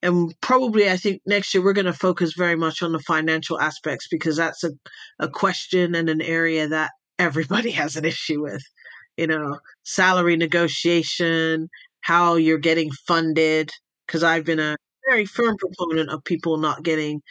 And 0.02 0.34
probably, 0.42 0.90
I 0.90 0.98
think 0.98 1.22
next 1.26 1.54
year 1.54 1.64
we're 1.64 1.74
going 1.74 1.86
to 1.86 1.94
focus 1.94 2.34
very 2.38 2.56
much 2.56 2.84
on 2.84 2.92
the 2.92 3.00
financial 3.00 3.60
aspects 3.60 4.08
because 4.10 4.36
that's 4.36 4.64
a, 4.64 4.72
a 5.20 5.30
question 5.30 5.96
and 5.96 6.10
an 6.10 6.22
area 6.22 6.68
that 6.68 6.92
everybody 7.18 7.72
has 7.82 7.96
an 7.96 8.04
issue 8.04 8.42
with 8.42 8.64
you 9.18 9.28
know, 9.28 9.60
salary 9.84 10.38
negotiation, 10.38 11.70
how 12.02 12.36
you're 12.36 12.58
getting 12.58 12.92
funded. 13.08 13.72
Because 14.06 14.24
I've 14.24 14.46
been 14.46 14.60
a 14.60 14.78
very 15.10 15.26
firm 15.26 15.58
proponent 15.58 16.10
of 16.10 16.24
people 16.24 16.58
not 16.58 16.84
getting 16.84 17.22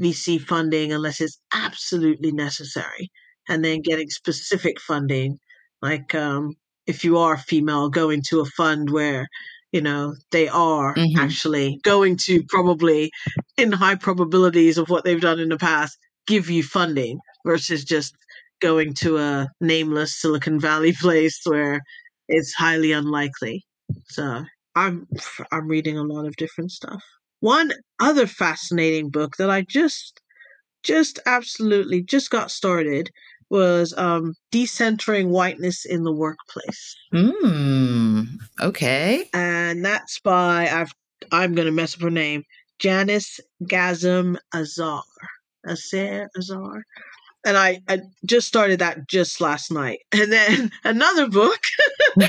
VC 0.00 0.40
funding 0.40 0.92
unless 0.92 1.20
it's 1.20 1.38
absolutely 1.52 2.32
necessary, 2.32 3.10
and 3.48 3.64
then 3.64 3.80
getting 3.82 4.10
specific 4.10 4.80
funding, 4.80 5.38
like 5.82 6.14
um, 6.14 6.54
if 6.86 7.04
you 7.04 7.18
are 7.18 7.36
female, 7.36 7.88
go 7.88 8.10
into 8.10 8.40
a 8.40 8.44
fund 8.44 8.90
where 8.90 9.28
you 9.72 9.80
know 9.80 10.14
they 10.30 10.48
are 10.48 10.94
mm-hmm. 10.94 11.18
actually 11.18 11.78
going 11.82 12.16
to 12.16 12.42
probably 12.48 13.10
in 13.56 13.72
high 13.72 13.96
probabilities 13.96 14.78
of 14.78 14.88
what 14.88 15.04
they've 15.04 15.20
done 15.20 15.40
in 15.40 15.48
the 15.48 15.58
past 15.58 15.98
give 16.28 16.50
you 16.50 16.62
funding 16.62 17.18
versus 17.44 17.84
just 17.84 18.14
going 18.60 18.94
to 18.94 19.18
a 19.18 19.48
nameless 19.60 20.20
Silicon 20.20 20.60
Valley 20.60 20.92
place 21.00 21.40
where 21.44 21.80
it's 22.28 22.54
highly 22.54 22.92
unlikely. 22.92 23.64
So 24.08 24.44
I'm 24.74 25.06
I'm 25.50 25.68
reading 25.68 25.98
a 25.98 26.02
lot 26.02 26.26
of 26.26 26.36
different 26.36 26.70
stuff. 26.72 27.02
One 27.40 27.72
other 28.00 28.26
fascinating 28.26 29.10
book 29.10 29.36
that 29.36 29.50
I 29.50 29.62
just 29.62 30.20
just 30.82 31.18
absolutely 31.26 32.02
just 32.02 32.30
got 32.30 32.50
started 32.50 33.10
was 33.50 33.94
um 33.96 34.34
decentering 34.52 35.28
whiteness 35.28 35.84
in 35.84 36.04
the 36.04 36.12
workplace. 36.12 36.96
Hmm. 37.12 38.22
Okay. 38.60 39.28
And 39.32 39.84
that's 39.84 40.20
by 40.20 40.68
I've 40.68 40.92
I'm 41.32 41.54
gonna 41.54 41.72
mess 41.72 41.94
up 41.94 42.02
her 42.02 42.10
name. 42.10 42.44
Janice 42.78 43.40
Gassam 43.64 44.36
Asare. 44.54 45.02
Azar 45.66 46.28
Azar 46.36 46.84
and 47.48 47.56
I, 47.56 47.80
I 47.88 48.02
just 48.26 48.46
started 48.46 48.80
that 48.80 49.08
just 49.08 49.40
last 49.40 49.72
night. 49.72 50.00
And 50.12 50.30
then 50.30 50.70
another 50.84 51.28
book 51.28 51.58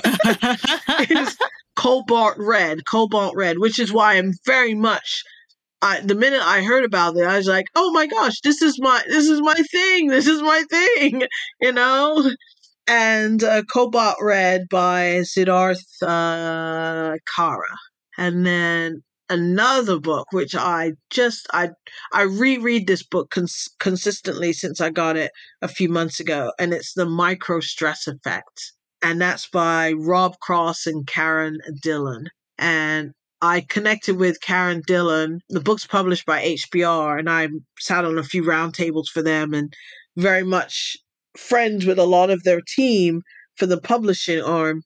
is 1.09 1.37
Cobalt 1.75 2.35
Red, 2.37 2.85
Cobalt 2.89 3.35
Red, 3.35 3.59
which 3.59 3.79
is 3.79 3.91
why 3.91 4.13
I'm 4.13 4.33
very 4.45 4.73
much. 4.75 5.23
I, 5.81 5.99
the 5.99 6.15
minute 6.15 6.41
I 6.41 6.61
heard 6.61 6.85
about 6.85 7.17
it, 7.17 7.25
I 7.25 7.37
was 7.37 7.47
like, 7.47 7.65
"Oh 7.75 7.91
my 7.91 8.07
gosh, 8.07 8.39
this 8.41 8.61
is 8.61 8.79
my 8.79 9.01
this 9.07 9.27
is 9.27 9.41
my 9.41 9.55
thing. 9.55 10.07
This 10.07 10.27
is 10.27 10.41
my 10.41 10.63
thing," 10.69 11.23
you 11.61 11.73
know. 11.73 12.31
And 12.87 13.43
uh, 13.43 13.63
Cobalt 13.63 14.17
Red 14.21 14.67
by 14.69 15.23
Siddharth 15.23 15.83
uh, 16.01 17.17
Kara, 17.35 17.75
and 18.17 18.45
then 18.45 19.03
another 19.29 19.99
book 19.99 20.27
which 20.31 20.55
I 20.55 20.93
just 21.09 21.47
I 21.53 21.69
I 22.13 22.23
reread 22.23 22.87
this 22.87 23.03
book 23.03 23.29
cons- 23.31 23.69
consistently 23.79 24.53
since 24.53 24.81
I 24.81 24.89
got 24.89 25.17
it 25.17 25.31
a 25.61 25.67
few 25.67 25.89
months 25.89 26.19
ago 26.19 26.51
and 26.59 26.73
it's 26.73 26.93
the 26.93 27.05
micro 27.05 27.59
stress 27.59 28.07
effect 28.07 28.73
and 29.01 29.21
that's 29.21 29.47
by 29.47 29.93
Rob 29.93 30.39
Cross 30.39 30.85
and 30.85 31.07
Karen 31.07 31.59
Dillon. 31.81 32.29
And 32.57 33.13
I 33.41 33.61
connected 33.61 34.17
with 34.17 34.41
Karen 34.41 34.81
Dillon. 34.85 35.39
The 35.49 35.61
book's 35.61 35.87
published 35.87 36.25
by 36.25 36.41
HBR 36.43 37.19
and 37.19 37.29
I 37.29 37.47
sat 37.79 38.03
on 38.05 38.17
a 38.17 38.23
few 38.23 38.43
roundtables 38.43 39.07
for 39.07 39.21
them 39.21 39.53
and 39.53 39.73
very 40.17 40.43
much 40.43 40.97
friends 41.37 41.85
with 41.85 41.97
a 41.99 42.05
lot 42.05 42.29
of 42.29 42.43
their 42.43 42.61
team 42.61 43.21
for 43.55 43.65
the 43.65 43.79
publishing 43.79 44.41
arm. 44.41 44.83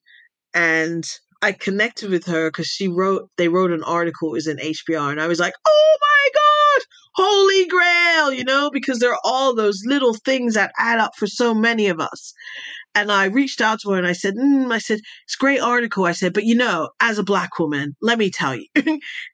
And 0.54 1.04
I 1.44 1.52
connected 1.52 2.08
with 2.08 2.24
her 2.24 2.50
because 2.50 2.68
she 2.68 2.88
wrote 2.88 3.28
they 3.36 3.48
wrote 3.48 3.70
an 3.70 3.84
article 3.84 4.30
it 4.30 4.32
was 4.32 4.46
in 4.46 4.56
HBR 4.56 5.10
and 5.10 5.20
I 5.20 5.26
was 5.26 5.38
like, 5.38 5.52
oh 5.66 5.96
my 6.00 6.30
gosh, 6.32 6.86
holy 7.16 7.66
grail, 7.66 8.32
you 8.32 8.44
know, 8.44 8.70
because 8.72 8.98
there 8.98 9.12
are 9.12 9.20
all 9.24 9.54
those 9.54 9.82
little 9.84 10.14
things 10.14 10.54
that 10.54 10.72
add 10.78 11.00
up 11.00 11.12
for 11.18 11.26
so 11.26 11.52
many 11.52 11.88
of 11.88 12.00
us. 12.00 12.32
And 12.94 13.12
I 13.12 13.26
reached 13.26 13.60
out 13.60 13.80
to 13.80 13.90
her 13.90 13.98
and 13.98 14.06
I 14.06 14.14
said, 14.14 14.36
mm, 14.36 14.72
I 14.72 14.78
said, 14.78 15.00
it's 15.26 15.36
great 15.36 15.60
article. 15.60 16.06
I 16.06 16.12
said, 16.12 16.32
but 16.32 16.44
you 16.44 16.54
know, 16.54 16.88
as 16.98 17.18
a 17.18 17.22
black 17.22 17.58
woman, 17.58 17.94
let 18.00 18.18
me 18.18 18.30
tell 18.30 18.56
you. 18.56 18.66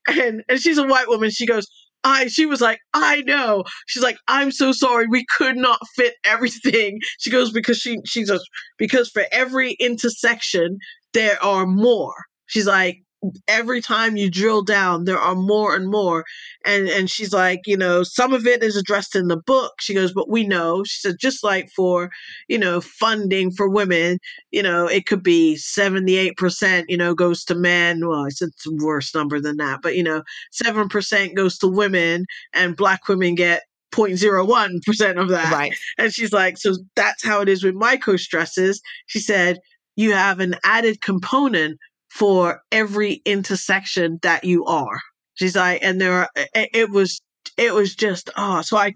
and 0.09 0.43
and 0.49 0.61
she's 0.61 0.79
a 0.79 0.87
white 0.89 1.07
woman. 1.07 1.31
She 1.31 1.47
goes, 1.47 1.69
I 2.03 2.27
she 2.27 2.45
was 2.45 2.61
like, 2.61 2.81
I 2.93 3.23
know. 3.23 3.63
She's 3.87 4.03
like, 4.03 4.17
I'm 4.27 4.51
so 4.51 4.73
sorry. 4.73 5.07
We 5.09 5.25
could 5.37 5.57
not 5.57 5.79
fit 5.95 6.15
everything. 6.25 6.99
She 7.21 7.31
goes, 7.31 7.53
because 7.53 7.79
she 7.79 7.99
she's 8.05 8.31
a 8.31 8.41
because 8.79 9.11
for 9.11 9.25
every 9.31 9.73
intersection, 9.73 10.79
there 11.13 11.43
are 11.43 11.67
more. 11.67 12.15
She's 12.47 12.67
like, 12.67 13.03
every 13.49 13.81
time 13.81 14.17
you 14.17 14.31
drill 14.31 14.63
down 14.63 15.05
there 15.05 15.19
are 15.19 15.35
more 15.35 15.75
and 15.75 15.89
more. 15.89 16.25
And 16.65 16.89
and 16.89 17.11
she's 17.11 17.33
like 17.33 17.61
you 17.67 17.77
know 17.77 18.03
some 18.03 18.33
of 18.33 18.47
it 18.47 18.63
is 18.63 18.77
addressed 18.77 19.15
in 19.15 19.29
the 19.29 19.37
book. 19.37 19.75
She 19.81 19.95
goes 19.95 20.13
but 20.13 20.31
we 20.31 20.47
know. 20.47 20.85
She 20.85 21.01
said 21.01 21.17
just 21.21 21.45
like 21.45 21.71
for 21.71 22.11
you 22.49 22.59
know 22.59 22.81
funding 22.81 23.51
for 23.51 23.69
women 23.69 24.19
you 24.51 24.63
know 24.63 24.87
it 24.87 25.07
could 25.07 25.23
be 25.23 25.57
78% 25.57 26.85
you 26.89 26.97
know 26.97 27.15
goes 27.15 27.45
to 27.45 27.55
men. 27.55 28.07
Well 28.07 28.25
it's 28.25 28.43
a 28.43 28.49
worse 28.79 29.15
number 29.15 29.41
than 29.41 29.57
that 29.59 29.81
but 29.83 29.97
you 29.97 30.03
know 30.03 30.23
7% 30.63 31.35
goes 31.35 31.59
to 31.59 31.69
women 31.69 32.25
and 32.53 32.77
black 32.77 33.07
women 33.09 33.35
get 33.35 33.63
0.01% 33.93 35.21
of 35.21 35.29
that. 35.29 35.53
Right. 35.53 35.73
And 35.99 36.13
she's 36.13 36.33
like 36.33 36.57
so 36.57 36.75
that's 36.97 37.25
how 37.25 37.41
it 37.41 37.49
is 37.49 37.65
with 37.65 37.75
micro 37.75 38.17
stresses. 38.17 38.81
She 39.07 39.21
said 39.21 39.59
you 39.97 40.13
have 40.13 40.41
an 40.41 40.57
added 40.65 41.01
component 41.01 41.79
for 42.11 42.61
every 42.73 43.23
intersection 43.25 44.19
that 44.23 44.45
you 44.45 44.65
are. 44.65 44.99
She's 45.35 45.57
like, 45.57 45.83
and 45.83 46.01
there 46.01 46.13
are, 46.13 46.29
it 46.55 46.91
was, 46.91 47.21
it 47.57 47.73
was 47.73 47.95
just, 47.95 48.31
oh, 48.37 48.63
so 48.63 48.77
I, 48.77 48.95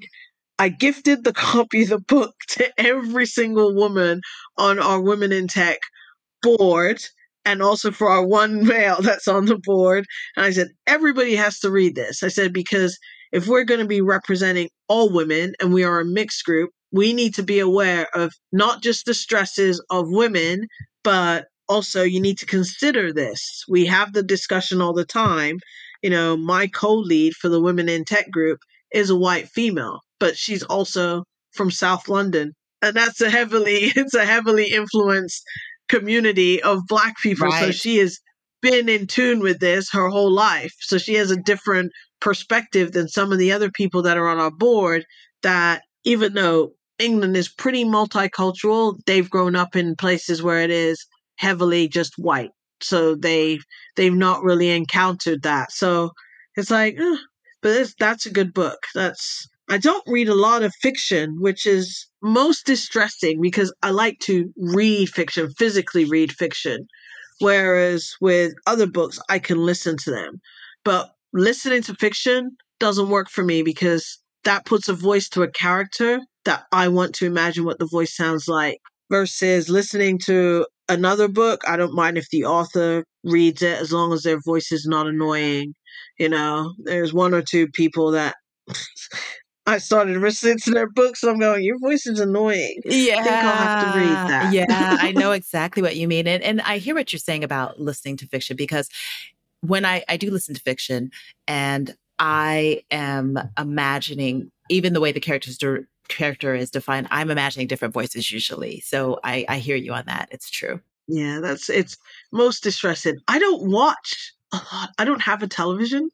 I 0.59 0.69
gifted 0.69 1.25
the 1.25 1.33
copy 1.35 1.83
of 1.83 1.89
the 1.91 1.99
book 1.99 2.35
to 2.51 2.73
every 2.79 3.27
single 3.27 3.75
woman 3.75 4.21
on 4.57 4.79
our 4.79 5.01
Women 5.01 5.33
in 5.33 5.49
Tech 5.49 5.79
board 6.43 7.01
and 7.45 7.63
also 7.63 7.91
for 7.91 8.09
our 8.09 8.27
one 8.27 8.67
male 8.67 9.01
that's 9.01 9.29
on 9.29 9.47
the 9.47 9.59
board. 9.63 10.07
And 10.37 10.47
I 10.47 10.51
said, 10.51 10.69
everybody 10.87 11.37
has 11.37 11.59
to 11.61 11.71
read 11.71 11.95
this. 11.95 12.23
I 12.23 12.29
said, 12.29 12.53
because 12.53 12.99
if 13.33 13.47
we're 13.47 13.65
going 13.65 13.81
to 13.81 13.87
be 13.87 14.01
representing 14.01 14.69
all 14.89 15.13
women 15.13 15.55
and 15.61 15.73
we 15.73 15.85
are 15.85 16.01
a 16.01 16.05
mixed 16.05 16.45
group, 16.45 16.71
we 16.93 17.13
need 17.13 17.35
to 17.35 17.43
be 17.43 17.59
aware 17.59 18.07
of 18.15 18.33
not 18.53 18.83
just 18.83 19.07
the 19.07 19.15
stresses 19.15 19.85
of 19.91 20.07
women, 20.09 20.69
but 21.05 21.47
also 21.69 22.03
you 22.03 22.21
need 22.21 22.39
to 22.39 22.47
consider 22.47 23.13
this. 23.13 23.63
We 23.69 23.87
have 23.87 24.13
the 24.13 24.23
discussion 24.23 24.81
all 24.81 24.93
the 24.93 25.05
time. 25.05 25.59
You 26.03 26.11
know, 26.11 26.37
my 26.37 26.67
co 26.67 26.95
lead 26.95 27.35
for 27.35 27.49
the 27.49 27.61
Women 27.61 27.89
in 27.89 28.05
Tech 28.05 28.31
group 28.31 28.59
is 28.93 29.11
a 29.11 29.17
white 29.17 29.49
female, 29.49 30.01
but 30.19 30.37
she's 30.37 30.63
also 30.65 31.25
from 31.53 31.71
South 31.71 32.09
London. 32.09 32.53
And 32.83 32.97
that's 32.97 33.21
a 33.21 33.31
heavily, 33.31 33.93
it's 33.97 34.15
a 34.15 34.27
heavily 34.27 34.73
influenced 34.73 35.43
community 35.89 36.63
of 36.63 36.81
black 36.89 37.15
people. 37.23 37.49
Right. 37.49 37.61
So 37.61 37.71
she 37.71 37.99
has 37.99 38.19
been 38.63 38.89
in 38.89 39.07
tune 39.07 39.41
with 39.41 39.61
this 39.61 39.91
her 39.93 40.09
whole 40.09 40.33
life. 40.33 40.73
So 40.81 40.99
she 40.99 41.15
has 41.15 41.31
a 41.31 41.37
different 41.37 41.93
perspective 42.21 42.93
than 42.93 43.09
some 43.09 43.33
of 43.33 43.39
the 43.39 43.53
other 43.53 43.71
people 43.71 44.03
that 44.03 44.17
are 44.17 44.29
on 44.29 44.39
our 44.39 44.51
board 44.51 45.05
that 45.43 45.83
even 46.05 46.33
though 46.33 46.73
England 46.99 47.37
is 47.37 47.49
pretty 47.49 47.85
multicultural, 47.85 48.99
they've 49.07 49.29
grown 49.29 49.57
up 49.57 49.77
in 49.77 49.97
places 49.97 50.43
where 50.43 50.61
it 50.61 50.71
is 50.71 51.07
heavily 51.37 51.89
just 51.89 52.15
white. 52.17 52.51
So 52.81 53.15
they 53.15 53.59
they've 53.97 54.15
not 54.15 54.43
really 54.43 54.71
encountered 54.71 55.43
that. 55.43 55.73
So 55.73 56.13
it's 56.57 56.71
like, 56.71 56.97
eh, 56.99 57.17
but 57.63 57.93
that's 57.99 58.27
a 58.27 58.31
good 58.33 58.53
book. 58.55 58.79
That's 58.95 59.49
I 59.71 59.79
don't 59.79 60.05
read 60.07 60.29
a 60.29 60.35
lot 60.35 60.63
of 60.63 60.75
fiction, 60.83 61.41
which 61.41 61.67
is 61.67 62.07
most 62.23 62.67
distressing 62.67 63.41
because 63.41 63.73
I 63.83 63.91
like 63.91 64.19
to 64.21 64.53
read 64.57 65.09
fiction, 65.09 65.53
physically 65.59 66.05
read 66.05 66.33
fiction. 66.33 66.87
Whereas 67.41 68.13
with 68.21 68.53
other 68.67 68.87
books, 68.87 69.19
I 69.29 69.39
can 69.39 69.59
listen 69.59 69.97
to 69.99 70.11
them. 70.11 70.41
But 70.85 71.11
listening 71.33 71.83
to 71.83 71.95
fiction 71.95 72.57
doesn't 72.79 73.09
work 73.09 73.31
for 73.31 73.43
me 73.43 73.63
because 73.63 74.19
that 74.45 74.67
puts 74.67 74.89
a 74.89 74.95
voice 74.95 75.29
to 75.31 75.43
a 75.43 75.51
character 75.51 76.21
that 76.45 76.65
I 76.73 76.89
want 76.89 77.15
to 77.17 77.27
imagine 77.27 77.65
what 77.65 77.79
the 77.79 77.87
voice 77.87 78.17
sounds 78.17 78.49
like 78.49 78.79
versus 79.11 79.69
listening 79.69 80.19
to 80.27 80.67
another 80.89 81.29
book. 81.29 81.63
I 81.67 81.77
don't 81.77 81.95
mind 81.95 82.19
if 82.19 82.29
the 82.31 82.45
author 82.45 83.05
reads 83.25 83.63
it 83.63 83.81
as 83.81 83.93
long 83.93 84.13
as 84.13 84.23
their 84.23 84.41
voice 84.41 84.71
is 84.73 84.87
not 84.87 85.07
annoying. 85.07 85.75
You 86.19 86.29
know, 86.29 86.75
there's 86.85 87.13
one 87.13 87.35
or 87.35 87.43
two 87.43 87.69
people 87.69 88.11
that 88.13 88.35
I 89.67 89.79
started 89.79 90.21
listening 90.21 90.59
to 90.65 90.73
their 90.73 90.91
books, 90.91 91.23
and 91.23 91.33
I'm 91.33 91.39
going, 91.39 91.65
"Your 91.65 91.79
voice 91.79 92.07
is 92.07 92.21
annoying." 92.21 92.81
Yeah, 92.85 93.21
I 93.21 93.23
think 93.23 93.37
I'll 93.37 93.57
have 93.57 93.95
to 93.95 93.99
read 93.99 94.31
that. 94.31 94.53
yeah, 94.53 94.99
I 95.01 95.13
know 95.13 95.33
exactly 95.33 95.83
what 95.83 95.97
you 95.97 96.07
mean, 96.07 96.27
and 96.27 96.43
and 96.43 96.61
I 96.63 96.79
hear 96.79 96.95
what 96.95 97.13
you're 97.13 97.21
saying 97.21 97.45
about 97.45 97.81
listening 97.81 98.19
to 98.19 98.27
fiction 98.27 98.57
because 98.57 98.91
when 99.63 99.87
I 99.87 100.05
I 100.07 100.19
do 100.19 100.31
listen 100.31 100.55
to 100.55 100.61
fiction, 100.61 101.11
and 101.49 101.97
I 102.19 102.83
am 102.91 103.39
imagining 103.59 104.51
even 104.71 104.93
the 104.93 105.01
way 105.01 105.13
the 105.13 105.21
characters 105.21 105.59
do, 105.59 105.85
character 106.09 106.55
is 106.55 106.71
defined. 106.71 107.09
I'm 107.11 107.31
imagining 107.31 107.67
different 107.67 107.95
voices 107.95 108.31
usually, 108.31 108.81
so 108.81 109.19
I 109.25 109.45
I 109.49 109.59
hear 109.59 109.77
you 109.77 109.93
on 109.93 110.05
that. 110.07 110.29
It's 110.31 110.51
true. 110.51 110.81
Yeah, 111.09 111.41
that's 111.41 111.69
it's 111.69 111.97
most 112.33 112.63
distressing. 112.63 113.17
I 113.29 113.39
don't 113.39 113.71
watch 113.71 114.33
a 114.53 114.57
lot. 114.73 114.91
I 114.99 115.05
don't 115.05 115.21
have 115.23 115.43
a 115.43 115.47
television. 115.49 116.09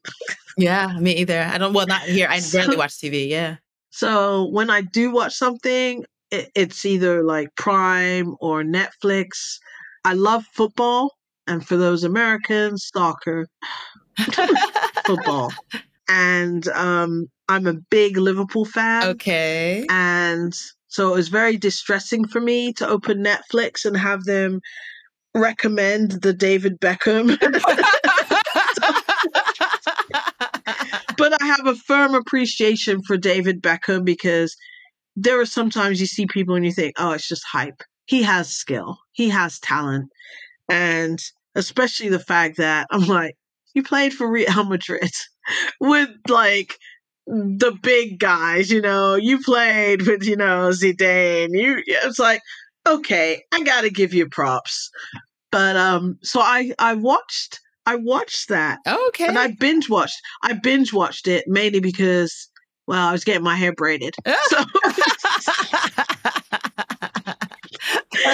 yeah, 0.57 0.97
me 0.99 1.11
either. 1.17 1.41
I 1.41 1.57
don't. 1.57 1.73
Well, 1.73 1.87
not 1.87 2.01
here. 2.01 2.27
I 2.29 2.39
So- 2.39 2.59
rarely 2.59 2.77
watch 2.77 2.91
TV. 2.97 3.29
Yeah. 3.29 3.57
So 3.91 4.45
when 4.51 4.69
I 4.69 4.81
do 4.81 5.11
watch 5.11 5.33
something, 5.35 6.05
it, 6.31 6.49
it's 6.55 6.85
either 6.85 7.23
like 7.23 7.49
Prime 7.55 8.35
or 8.39 8.63
Netflix. 8.63 9.57
I 10.05 10.13
love 10.13 10.45
football, 10.53 11.13
and 11.47 11.65
for 11.65 11.75
those 11.77 12.03
Americans, 12.03 12.89
soccer, 12.93 13.47
football, 15.05 15.51
and 16.11 16.67
um, 16.67 17.27
I'm 17.47 17.67
a 17.67 17.75
big 17.89 18.17
Liverpool 18.17 18.65
fan. 18.65 19.03
okay. 19.11 19.85
And 19.89 20.53
so 20.89 21.13
it 21.13 21.15
was 21.15 21.29
very 21.29 21.55
distressing 21.55 22.27
for 22.27 22.41
me 22.41 22.73
to 22.73 22.87
open 22.87 23.23
Netflix 23.23 23.85
and 23.85 23.95
have 23.95 24.25
them 24.25 24.59
recommend 25.33 26.21
the 26.21 26.33
David 26.33 26.81
Beckham. 26.81 27.39
but 31.17 31.41
I 31.41 31.45
have 31.45 31.65
a 31.65 31.75
firm 31.75 32.13
appreciation 32.13 33.01
for 33.03 33.15
David 33.15 33.61
Beckham 33.61 34.03
because 34.03 34.53
there 35.15 35.39
are 35.39 35.45
sometimes 35.45 36.01
you 36.01 36.07
see 36.07 36.25
people 36.25 36.55
and 36.55 36.65
you 36.65 36.73
think, 36.73 36.95
oh, 36.97 37.11
it's 37.11 37.27
just 37.27 37.45
hype. 37.49 37.81
He 38.05 38.23
has 38.23 38.49
skill, 38.49 38.97
he 39.13 39.29
has 39.29 39.59
talent. 39.59 40.09
And 40.67 41.23
especially 41.55 42.09
the 42.09 42.19
fact 42.19 42.57
that 42.57 42.87
I'm 42.91 43.07
like, 43.07 43.35
you 43.73 43.83
played 43.83 44.13
for 44.13 44.29
Real 44.29 44.65
Madrid 44.65 45.09
with 45.79 46.09
like 46.27 46.77
the 47.27 47.77
big 47.81 48.19
guys, 48.19 48.71
you 48.71 48.81
know, 48.81 49.15
you 49.15 49.39
played 49.41 50.07
with, 50.07 50.23
you 50.23 50.35
know, 50.35 50.69
Zidane. 50.69 51.49
You 51.51 51.83
it's 51.85 52.19
like, 52.19 52.41
okay, 52.87 53.43
I 53.51 53.63
gotta 53.63 53.89
give 53.89 54.13
you 54.13 54.27
props. 54.27 54.89
But 55.51 55.75
um 55.75 56.17
so 56.21 56.39
I 56.41 56.73
I 56.79 56.93
watched 56.95 57.59
I 57.85 57.95
watched 57.95 58.49
that 58.49 58.79
okay. 58.87 59.27
and 59.27 59.39
I 59.39 59.55
binge 59.59 59.89
watched. 59.89 60.19
I 60.43 60.53
binge 60.53 60.93
watched 60.93 61.27
it 61.27 61.45
mainly 61.47 61.79
because, 61.79 62.49
well, 62.87 63.07
I 63.07 63.11
was 63.11 63.23
getting 63.23 63.43
my 63.43 63.55
hair 63.55 63.73
braided. 63.73 64.15
So, 64.49 64.57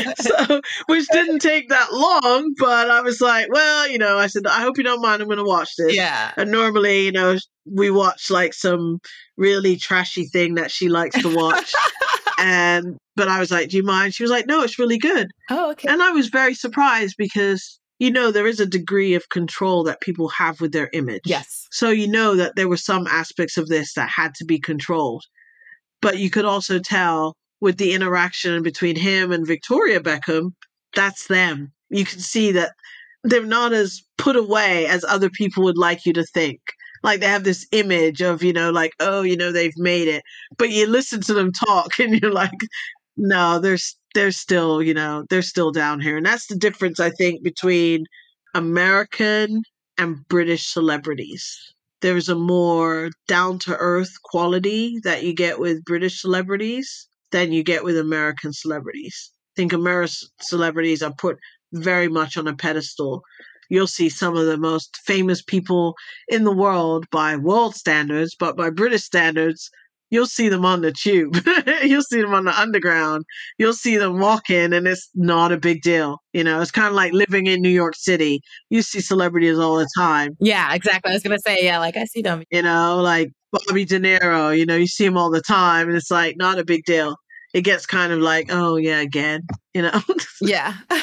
so 0.19 0.61
which 0.87 1.07
didn't 1.11 1.39
take 1.39 1.69
that 1.69 1.93
long, 1.93 2.53
but 2.57 2.89
I 2.89 3.01
was 3.01 3.21
like, 3.21 3.47
well, 3.51 3.87
you 3.89 3.97
know, 3.97 4.17
I 4.17 4.27
said, 4.27 4.47
I 4.47 4.61
hope 4.61 4.77
you 4.77 4.83
don't 4.83 5.01
mind. 5.01 5.21
I'm 5.21 5.27
going 5.27 5.37
to 5.37 5.43
watch 5.43 5.69
this. 5.77 5.95
yeah. 5.95 6.31
And 6.37 6.51
normally, 6.51 7.05
you 7.05 7.11
know, 7.11 7.37
we 7.65 7.89
watch 7.89 8.29
like 8.29 8.53
some 8.53 8.99
really 9.35 9.77
trashy 9.77 10.25
thing 10.25 10.55
that 10.55 10.71
she 10.71 10.89
likes 10.89 11.21
to 11.21 11.33
watch. 11.33 11.73
and, 12.37 12.97
but 13.15 13.27
I 13.27 13.39
was 13.39 13.51
like, 13.51 13.69
do 13.69 13.77
you 13.77 13.83
mind? 13.83 14.13
She 14.13 14.23
was 14.23 14.31
like, 14.31 14.47
no, 14.47 14.63
it's 14.63 14.79
really 14.79 14.97
good. 14.97 15.27
Oh, 15.49 15.71
okay. 15.71 15.89
And 15.89 16.01
I 16.01 16.11
was 16.11 16.27
very 16.27 16.53
surprised 16.53 17.15
because, 17.17 17.79
you 17.99 18.11
know, 18.11 18.31
there 18.31 18.47
is 18.47 18.59
a 18.59 18.65
degree 18.65 19.15
of 19.15 19.29
control 19.29 19.83
that 19.85 20.01
people 20.01 20.29
have 20.29 20.61
with 20.61 20.71
their 20.71 20.89
image. 20.93 21.23
Yes. 21.25 21.67
So 21.71 21.89
you 21.89 22.07
know 22.07 22.35
that 22.35 22.55
there 22.55 22.69
were 22.69 22.77
some 22.77 23.07
aspects 23.07 23.57
of 23.57 23.67
this 23.67 23.93
that 23.95 24.09
had 24.09 24.35
to 24.35 24.45
be 24.45 24.59
controlled. 24.59 25.23
But 25.99 26.19
you 26.19 26.29
could 26.29 26.45
also 26.45 26.77
tell 26.77 27.35
with 27.59 27.77
the 27.77 27.93
interaction 27.93 28.61
between 28.63 28.95
him 28.95 29.31
and 29.31 29.47
Victoria 29.47 29.99
Beckham, 29.99 30.51
that's 30.95 31.27
them. 31.27 31.71
You 31.89 32.05
can 32.05 32.19
see 32.19 32.51
that 32.51 32.73
they're 33.23 33.45
not 33.45 33.73
as 33.73 34.03
put 34.17 34.35
away 34.35 34.87
as 34.87 35.03
other 35.03 35.29
people 35.29 35.63
would 35.63 35.77
like 35.77 36.05
you 36.05 36.13
to 36.13 36.23
think. 36.23 36.59
Like 37.03 37.19
they 37.19 37.27
have 37.27 37.43
this 37.43 37.67
image 37.71 38.21
of, 38.21 38.43
you 38.43 38.53
know, 38.53 38.71
like, 38.71 38.93
oh, 38.99 39.21
you 39.21 39.37
know, 39.37 39.51
they've 39.51 39.77
made 39.77 40.07
it. 40.07 40.23
But 40.57 40.71
you 40.71 40.87
listen 40.87 41.21
to 41.21 41.33
them 41.33 41.51
talk 41.51 41.99
and 41.99 42.19
you're 42.19 42.31
like, 42.31 42.51
no, 43.15 43.59
they're 43.59 43.77
they're 44.13 44.31
still, 44.31 44.81
you 44.81 44.93
know, 44.93 45.25
they're 45.29 45.41
still 45.41 45.71
down 45.71 45.99
here. 45.99 46.17
And 46.17 46.25
that's 46.25 46.47
the 46.47 46.55
difference 46.55 46.99
I 46.99 47.11
think 47.11 47.43
between 47.43 48.05
American 48.55 49.63
and 49.97 50.27
British 50.27 50.67
celebrities. 50.67 51.57
There's 52.01 52.29
a 52.29 52.35
more 52.35 53.09
down 53.27 53.59
to 53.59 53.75
earth 53.75 54.21
quality 54.23 54.99
that 55.03 55.23
you 55.23 55.33
get 55.33 55.59
with 55.59 55.83
British 55.83 56.21
celebrities 56.21 57.07
than 57.31 57.51
you 57.51 57.63
get 57.63 57.83
with 57.83 57.97
American 57.97 58.53
celebrities. 58.53 59.31
I 59.55 59.61
think 59.61 59.73
American 59.73 60.29
celebrities 60.41 61.01
are 61.01 61.13
put 61.17 61.37
very 61.73 62.07
much 62.07 62.37
on 62.37 62.47
a 62.47 62.55
pedestal. 62.55 63.21
You'll 63.69 63.87
see 63.87 64.09
some 64.09 64.37
of 64.37 64.45
the 64.45 64.57
most 64.57 64.97
famous 65.05 65.41
people 65.41 65.95
in 66.29 66.43
the 66.43 66.53
world 66.53 67.05
by 67.11 67.35
world 67.35 67.75
standards, 67.75 68.35
but 68.39 68.55
by 68.55 68.69
British 68.69 69.03
standards, 69.03 69.69
you'll 70.09 70.25
see 70.25 70.49
them 70.49 70.65
on 70.65 70.81
the 70.81 70.91
tube. 70.91 71.37
you'll 71.83 72.01
see 72.01 72.21
them 72.21 72.33
on 72.33 72.45
the 72.45 72.59
underground. 72.59 73.25
You'll 73.57 73.73
see 73.73 73.97
them 73.97 74.19
walking, 74.19 74.73
and 74.73 74.87
it's 74.87 75.09
not 75.15 75.51
a 75.51 75.57
big 75.57 75.81
deal. 75.81 76.19
You 76.33 76.43
know, 76.43 76.61
it's 76.61 76.71
kind 76.71 76.87
of 76.87 76.93
like 76.93 77.13
living 77.13 77.47
in 77.47 77.61
New 77.61 77.69
York 77.69 77.95
City. 77.95 78.41
You 78.69 78.81
see 78.81 79.01
celebrities 79.01 79.59
all 79.59 79.77
the 79.77 79.89
time. 79.97 80.37
Yeah, 80.39 80.73
exactly. 80.73 81.11
I 81.11 81.15
was 81.15 81.23
gonna 81.23 81.39
say, 81.39 81.63
yeah, 81.63 81.79
like 81.79 81.97
I 81.97 82.05
see 82.05 82.21
them. 82.21 82.43
You 82.51 82.61
know, 82.61 83.01
like 83.01 83.31
Bobby 83.51 83.85
De 83.85 83.99
Niro. 83.99 84.57
You 84.57 84.65
know, 84.65 84.75
you 84.75 84.87
see 84.87 85.05
him 85.05 85.17
all 85.17 85.29
the 85.31 85.41
time, 85.41 85.87
and 85.87 85.97
it's 85.97 86.11
like 86.11 86.35
not 86.37 86.59
a 86.59 86.65
big 86.65 86.83
deal. 86.85 87.15
It 87.53 87.61
gets 87.61 87.85
kind 87.85 88.11
of 88.11 88.19
like, 88.19 88.47
oh 88.51 88.75
yeah, 88.77 88.99
again. 88.99 89.41
You 89.73 89.83
know. 89.83 90.01
Yeah. 90.41 90.73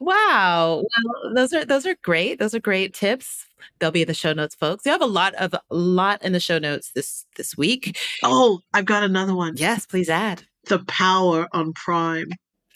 wow. 0.00 0.82
Well, 0.82 1.34
those 1.34 1.52
are 1.52 1.64
those 1.64 1.86
are 1.86 1.94
great. 2.02 2.38
Those 2.40 2.54
are 2.54 2.60
great 2.60 2.94
tips. 2.94 3.46
They'll 3.78 3.90
be 3.90 4.02
in 4.02 4.08
the 4.08 4.14
show 4.14 4.32
notes, 4.32 4.54
folks. 4.54 4.84
You 4.84 4.92
have 4.92 5.02
a 5.02 5.06
lot 5.06 5.34
of 5.34 5.54
a 5.54 5.60
lot 5.70 6.22
in 6.24 6.32
the 6.32 6.40
show 6.40 6.58
notes 6.58 6.90
this 6.94 7.24
this 7.36 7.56
week. 7.56 7.98
oh, 8.24 8.60
I've 8.74 8.84
got 8.84 9.02
another 9.02 9.34
one. 9.34 9.54
Yes, 9.56 9.86
please 9.86 10.08
add. 10.10 10.42
The 10.66 10.80
Power 10.80 11.48
on 11.52 11.72
Prime. 11.72 12.30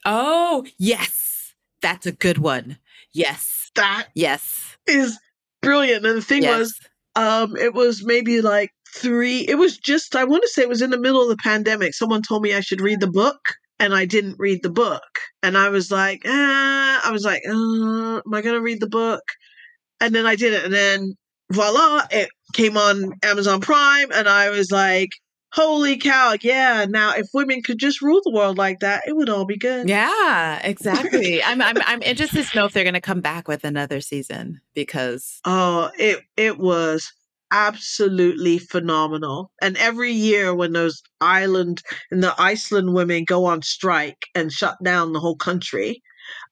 Oh, 0.05 0.65
yes. 0.79 1.55
That's 1.83 2.07
a 2.07 2.13
good 2.13 2.39
one. 2.39 2.79
Yes. 3.13 3.71
That 3.75 4.07
Yes. 4.15 4.77
is 4.87 5.19
brilliant. 5.63 6.07
And 6.07 6.17
the 6.19 6.23
thing 6.23 6.43
yes. 6.43 6.59
was, 6.59 6.81
um, 7.17 7.57
it 7.57 7.75
was 7.75 8.05
maybe 8.05 8.41
like 8.41 8.71
three. 8.97 9.41
It 9.41 9.57
was 9.57 9.77
just 9.79 10.17
I 10.17 10.25
want 10.25 10.43
to 10.43 10.49
say 10.49 10.63
it 10.63 10.69
was 10.69 10.83
in 10.83 10.91
the 10.91 10.99
middle 11.01 11.23
of 11.23 11.29
the 11.29 11.37
pandemic. 11.43 11.95
Someone 11.95 12.23
told 12.23 12.43
me 12.43 12.55
I 12.55 12.61
should 12.61 12.81
read 12.81 13.01
the 13.01 13.11
book, 13.11 13.41
and 13.79 13.95
I 13.95 14.05
didn't 14.05 14.37
read 14.39 14.63
the 14.63 14.71
book. 14.71 15.03
And 15.43 15.57
I 15.57 15.69
was 15.69 15.91
like, 15.91 16.23
ah, 16.27 17.01
I 17.05 17.11
was 17.13 17.25
like, 17.25 17.43
uh, 17.49 17.53
am 18.25 18.35
I 18.35 18.43
gonna 18.43 18.61
read 18.61 18.81
the 18.81 18.89
book? 18.89 19.23
And 20.01 20.15
then 20.15 20.27
I 20.27 20.37
did 20.37 20.53
it, 20.55 20.65
and 20.65 20.75
then 20.75 21.15
voila, 21.53 22.07
it 22.11 22.29
came 22.55 22.77
on 22.77 23.13
Amazon 23.23 23.61
Prime, 23.61 24.11
and 24.13 24.29
I 24.29 24.51
was 24.51 24.71
like, 24.71 25.11
holy 25.55 25.97
cow, 25.97 26.37
yeah! 26.43 26.85
Now 26.89 27.15
if 27.15 27.29
women 27.33 27.63
could 27.63 27.79
just 27.79 28.03
rule 28.03 28.21
the 28.25 28.33
world 28.33 28.59
like 28.59 28.81
that, 28.81 29.05
it 29.07 29.17
would 29.17 29.29
all 29.29 29.45
be 29.45 29.57
good. 29.57 29.89
Yeah, 29.89 30.61
exactly. 30.65 31.43
I'm, 31.45 31.63
I'm 31.63 31.77
I'm 31.87 32.03
interested 32.03 32.45
to 32.45 32.57
know 32.57 32.65
if 32.67 32.73
they're 32.73 32.85
going 32.85 32.95
to 32.95 33.01
come 33.01 33.21
back 33.21 33.49
with 33.49 33.65
another 33.65 34.01
season 34.01 34.61
because 34.75 35.41
Oh, 35.45 35.91
it 35.99 36.21
it 36.37 36.59
was 36.59 37.13
absolutely 37.53 38.59
phenomenal. 38.59 39.53
And 39.63 39.77
every 39.77 40.11
year 40.11 40.53
when 40.55 40.73
those 40.73 41.01
island 41.21 41.83
and 42.11 42.23
the 42.23 42.35
Iceland 42.37 42.95
women 42.95 43.25
go 43.25 43.45
on 43.45 43.63
strike 43.63 44.27
and 44.35 44.53
shut 44.53 44.77
down 44.83 45.13
the 45.13 45.21
whole 45.21 45.37
country, 45.37 46.03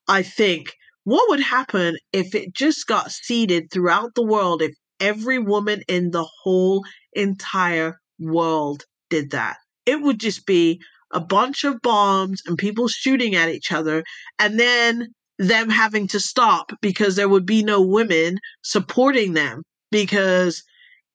I 0.06 0.22
think 0.22 0.74
what 1.04 1.28
would 1.28 1.40
happen 1.40 1.96
if 2.12 2.36
it 2.36 2.54
just 2.54 2.86
got 2.86 3.10
seeded 3.10 3.72
throughout 3.72 4.14
the 4.14 4.24
world 4.24 4.62
if 4.62 4.76
every 5.00 5.40
woman 5.40 5.82
in 5.88 6.12
the 6.12 6.24
whole 6.42 6.84
entire 7.14 7.98
world 8.20 8.84
did 9.12 9.30
that? 9.32 9.58
It 9.84 10.00
would 10.00 10.18
just 10.18 10.46
be 10.46 10.80
a 11.12 11.20
bunch 11.20 11.64
of 11.64 11.82
bombs 11.82 12.42
and 12.46 12.56
people 12.56 12.88
shooting 12.88 13.34
at 13.34 13.50
each 13.50 13.70
other 13.70 14.02
and 14.38 14.58
then 14.58 15.08
them 15.38 15.68
having 15.68 16.08
to 16.08 16.18
stop 16.18 16.72
because 16.80 17.14
there 17.14 17.28
would 17.28 17.44
be 17.44 17.62
no 17.62 17.82
women 17.82 18.38
supporting 18.62 19.34
them 19.34 19.62
because 19.90 20.62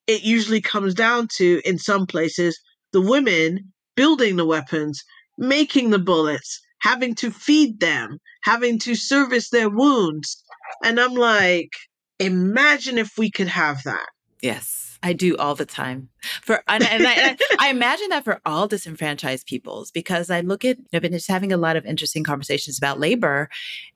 it 0.05 0.21
usually 0.21 0.61
comes 0.61 0.93
down 0.93 1.27
to 1.37 1.59
in 1.65 1.79
some 1.79 2.05
places 2.05 2.59
the 2.93 3.01
women 3.01 3.73
building 3.95 4.35
the 4.35 4.45
weapons 4.45 5.03
making 5.39 5.89
the 5.89 5.99
bullets 5.99 6.61
having 6.81 7.15
to 7.15 7.31
feed 7.31 7.79
them 7.79 8.19
having 8.43 8.77
to 8.77 8.93
service 8.93 9.49
their 9.49 9.69
wounds. 9.69 10.43
And 10.83 10.99
i'm 10.99 11.15
like 11.15 11.71
imagine 12.19 12.99
if 12.99 13.17
we 13.17 13.31
could 13.31 13.47
have 13.47 13.81
that. 13.85 14.09
Yes 14.41 14.86
I 15.07 15.13
do 15.13 15.37
all 15.37 15.55
the 15.55 15.65
time. 15.65 16.09
For 16.41 16.61
and, 16.67 16.83
and 16.83 17.07
I, 17.07 17.37
I, 17.59 17.69
imagine 17.69 18.09
that 18.09 18.25
for 18.25 18.41
all 18.45 18.67
disenfranchised 18.67 19.47
peoples 19.47 19.89
because 19.89 20.29
I 20.29 20.41
look 20.41 20.65
at 20.65 20.77
I've 20.93 21.01
been 21.01 21.13
just 21.13 21.29
having 21.29 21.53
a 21.53 21.57
lot 21.57 21.77
of 21.77 21.85
interesting 21.85 22.25
conversations 22.25 22.77
about 22.77 22.99
labor, 22.99 23.47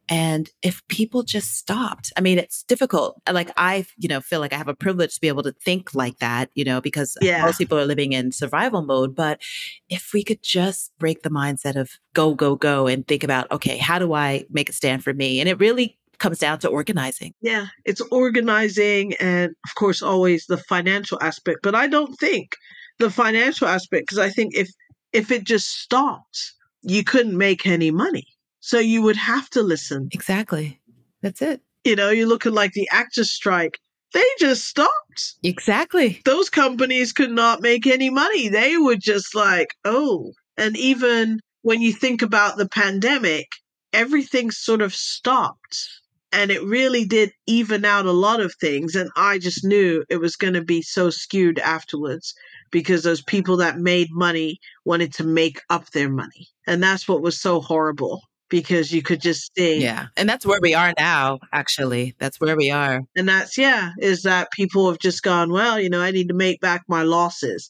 and 0.08 0.50
if 0.62 0.82
people 0.88 1.24
just 1.24 1.56
stopped, 1.56 2.14
I 2.18 2.22
mean, 2.22 2.38
it's 2.38 2.64
difficult. 2.64 3.22
Like 3.30 3.52
I, 3.58 3.86
you 3.98 4.08
know, 4.08 4.22
feel 4.22 4.40
like 4.40 4.54
I 4.54 4.58
have 4.58 4.70
a 4.70 4.74
privilege 4.74 5.16
to 5.16 5.22
be 5.22 5.28
able 5.28 5.44
to 5.44 5.52
think 5.52 5.94
like 5.94 6.20
that, 6.20 6.50
you 6.54 6.64
know, 6.64 6.80
because 6.80 7.18
yeah. 7.22 7.44
most 7.44 7.58
people 7.58 7.78
are 7.78 7.86
living 7.86 8.14
in 8.14 8.32
survival 8.32 8.82
mode. 8.82 9.14
But 9.14 9.42
if 9.90 10.12
we 10.14 10.24
could 10.24 10.42
just 10.42 10.94
break 10.98 11.24
the 11.24 11.30
mindset 11.30 11.76
of 11.76 11.92
go, 12.14 12.34
go, 12.34 12.56
go, 12.56 12.88
and 12.88 13.06
think 13.06 13.26
about, 13.26 13.52
okay, 13.52 13.78
how 13.78 14.00
do 14.00 14.14
I 14.14 14.46
make 14.50 14.70
a 14.70 14.74
stand 14.74 15.04
for 15.04 15.14
me? 15.14 15.42
And 15.42 15.50
it 15.50 15.60
really 15.60 15.98
comes 16.22 16.40
down 16.40 16.60
to 16.60 16.70
organizing. 16.70 17.34
Yeah, 17.42 17.68
it's 17.84 18.02
organizing 18.12 19.16
and, 19.16 19.52
of 19.66 19.76
course, 19.76 20.02
always 20.02 20.46
the 20.46 20.58
financial 20.58 21.18
aspect. 21.22 21.60
But 21.64 21.76
I 21.76 21.88
don't 21.88 22.16
think 22.20 22.56
the 23.00 23.10
financial 23.10 23.68
aspect, 23.68 24.04
because 24.08 24.20
I 24.20 24.30
think 24.30 24.56
if 24.56 24.70
if 25.12 25.32
it 25.32 25.44
just 25.44 25.68
stopped, 25.68 26.54
you 26.84 27.04
couldn't 27.04 27.38
make 27.38 27.66
any 27.66 27.92
money. 27.92 28.28
So 28.62 28.80
you 28.80 29.02
would 29.02 29.18
have 29.18 29.50
to 29.52 29.64
listen. 29.64 30.10
Exactly. 30.12 30.80
That's 31.22 31.42
it. 31.42 31.62
You 31.84 31.96
know, 31.96 32.12
you 32.12 32.28
look 32.28 32.46
at 32.46 32.54
like 32.54 32.74
the 32.74 32.88
actors 32.92 33.32
strike, 33.32 33.80
they 34.14 34.24
just 34.40 34.68
stopped. 34.68 35.36
Exactly. 35.44 36.22
Those 36.26 36.50
companies 36.50 37.12
could 37.12 37.32
not 37.32 37.62
make 37.62 37.88
any 37.88 38.10
money. 38.10 38.50
They 38.50 38.78
were 38.78 38.96
just 38.96 39.36
like, 39.36 39.70
oh. 39.84 40.34
And 40.58 40.78
even 40.78 41.40
when 41.64 41.82
you 41.82 41.92
think 41.92 42.22
about 42.22 42.58
the 42.58 42.70
pandemic, 42.70 43.48
everything 43.94 44.52
sort 44.52 44.82
of 44.82 44.94
stopped 44.94 45.90
and 46.32 46.52
it 46.52 46.64
really 46.64 47.06
did 47.06 47.32
even 47.48 47.84
out 47.86 48.06
a 48.06 48.12
lot 48.12 48.40
of 48.40 48.54
things 48.60 48.96
and 48.96 49.10
i 49.16 49.38
just 49.38 49.64
knew 49.64 50.04
it 50.10 50.18
was 50.18 50.36
going 50.36 50.54
to 50.54 50.64
be 50.64 50.82
so 50.82 51.10
skewed 51.10 51.60
afterwards 51.60 52.34
because 52.72 53.04
those 53.04 53.22
people 53.22 53.58
that 53.58 53.78
made 53.78 54.08
money 54.12 54.60
wanted 54.86 55.14
to 55.14 55.24
make 55.24 55.62
up 55.70 55.90
their 55.92 56.10
money 56.10 56.48
and 56.68 56.82
that's 56.82 57.08
what 57.08 57.22
was 57.22 57.40
so 57.40 57.60
horrible 57.60 58.22
because 58.52 58.92
you 58.92 59.02
could 59.02 59.22
just 59.22 59.52
see 59.56 59.82
yeah 59.82 60.08
and 60.18 60.30
that's 60.30 60.46
where 60.46 60.60
we 60.62 60.76
are 60.76 60.94
now 61.00 61.40
actually 61.54 62.14
that's 62.20 62.40
where 62.40 62.56
we 62.56 62.70
are. 62.70 63.02
And 63.16 63.28
that's 63.28 63.58
yeah 63.58 63.92
is 64.00 64.24
that 64.24 64.52
people 64.52 64.88
have 64.90 65.00
just 65.00 65.24
gone 65.24 65.52
well 65.52 65.80
you 65.80 65.90
know 65.90 66.02
i 66.02 66.12
need 66.12 66.28
to 66.28 66.36
make 66.36 66.62
back 66.62 66.84
my 66.88 67.02
losses. 67.02 67.70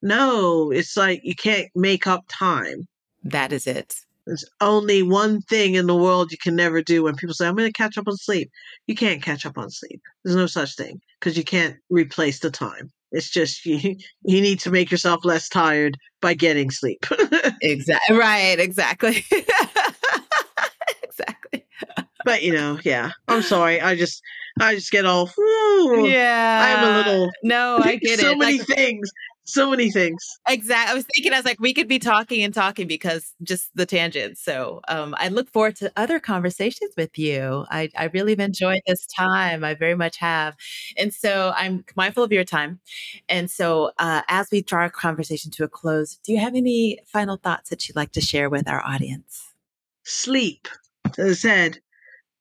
No 0.00 0.70
it's 0.70 0.96
like 0.96 1.20
you 1.24 1.34
can't 1.34 1.68
make 1.74 2.06
up 2.06 2.24
time. 2.28 2.86
That 3.22 3.52
is 3.52 3.66
it 3.66 3.96
there's 4.30 4.44
only 4.60 5.02
one 5.02 5.40
thing 5.40 5.74
in 5.74 5.88
the 5.88 5.96
world 5.96 6.30
you 6.30 6.38
can 6.38 6.54
never 6.54 6.80
do 6.82 7.02
when 7.02 7.16
people 7.16 7.34
say, 7.34 7.48
I'm 7.48 7.56
going 7.56 7.68
to 7.68 7.72
catch 7.72 7.98
up 7.98 8.06
on 8.06 8.16
sleep. 8.16 8.48
You 8.86 8.94
can't 8.94 9.20
catch 9.20 9.44
up 9.44 9.58
on 9.58 9.70
sleep. 9.70 10.00
There's 10.22 10.36
no 10.36 10.46
such 10.46 10.76
thing 10.76 11.00
because 11.18 11.36
you 11.36 11.42
can't 11.42 11.76
replace 11.90 12.38
the 12.38 12.48
time. 12.48 12.92
It's 13.10 13.28
just 13.28 13.66
you, 13.66 13.96
you 14.22 14.40
need 14.40 14.60
to 14.60 14.70
make 14.70 14.92
yourself 14.92 15.24
less 15.24 15.48
tired 15.48 15.96
by 16.22 16.34
getting 16.34 16.70
sleep. 16.70 17.04
exactly. 17.60 18.16
Right. 18.16 18.60
Exactly. 18.60 19.24
exactly. 21.02 21.66
But 22.24 22.44
you 22.44 22.52
know, 22.52 22.78
yeah. 22.84 23.10
I'm 23.26 23.42
sorry. 23.42 23.80
I 23.80 23.96
just 23.96 24.22
I 24.60 24.76
just 24.76 24.92
get 24.92 25.06
all 25.06 25.28
yeah. 26.06 26.78
I'm 26.78 26.88
a 26.88 26.96
little 26.98 27.30
no. 27.42 27.80
I 27.82 27.96
get 27.96 28.20
so 28.20 28.28
it. 28.28 28.30
So 28.30 28.36
many 28.36 28.58
like, 28.58 28.66
things 28.68 29.10
so 29.44 29.70
many 29.70 29.90
things. 29.90 30.22
Exactly. 30.48 30.92
I 30.92 30.94
was 30.94 31.04
thinking, 31.14 31.32
I 31.32 31.36
was 31.36 31.44
like, 31.44 31.60
we 31.60 31.74
could 31.74 31.88
be 31.88 31.98
talking 31.98 32.42
and 32.42 32.54
talking 32.54 32.86
because 32.86 33.34
just 33.42 33.70
the 33.74 33.86
tangents. 33.86 34.42
So 34.42 34.80
um, 34.88 35.14
I 35.18 35.28
look 35.28 35.50
forward 35.50 35.76
to 35.76 35.92
other 35.96 36.20
conversations 36.20 36.92
with 36.96 37.18
you. 37.18 37.66
I, 37.70 37.90
I 37.96 38.04
really 38.06 38.32
have 38.32 38.40
enjoyed 38.40 38.80
this 38.86 39.06
time. 39.06 39.64
I 39.64 39.74
very 39.74 39.94
much 39.94 40.18
have. 40.18 40.56
And 40.96 41.12
so 41.12 41.52
I'm 41.56 41.84
mindful 41.96 42.22
of 42.22 42.32
your 42.32 42.44
time. 42.44 42.80
And 43.28 43.50
so 43.50 43.92
uh, 43.98 44.22
as 44.28 44.48
we 44.52 44.62
draw 44.62 44.82
our 44.82 44.90
conversation 44.90 45.50
to 45.52 45.64
a 45.64 45.68
close, 45.68 46.16
do 46.24 46.32
you 46.32 46.38
have 46.38 46.54
any 46.54 47.00
final 47.06 47.36
thoughts 47.36 47.70
that 47.70 47.88
you'd 47.88 47.96
like 47.96 48.12
to 48.12 48.20
share 48.20 48.48
with 48.50 48.68
our 48.68 48.84
audience? 48.84 49.54
Sleep. 50.04 50.68
As 51.18 51.30
I 51.30 51.32
said, 51.34 51.80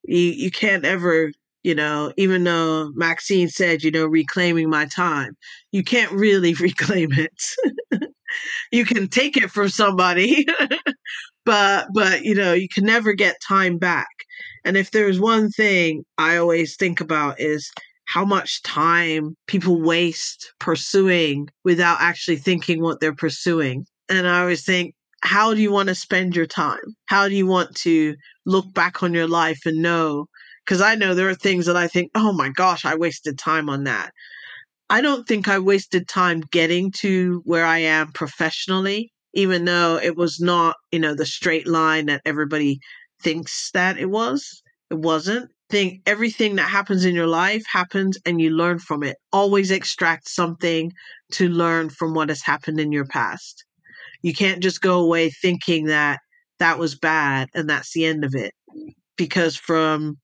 you, 0.03 0.17
you 0.17 0.51
can't 0.51 0.85
ever 0.85 1.31
you 1.63 1.75
know, 1.75 2.13
even 2.17 2.43
though 2.43 2.91
Maxine 2.95 3.49
said, 3.49 3.83
you 3.83 3.91
know, 3.91 4.05
reclaiming 4.05 4.69
my 4.69 4.85
time, 4.85 5.35
you 5.71 5.83
can't 5.83 6.11
really 6.11 6.53
reclaim 6.59 7.09
it. 7.13 8.11
you 8.71 8.85
can 8.85 9.07
take 9.07 9.37
it 9.37 9.51
from 9.51 9.69
somebody, 9.69 10.45
but 11.45 11.87
but 11.93 12.23
you 12.23 12.35
know, 12.35 12.53
you 12.53 12.67
can 12.69 12.85
never 12.85 13.13
get 13.13 13.41
time 13.45 13.77
back. 13.77 14.07
And 14.65 14.77
if 14.77 14.91
there's 14.91 15.19
one 15.19 15.49
thing 15.49 16.03
I 16.17 16.37
always 16.37 16.75
think 16.75 17.01
about 17.01 17.39
is 17.39 17.71
how 18.05 18.25
much 18.25 18.63
time 18.63 19.35
people 19.47 19.81
waste 19.81 20.51
pursuing 20.59 21.47
without 21.63 22.01
actually 22.01 22.37
thinking 22.37 22.81
what 22.81 22.99
they're 22.99 23.13
pursuing. 23.13 23.85
And 24.09 24.27
I 24.27 24.41
always 24.41 24.65
think, 24.65 24.95
how 25.21 25.53
do 25.53 25.61
you 25.61 25.71
want 25.71 25.89
to 25.89 25.95
spend 25.95 26.35
your 26.35 26.47
time? 26.47 26.79
How 27.05 27.27
do 27.27 27.35
you 27.35 27.45
want 27.45 27.75
to 27.77 28.15
look 28.45 28.73
back 28.73 29.03
on 29.03 29.13
your 29.13 29.27
life 29.27 29.59
and 29.65 29.81
know 29.81 30.25
because 30.69 30.81
I 30.81 30.93
know 30.93 31.15
there 31.15 31.29
are 31.29 31.33
things 31.33 31.65
that 31.65 31.75
I 31.75 31.87
think, 31.87 32.11
oh 32.13 32.31
my 32.31 32.49
gosh, 32.49 32.85
I 32.85 32.93
wasted 32.93 33.39
time 33.39 33.71
on 33.71 33.85
that. 33.85 34.11
I 34.87 35.01
don't 35.01 35.27
think 35.27 35.47
I 35.47 35.57
wasted 35.57 36.07
time 36.07 36.41
getting 36.51 36.91
to 36.97 37.41
where 37.43 37.65
I 37.65 37.79
am 37.79 38.11
professionally, 38.11 39.11
even 39.33 39.65
though 39.65 39.97
it 39.97 40.15
was 40.15 40.39
not, 40.39 40.75
you 40.91 40.99
know, 40.99 41.15
the 41.15 41.25
straight 41.25 41.65
line 41.65 42.05
that 42.05 42.21
everybody 42.23 42.77
thinks 43.23 43.71
that 43.71 43.97
it 43.97 44.11
was. 44.11 44.61
It 44.91 44.99
wasn't. 44.99 45.49
Think 45.71 46.03
everything 46.05 46.57
that 46.57 46.69
happens 46.69 47.03
in 47.03 47.15
your 47.15 47.25
life 47.25 47.63
happens 47.67 48.19
and 48.23 48.39
you 48.39 48.51
learn 48.51 48.77
from 48.77 49.01
it. 49.01 49.17
Always 49.33 49.71
extract 49.71 50.29
something 50.29 50.91
to 51.31 51.49
learn 51.49 51.89
from 51.89 52.13
what 52.13 52.29
has 52.29 52.43
happened 52.43 52.79
in 52.79 52.91
your 52.91 53.05
past. 53.05 53.65
You 54.21 54.35
can't 54.35 54.61
just 54.61 54.81
go 54.81 54.99
away 54.99 55.31
thinking 55.31 55.85
that 55.85 56.19
that 56.59 56.77
was 56.77 56.93
bad 56.95 57.49
and 57.55 57.67
that's 57.67 57.91
the 57.93 58.05
end 58.05 58.23
of 58.23 58.35
it. 58.35 58.53
Because 59.17 59.55
from 59.55 60.17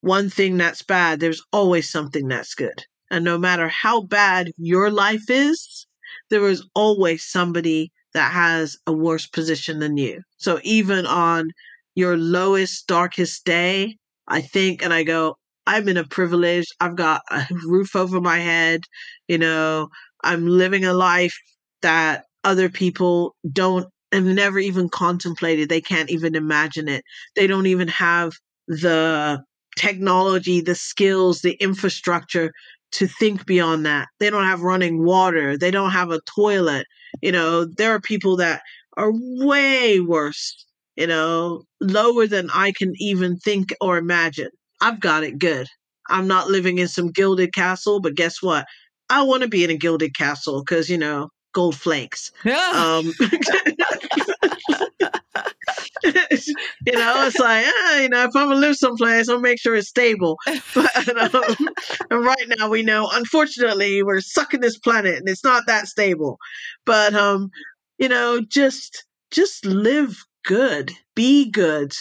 one 0.00 0.30
thing 0.30 0.56
that's 0.56 0.82
bad, 0.82 1.20
there's 1.20 1.42
always 1.52 1.90
something 1.90 2.28
that's 2.28 2.54
good. 2.54 2.84
And 3.10 3.24
no 3.24 3.38
matter 3.38 3.68
how 3.68 4.02
bad 4.02 4.52
your 4.56 4.90
life 4.90 5.28
is, 5.28 5.86
there 6.30 6.46
is 6.48 6.64
always 6.74 7.24
somebody 7.24 7.92
that 8.14 8.32
has 8.32 8.76
a 8.86 8.92
worse 8.92 9.26
position 9.26 9.78
than 9.78 9.96
you. 9.96 10.22
So 10.38 10.60
even 10.62 11.06
on 11.06 11.50
your 11.94 12.16
lowest, 12.16 12.86
darkest 12.86 13.44
day, 13.44 13.96
I 14.28 14.40
think 14.40 14.82
and 14.82 14.92
I 14.92 15.02
go, 15.02 15.36
I'm 15.66 15.88
in 15.88 15.96
a 15.96 16.04
privilege. 16.06 16.66
I've 16.80 16.96
got 16.96 17.22
a 17.30 17.46
roof 17.66 17.94
over 17.94 18.20
my 18.20 18.38
head. 18.38 18.82
You 19.28 19.38
know, 19.38 19.88
I'm 20.24 20.46
living 20.46 20.84
a 20.84 20.92
life 20.94 21.36
that 21.82 22.24
other 22.44 22.68
people 22.68 23.34
don't 23.52 23.86
have 24.12 24.24
never 24.24 24.58
even 24.58 24.88
contemplated. 24.88 25.68
They 25.68 25.80
can't 25.80 26.10
even 26.10 26.34
imagine 26.34 26.88
it. 26.88 27.04
They 27.36 27.46
don't 27.46 27.66
even 27.66 27.88
have 27.88 28.32
the 28.66 29.42
technology, 29.80 30.60
the 30.60 30.74
skills, 30.74 31.40
the 31.40 31.54
infrastructure 31.54 32.52
to 32.92 33.06
think 33.06 33.46
beyond 33.46 33.86
that. 33.86 34.08
They 34.18 34.28
don't 34.28 34.44
have 34.44 34.60
running 34.60 35.04
water, 35.04 35.56
they 35.56 35.70
don't 35.70 35.92
have 35.92 36.10
a 36.10 36.20
toilet. 36.36 36.86
You 37.22 37.32
know, 37.32 37.64
there 37.64 37.94
are 37.94 38.00
people 38.00 38.36
that 38.36 38.60
are 38.96 39.10
way 39.12 40.00
worse, 40.00 40.66
you 40.96 41.06
know, 41.06 41.62
lower 41.80 42.26
than 42.26 42.50
I 42.50 42.72
can 42.72 42.92
even 42.98 43.38
think 43.38 43.74
or 43.80 43.96
imagine. 43.96 44.50
I've 44.82 45.00
got 45.00 45.24
it 45.24 45.38
good. 45.38 45.66
I'm 46.10 46.26
not 46.26 46.50
living 46.50 46.78
in 46.78 46.88
some 46.88 47.10
gilded 47.10 47.54
castle, 47.54 48.00
but 48.00 48.14
guess 48.14 48.42
what? 48.42 48.66
I 49.08 49.22
want 49.22 49.42
to 49.42 49.48
be 49.48 49.64
in 49.64 49.70
a 49.70 49.76
gilded 49.76 50.14
castle 50.14 50.62
because, 50.62 50.90
you 50.90 50.98
know, 50.98 51.30
gold 51.54 51.76
flakes. 51.76 52.32
um, 52.74 53.12
you 56.04 56.96
know, 56.96 57.26
it's 57.26 57.38
like, 57.38 57.64
eh, 57.66 58.02
you 58.02 58.08
know, 58.08 58.24
if 58.24 58.34
I'm 58.36 58.48
gonna 58.48 58.56
live 58.60 58.76
someplace, 58.76 59.28
I'll 59.28 59.40
make 59.40 59.60
sure 59.60 59.74
it's 59.74 59.88
stable. 59.88 60.36
But 60.74 61.34
um, 61.34 61.68
and 62.10 62.24
right 62.24 62.48
now, 62.58 62.68
we 62.70 62.82
know, 62.82 63.08
unfortunately, 63.12 64.02
we're 64.02 64.20
sucking 64.20 64.60
this 64.60 64.78
planet, 64.78 65.16
and 65.16 65.28
it's 65.28 65.44
not 65.44 65.64
that 65.66 65.86
stable. 65.88 66.38
But 66.86 67.14
um, 67.14 67.50
you 67.98 68.08
know, 68.08 68.40
just 68.48 69.04
just 69.30 69.64
live 69.66 70.16
good, 70.44 70.92
be 71.14 71.50
good. 71.50 71.92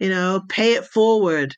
You 0.00 0.10
know, 0.10 0.42
pay 0.48 0.74
it 0.74 0.84
forward. 0.86 1.54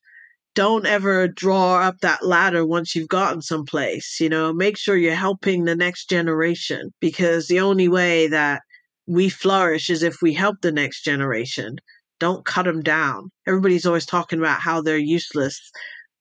don't 0.55 0.87
ever 0.87 1.29
draw 1.29 1.81
up 1.81 1.99
that 2.01 2.25
ladder 2.27 2.67
once 2.67 2.95
you've 2.95 3.09
gotten 3.09 3.43
someplace. 3.43 4.19
You 4.21 4.29
know, 4.29 4.53
make 4.53 4.77
sure 4.79 4.97
you're 4.97 5.15
helping 5.15 5.65
the 5.65 5.77
next 5.77 6.09
generation 6.11 6.93
because 7.01 7.47
the 7.49 7.61
only 7.61 7.89
way 7.89 8.27
that 8.29 8.63
we 9.07 9.29
flourish 9.29 9.91
is 9.91 10.03
if 10.03 10.17
we 10.23 10.33
help 10.35 10.57
the 10.63 10.73
next 10.73 11.03
generation. 11.03 11.77
Don't 12.19 12.45
cut 12.47 12.65
them 12.65 12.83
down. 12.83 13.31
Everybody's 13.47 13.87
always 13.87 14.07
talking 14.07 14.39
about 14.39 14.61
how 14.61 14.81
they're 14.81 14.97
useless. 14.97 15.61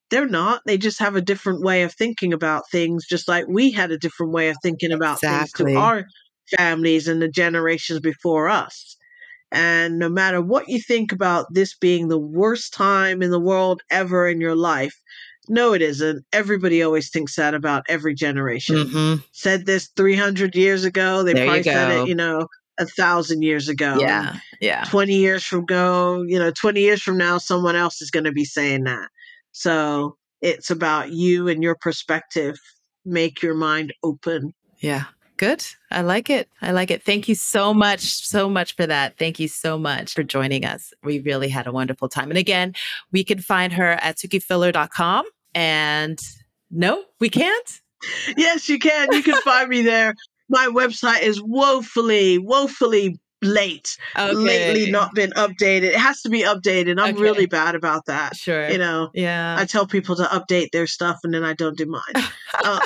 They're 0.09 0.27
not. 0.27 0.61
They 0.65 0.77
just 0.77 0.99
have 0.99 1.15
a 1.15 1.21
different 1.21 1.61
way 1.61 1.83
of 1.83 1.93
thinking 1.93 2.33
about 2.33 2.69
things, 2.71 3.05
just 3.07 3.27
like 3.27 3.45
we 3.47 3.71
had 3.71 3.91
a 3.91 3.97
different 3.97 4.33
way 4.33 4.49
of 4.49 4.57
thinking 4.61 4.91
about 4.91 5.19
Exactly. 5.23 5.65
things 5.65 5.73
to 5.75 5.79
our 5.79 6.05
families 6.57 7.07
and 7.07 7.21
the 7.21 7.29
generations 7.29 7.99
before 8.01 8.49
us. 8.49 8.97
And 9.51 9.99
no 9.99 10.09
matter 10.09 10.41
what 10.41 10.67
you 10.67 10.79
think 10.81 11.11
about 11.11 11.47
this 11.53 11.75
being 11.77 12.07
the 12.07 12.19
worst 12.19 12.73
time 12.73 13.21
in 13.21 13.31
the 13.31 13.39
world 13.39 13.81
ever 13.89 14.27
in 14.27 14.41
your 14.41 14.55
life, 14.55 14.93
no, 15.47 15.73
it 15.73 15.81
isn't. 15.81 16.25
Everybody 16.33 16.81
always 16.83 17.09
thinks 17.09 17.35
that 17.35 17.53
about 17.53 17.83
every 17.87 18.15
generation. 18.15 18.75
Mhm. 18.75 19.23
Said 19.31 19.65
this 19.65 19.89
300 19.95 20.55
years 20.55 20.83
ago. 20.83 21.23
They 21.23 21.33
There 21.33 21.45
probably 21.45 21.63
said 21.63 21.91
it, 21.91 22.07
you 22.07 22.15
know, 22.15 22.47
a 22.77 22.85
thousand 22.85 23.41
years 23.41 23.69
ago. 23.69 23.97
Yeah. 23.99 24.37
Yeah. 24.59 24.83
20 24.85 25.15
years 25.15 25.43
from 25.43 25.65
go, 25.65 26.23
you 26.23 26.39
know, 26.39 26.51
20 26.51 26.81
years 26.81 27.01
from 27.01 27.17
now, 27.17 27.37
someone 27.37 27.75
else 27.75 28.01
is 28.01 28.11
going 28.11 28.25
to 28.25 28.31
be 28.31 28.45
saying 28.45 28.83
that. 28.83 29.09
So 29.51 30.17
it's 30.41 30.69
about 30.69 31.11
you 31.11 31.47
and 31.47 31.63
your 31.63 31.75
perspective. 31.75 32.57
Make 33.05 33.41
your 33.41 33.53
mind 33.53 33.93
open. 34.03 34.53
Yeah. 34.79 35.05
Good. 35.37 35.65
I 35.91 36.01
like 36.01 36.29
it. 36.29 36.49
I 36.61 36.71
like 36.71 36.91
it. 36.91 37.03
Thank 37.03 37.27
you 37.27 37.35
so 37.35 37.73
much, 37.73 37.99
so 38.01 38.49
much 38.49 38.75
for 38.75 38.87
that. 38.87 39.17
Thank 39.17 39.39
you 39.39 39.49
so 39.49 39.77
much 39.77 40.13
for 40.13 40.23
joining 40.23 40.63
us. 40.63 40.93
We 41.03 41.19
really 41.19 41.49
had 41.49 41.67
a 41.67 41.73
wonderful 41.73 42.07
time. 42.07 42.29
And 42.29 42.37
again, 42.37 42.73
we 43.11 43.23
can 43.23 43.39
find 43.39 43.73
her 43.73 43.91
at 43.91 44.17
sukifuller.com. 44.17 45.25
And 45.53 46.19
no, 46.71 47.03
we 47.19 47.29
can't. 47.29 47.81
Yes, 48.37 48.69
you 48.69 48.79
can. 48.79 49.11
You 49.11 49.23
can 49.23 49.41
find 49.41 49.69
me 49.69 49.81
there. 49.81 50.15
My 50.49 50.67
website 50.67 51.21
is 51.21 51.41
woefully, 51.41 52.37
woefully 52.37 53.19
late. 53.41 53.97
Okay. 54.17 54.33
Lately, 54.33 54.91
not 54.91 55.13
been 55.13 55.31
updated. 55.31 55.83
It 55.83 55.95
has 55.95 56.21
to 56.21 56.29
be 56.29 56.41
updated. 56.41 56.99
I'm 56.99 57.13
Okay. 57.15 57.21
really 57.21 57.45
bad 57.45 57.75
about 57.75 58.05
that. 58.07 58.35
Sure. 58.35 58.69
You 58.69 58.77
know, 58.77 59.09
yeah. 59.13 59.55
I 59.59 59.65
tell 59.65 59.85
people 59.85 60.15
to 60.15 60.23
update 60.23 60.71
their 60.71 60.87
stuff 60.87 61.19
and 61.23 61.33
then 61.33 61.43
I 61.43 61.53
don't 61.53 61.77
do 61.77 61.85
mine. 61.85 62.01
um, 62.65 62.79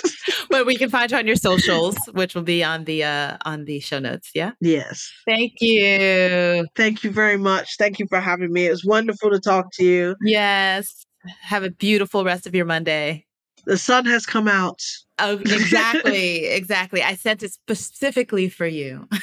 but 0.50 0.66
we 0.66 0.76
can 0.76 0.88
find 0.88 1.10
you 1.10 1.18
on 1.18 1.26
your 1.26 1.36
socials, 1.36 1.96
which 2.12 2.34
will 2.34 2.42
be 2.42 2.64
on 2.64 2.84
the 2.84 3.04
uh 3.04 3.36
on 3.44 3.64
the 3.64 3.80
show 3.80 3.98
notes. 3.98 4.30
Yeah. 4.34 4.52
yes. 4.60 5.10
Thank 5.26 5.54
you. 5.60 6.66
Thank 6.74 7.04
you 7.04 7.10
very 7.10 7.36
much. 7.36 7.76
Thank 7.78 7.98
you 7.98 8.06
for 8.08 8.20
having 8.20 8.52
me. 8.52 8.66
It 8.66 8.70
was 8.70 8.84
wonderful 8.84 9.30
to 9.30 9.40
talk 9.40 9.72
to 9.74 9.84
you. 9.84 10.16
Yes. 10.22 11.04
Have 11.42 11.64
a 11.64 11.70
beautiful 11.70 12.24
rest 12.24 12.46
of 12.46 12.54
your 12.54 12.64
Monday. 12.64 13.26
The 13.66 13.76
sun 13.76 14.06
has 14.06 14.24
come 14.24 14.48
out. 14.48 14.80
Oh, 15.18 15.38
exactly. 15.38 16.46
exactly. 16.46 17.02
I 17.02 17.14
sent 17.14 17.42
it 17.42 17.52
specifically 17.52 18.48
for 18.48 18.66
you. 18.66 19.08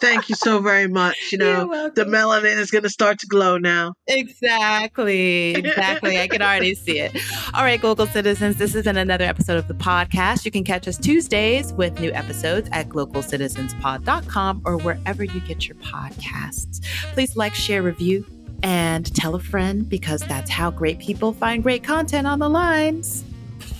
Thank 0.00 0.28
you 0.28 0.34
so 0.34 0.60
very 0.60 0.88
much. 0.88 1.16
You 1.32 1.38
know, 1.38 1.90
the 1.94 2.04
melanin 2.04 2.58
is 2.58 2.70
going 2.70 2.82
to 2.84 2.90
start 2.90 3.18
to 3.20 3.26
glow 3.26 3.58
now. 3.58 3.94
Exactly. 4.06 5.54
Exactly. 5.54 6.20
I 6.20 6.28
can 6.28 6.42
already 6.42 6.74
see 6.74 7.00
it. 7.00 7.16
All 7.54 7.62
right, 7.62 7.80
Glocal 7.80 8.10
citizens, 8.10 8.56
this 8.56 8.74
has 8.74 8.84
been 8.84 8.96
another 8.96 9.24
episode 9.24 9.58
of 9.58 9.68
the 9.68 9.74
podcast. 9.74 10.44
You 10.44 10.50
can 10.50 10.64
catch 10.64 10.86
us 10.86 10.98
Tuesdays 10.98 11.72
with 11.72 11.98
new 12.00 12.12
episodes 12.12 12.68
at 12.72 12.88
glocalcitizenspod.com 12.88 14.62
or 14.64 14.76
wherever 14.78 15.24
you 15.24 15.40
get 15.40 15.66
your 15.66 15.76
podcasts. 15.76 16.84
Please 17.12 17.36
like, 17.36 17.54
share, 17.54 17.82
review, 17.82 18.26
and 18.62 19.14
tell 19.14 19.34
a 19.34 19.40
friend 19.40 19.88
because 19.88 20.20
that's 20.22 20.50
how 20.50 20.70
great 20.70 20.98
people 20.98 21.32
find 21.32 21.62
great 21.62 21.84
content 21.84 22.26
on 22.26 22.38
the 22.38 22.48
lines. 22.48 23.24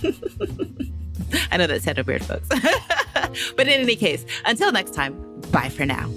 I 1.51 1.57
know 1.57 1.67
that 1.67 1.83
sounded 1.83 2.07
weird, 2.07 2.25
folks. 2.25 2.49
but 3.57 3.67
in 3.67 3.81
any 3.81 3.97
case, 3.97 4.25
until 4.45 4.73
next 4.73 4.95
time, 4.95 5.41
bye 5.51 5.69
for 5.69 5.87
now. 5.87 6.11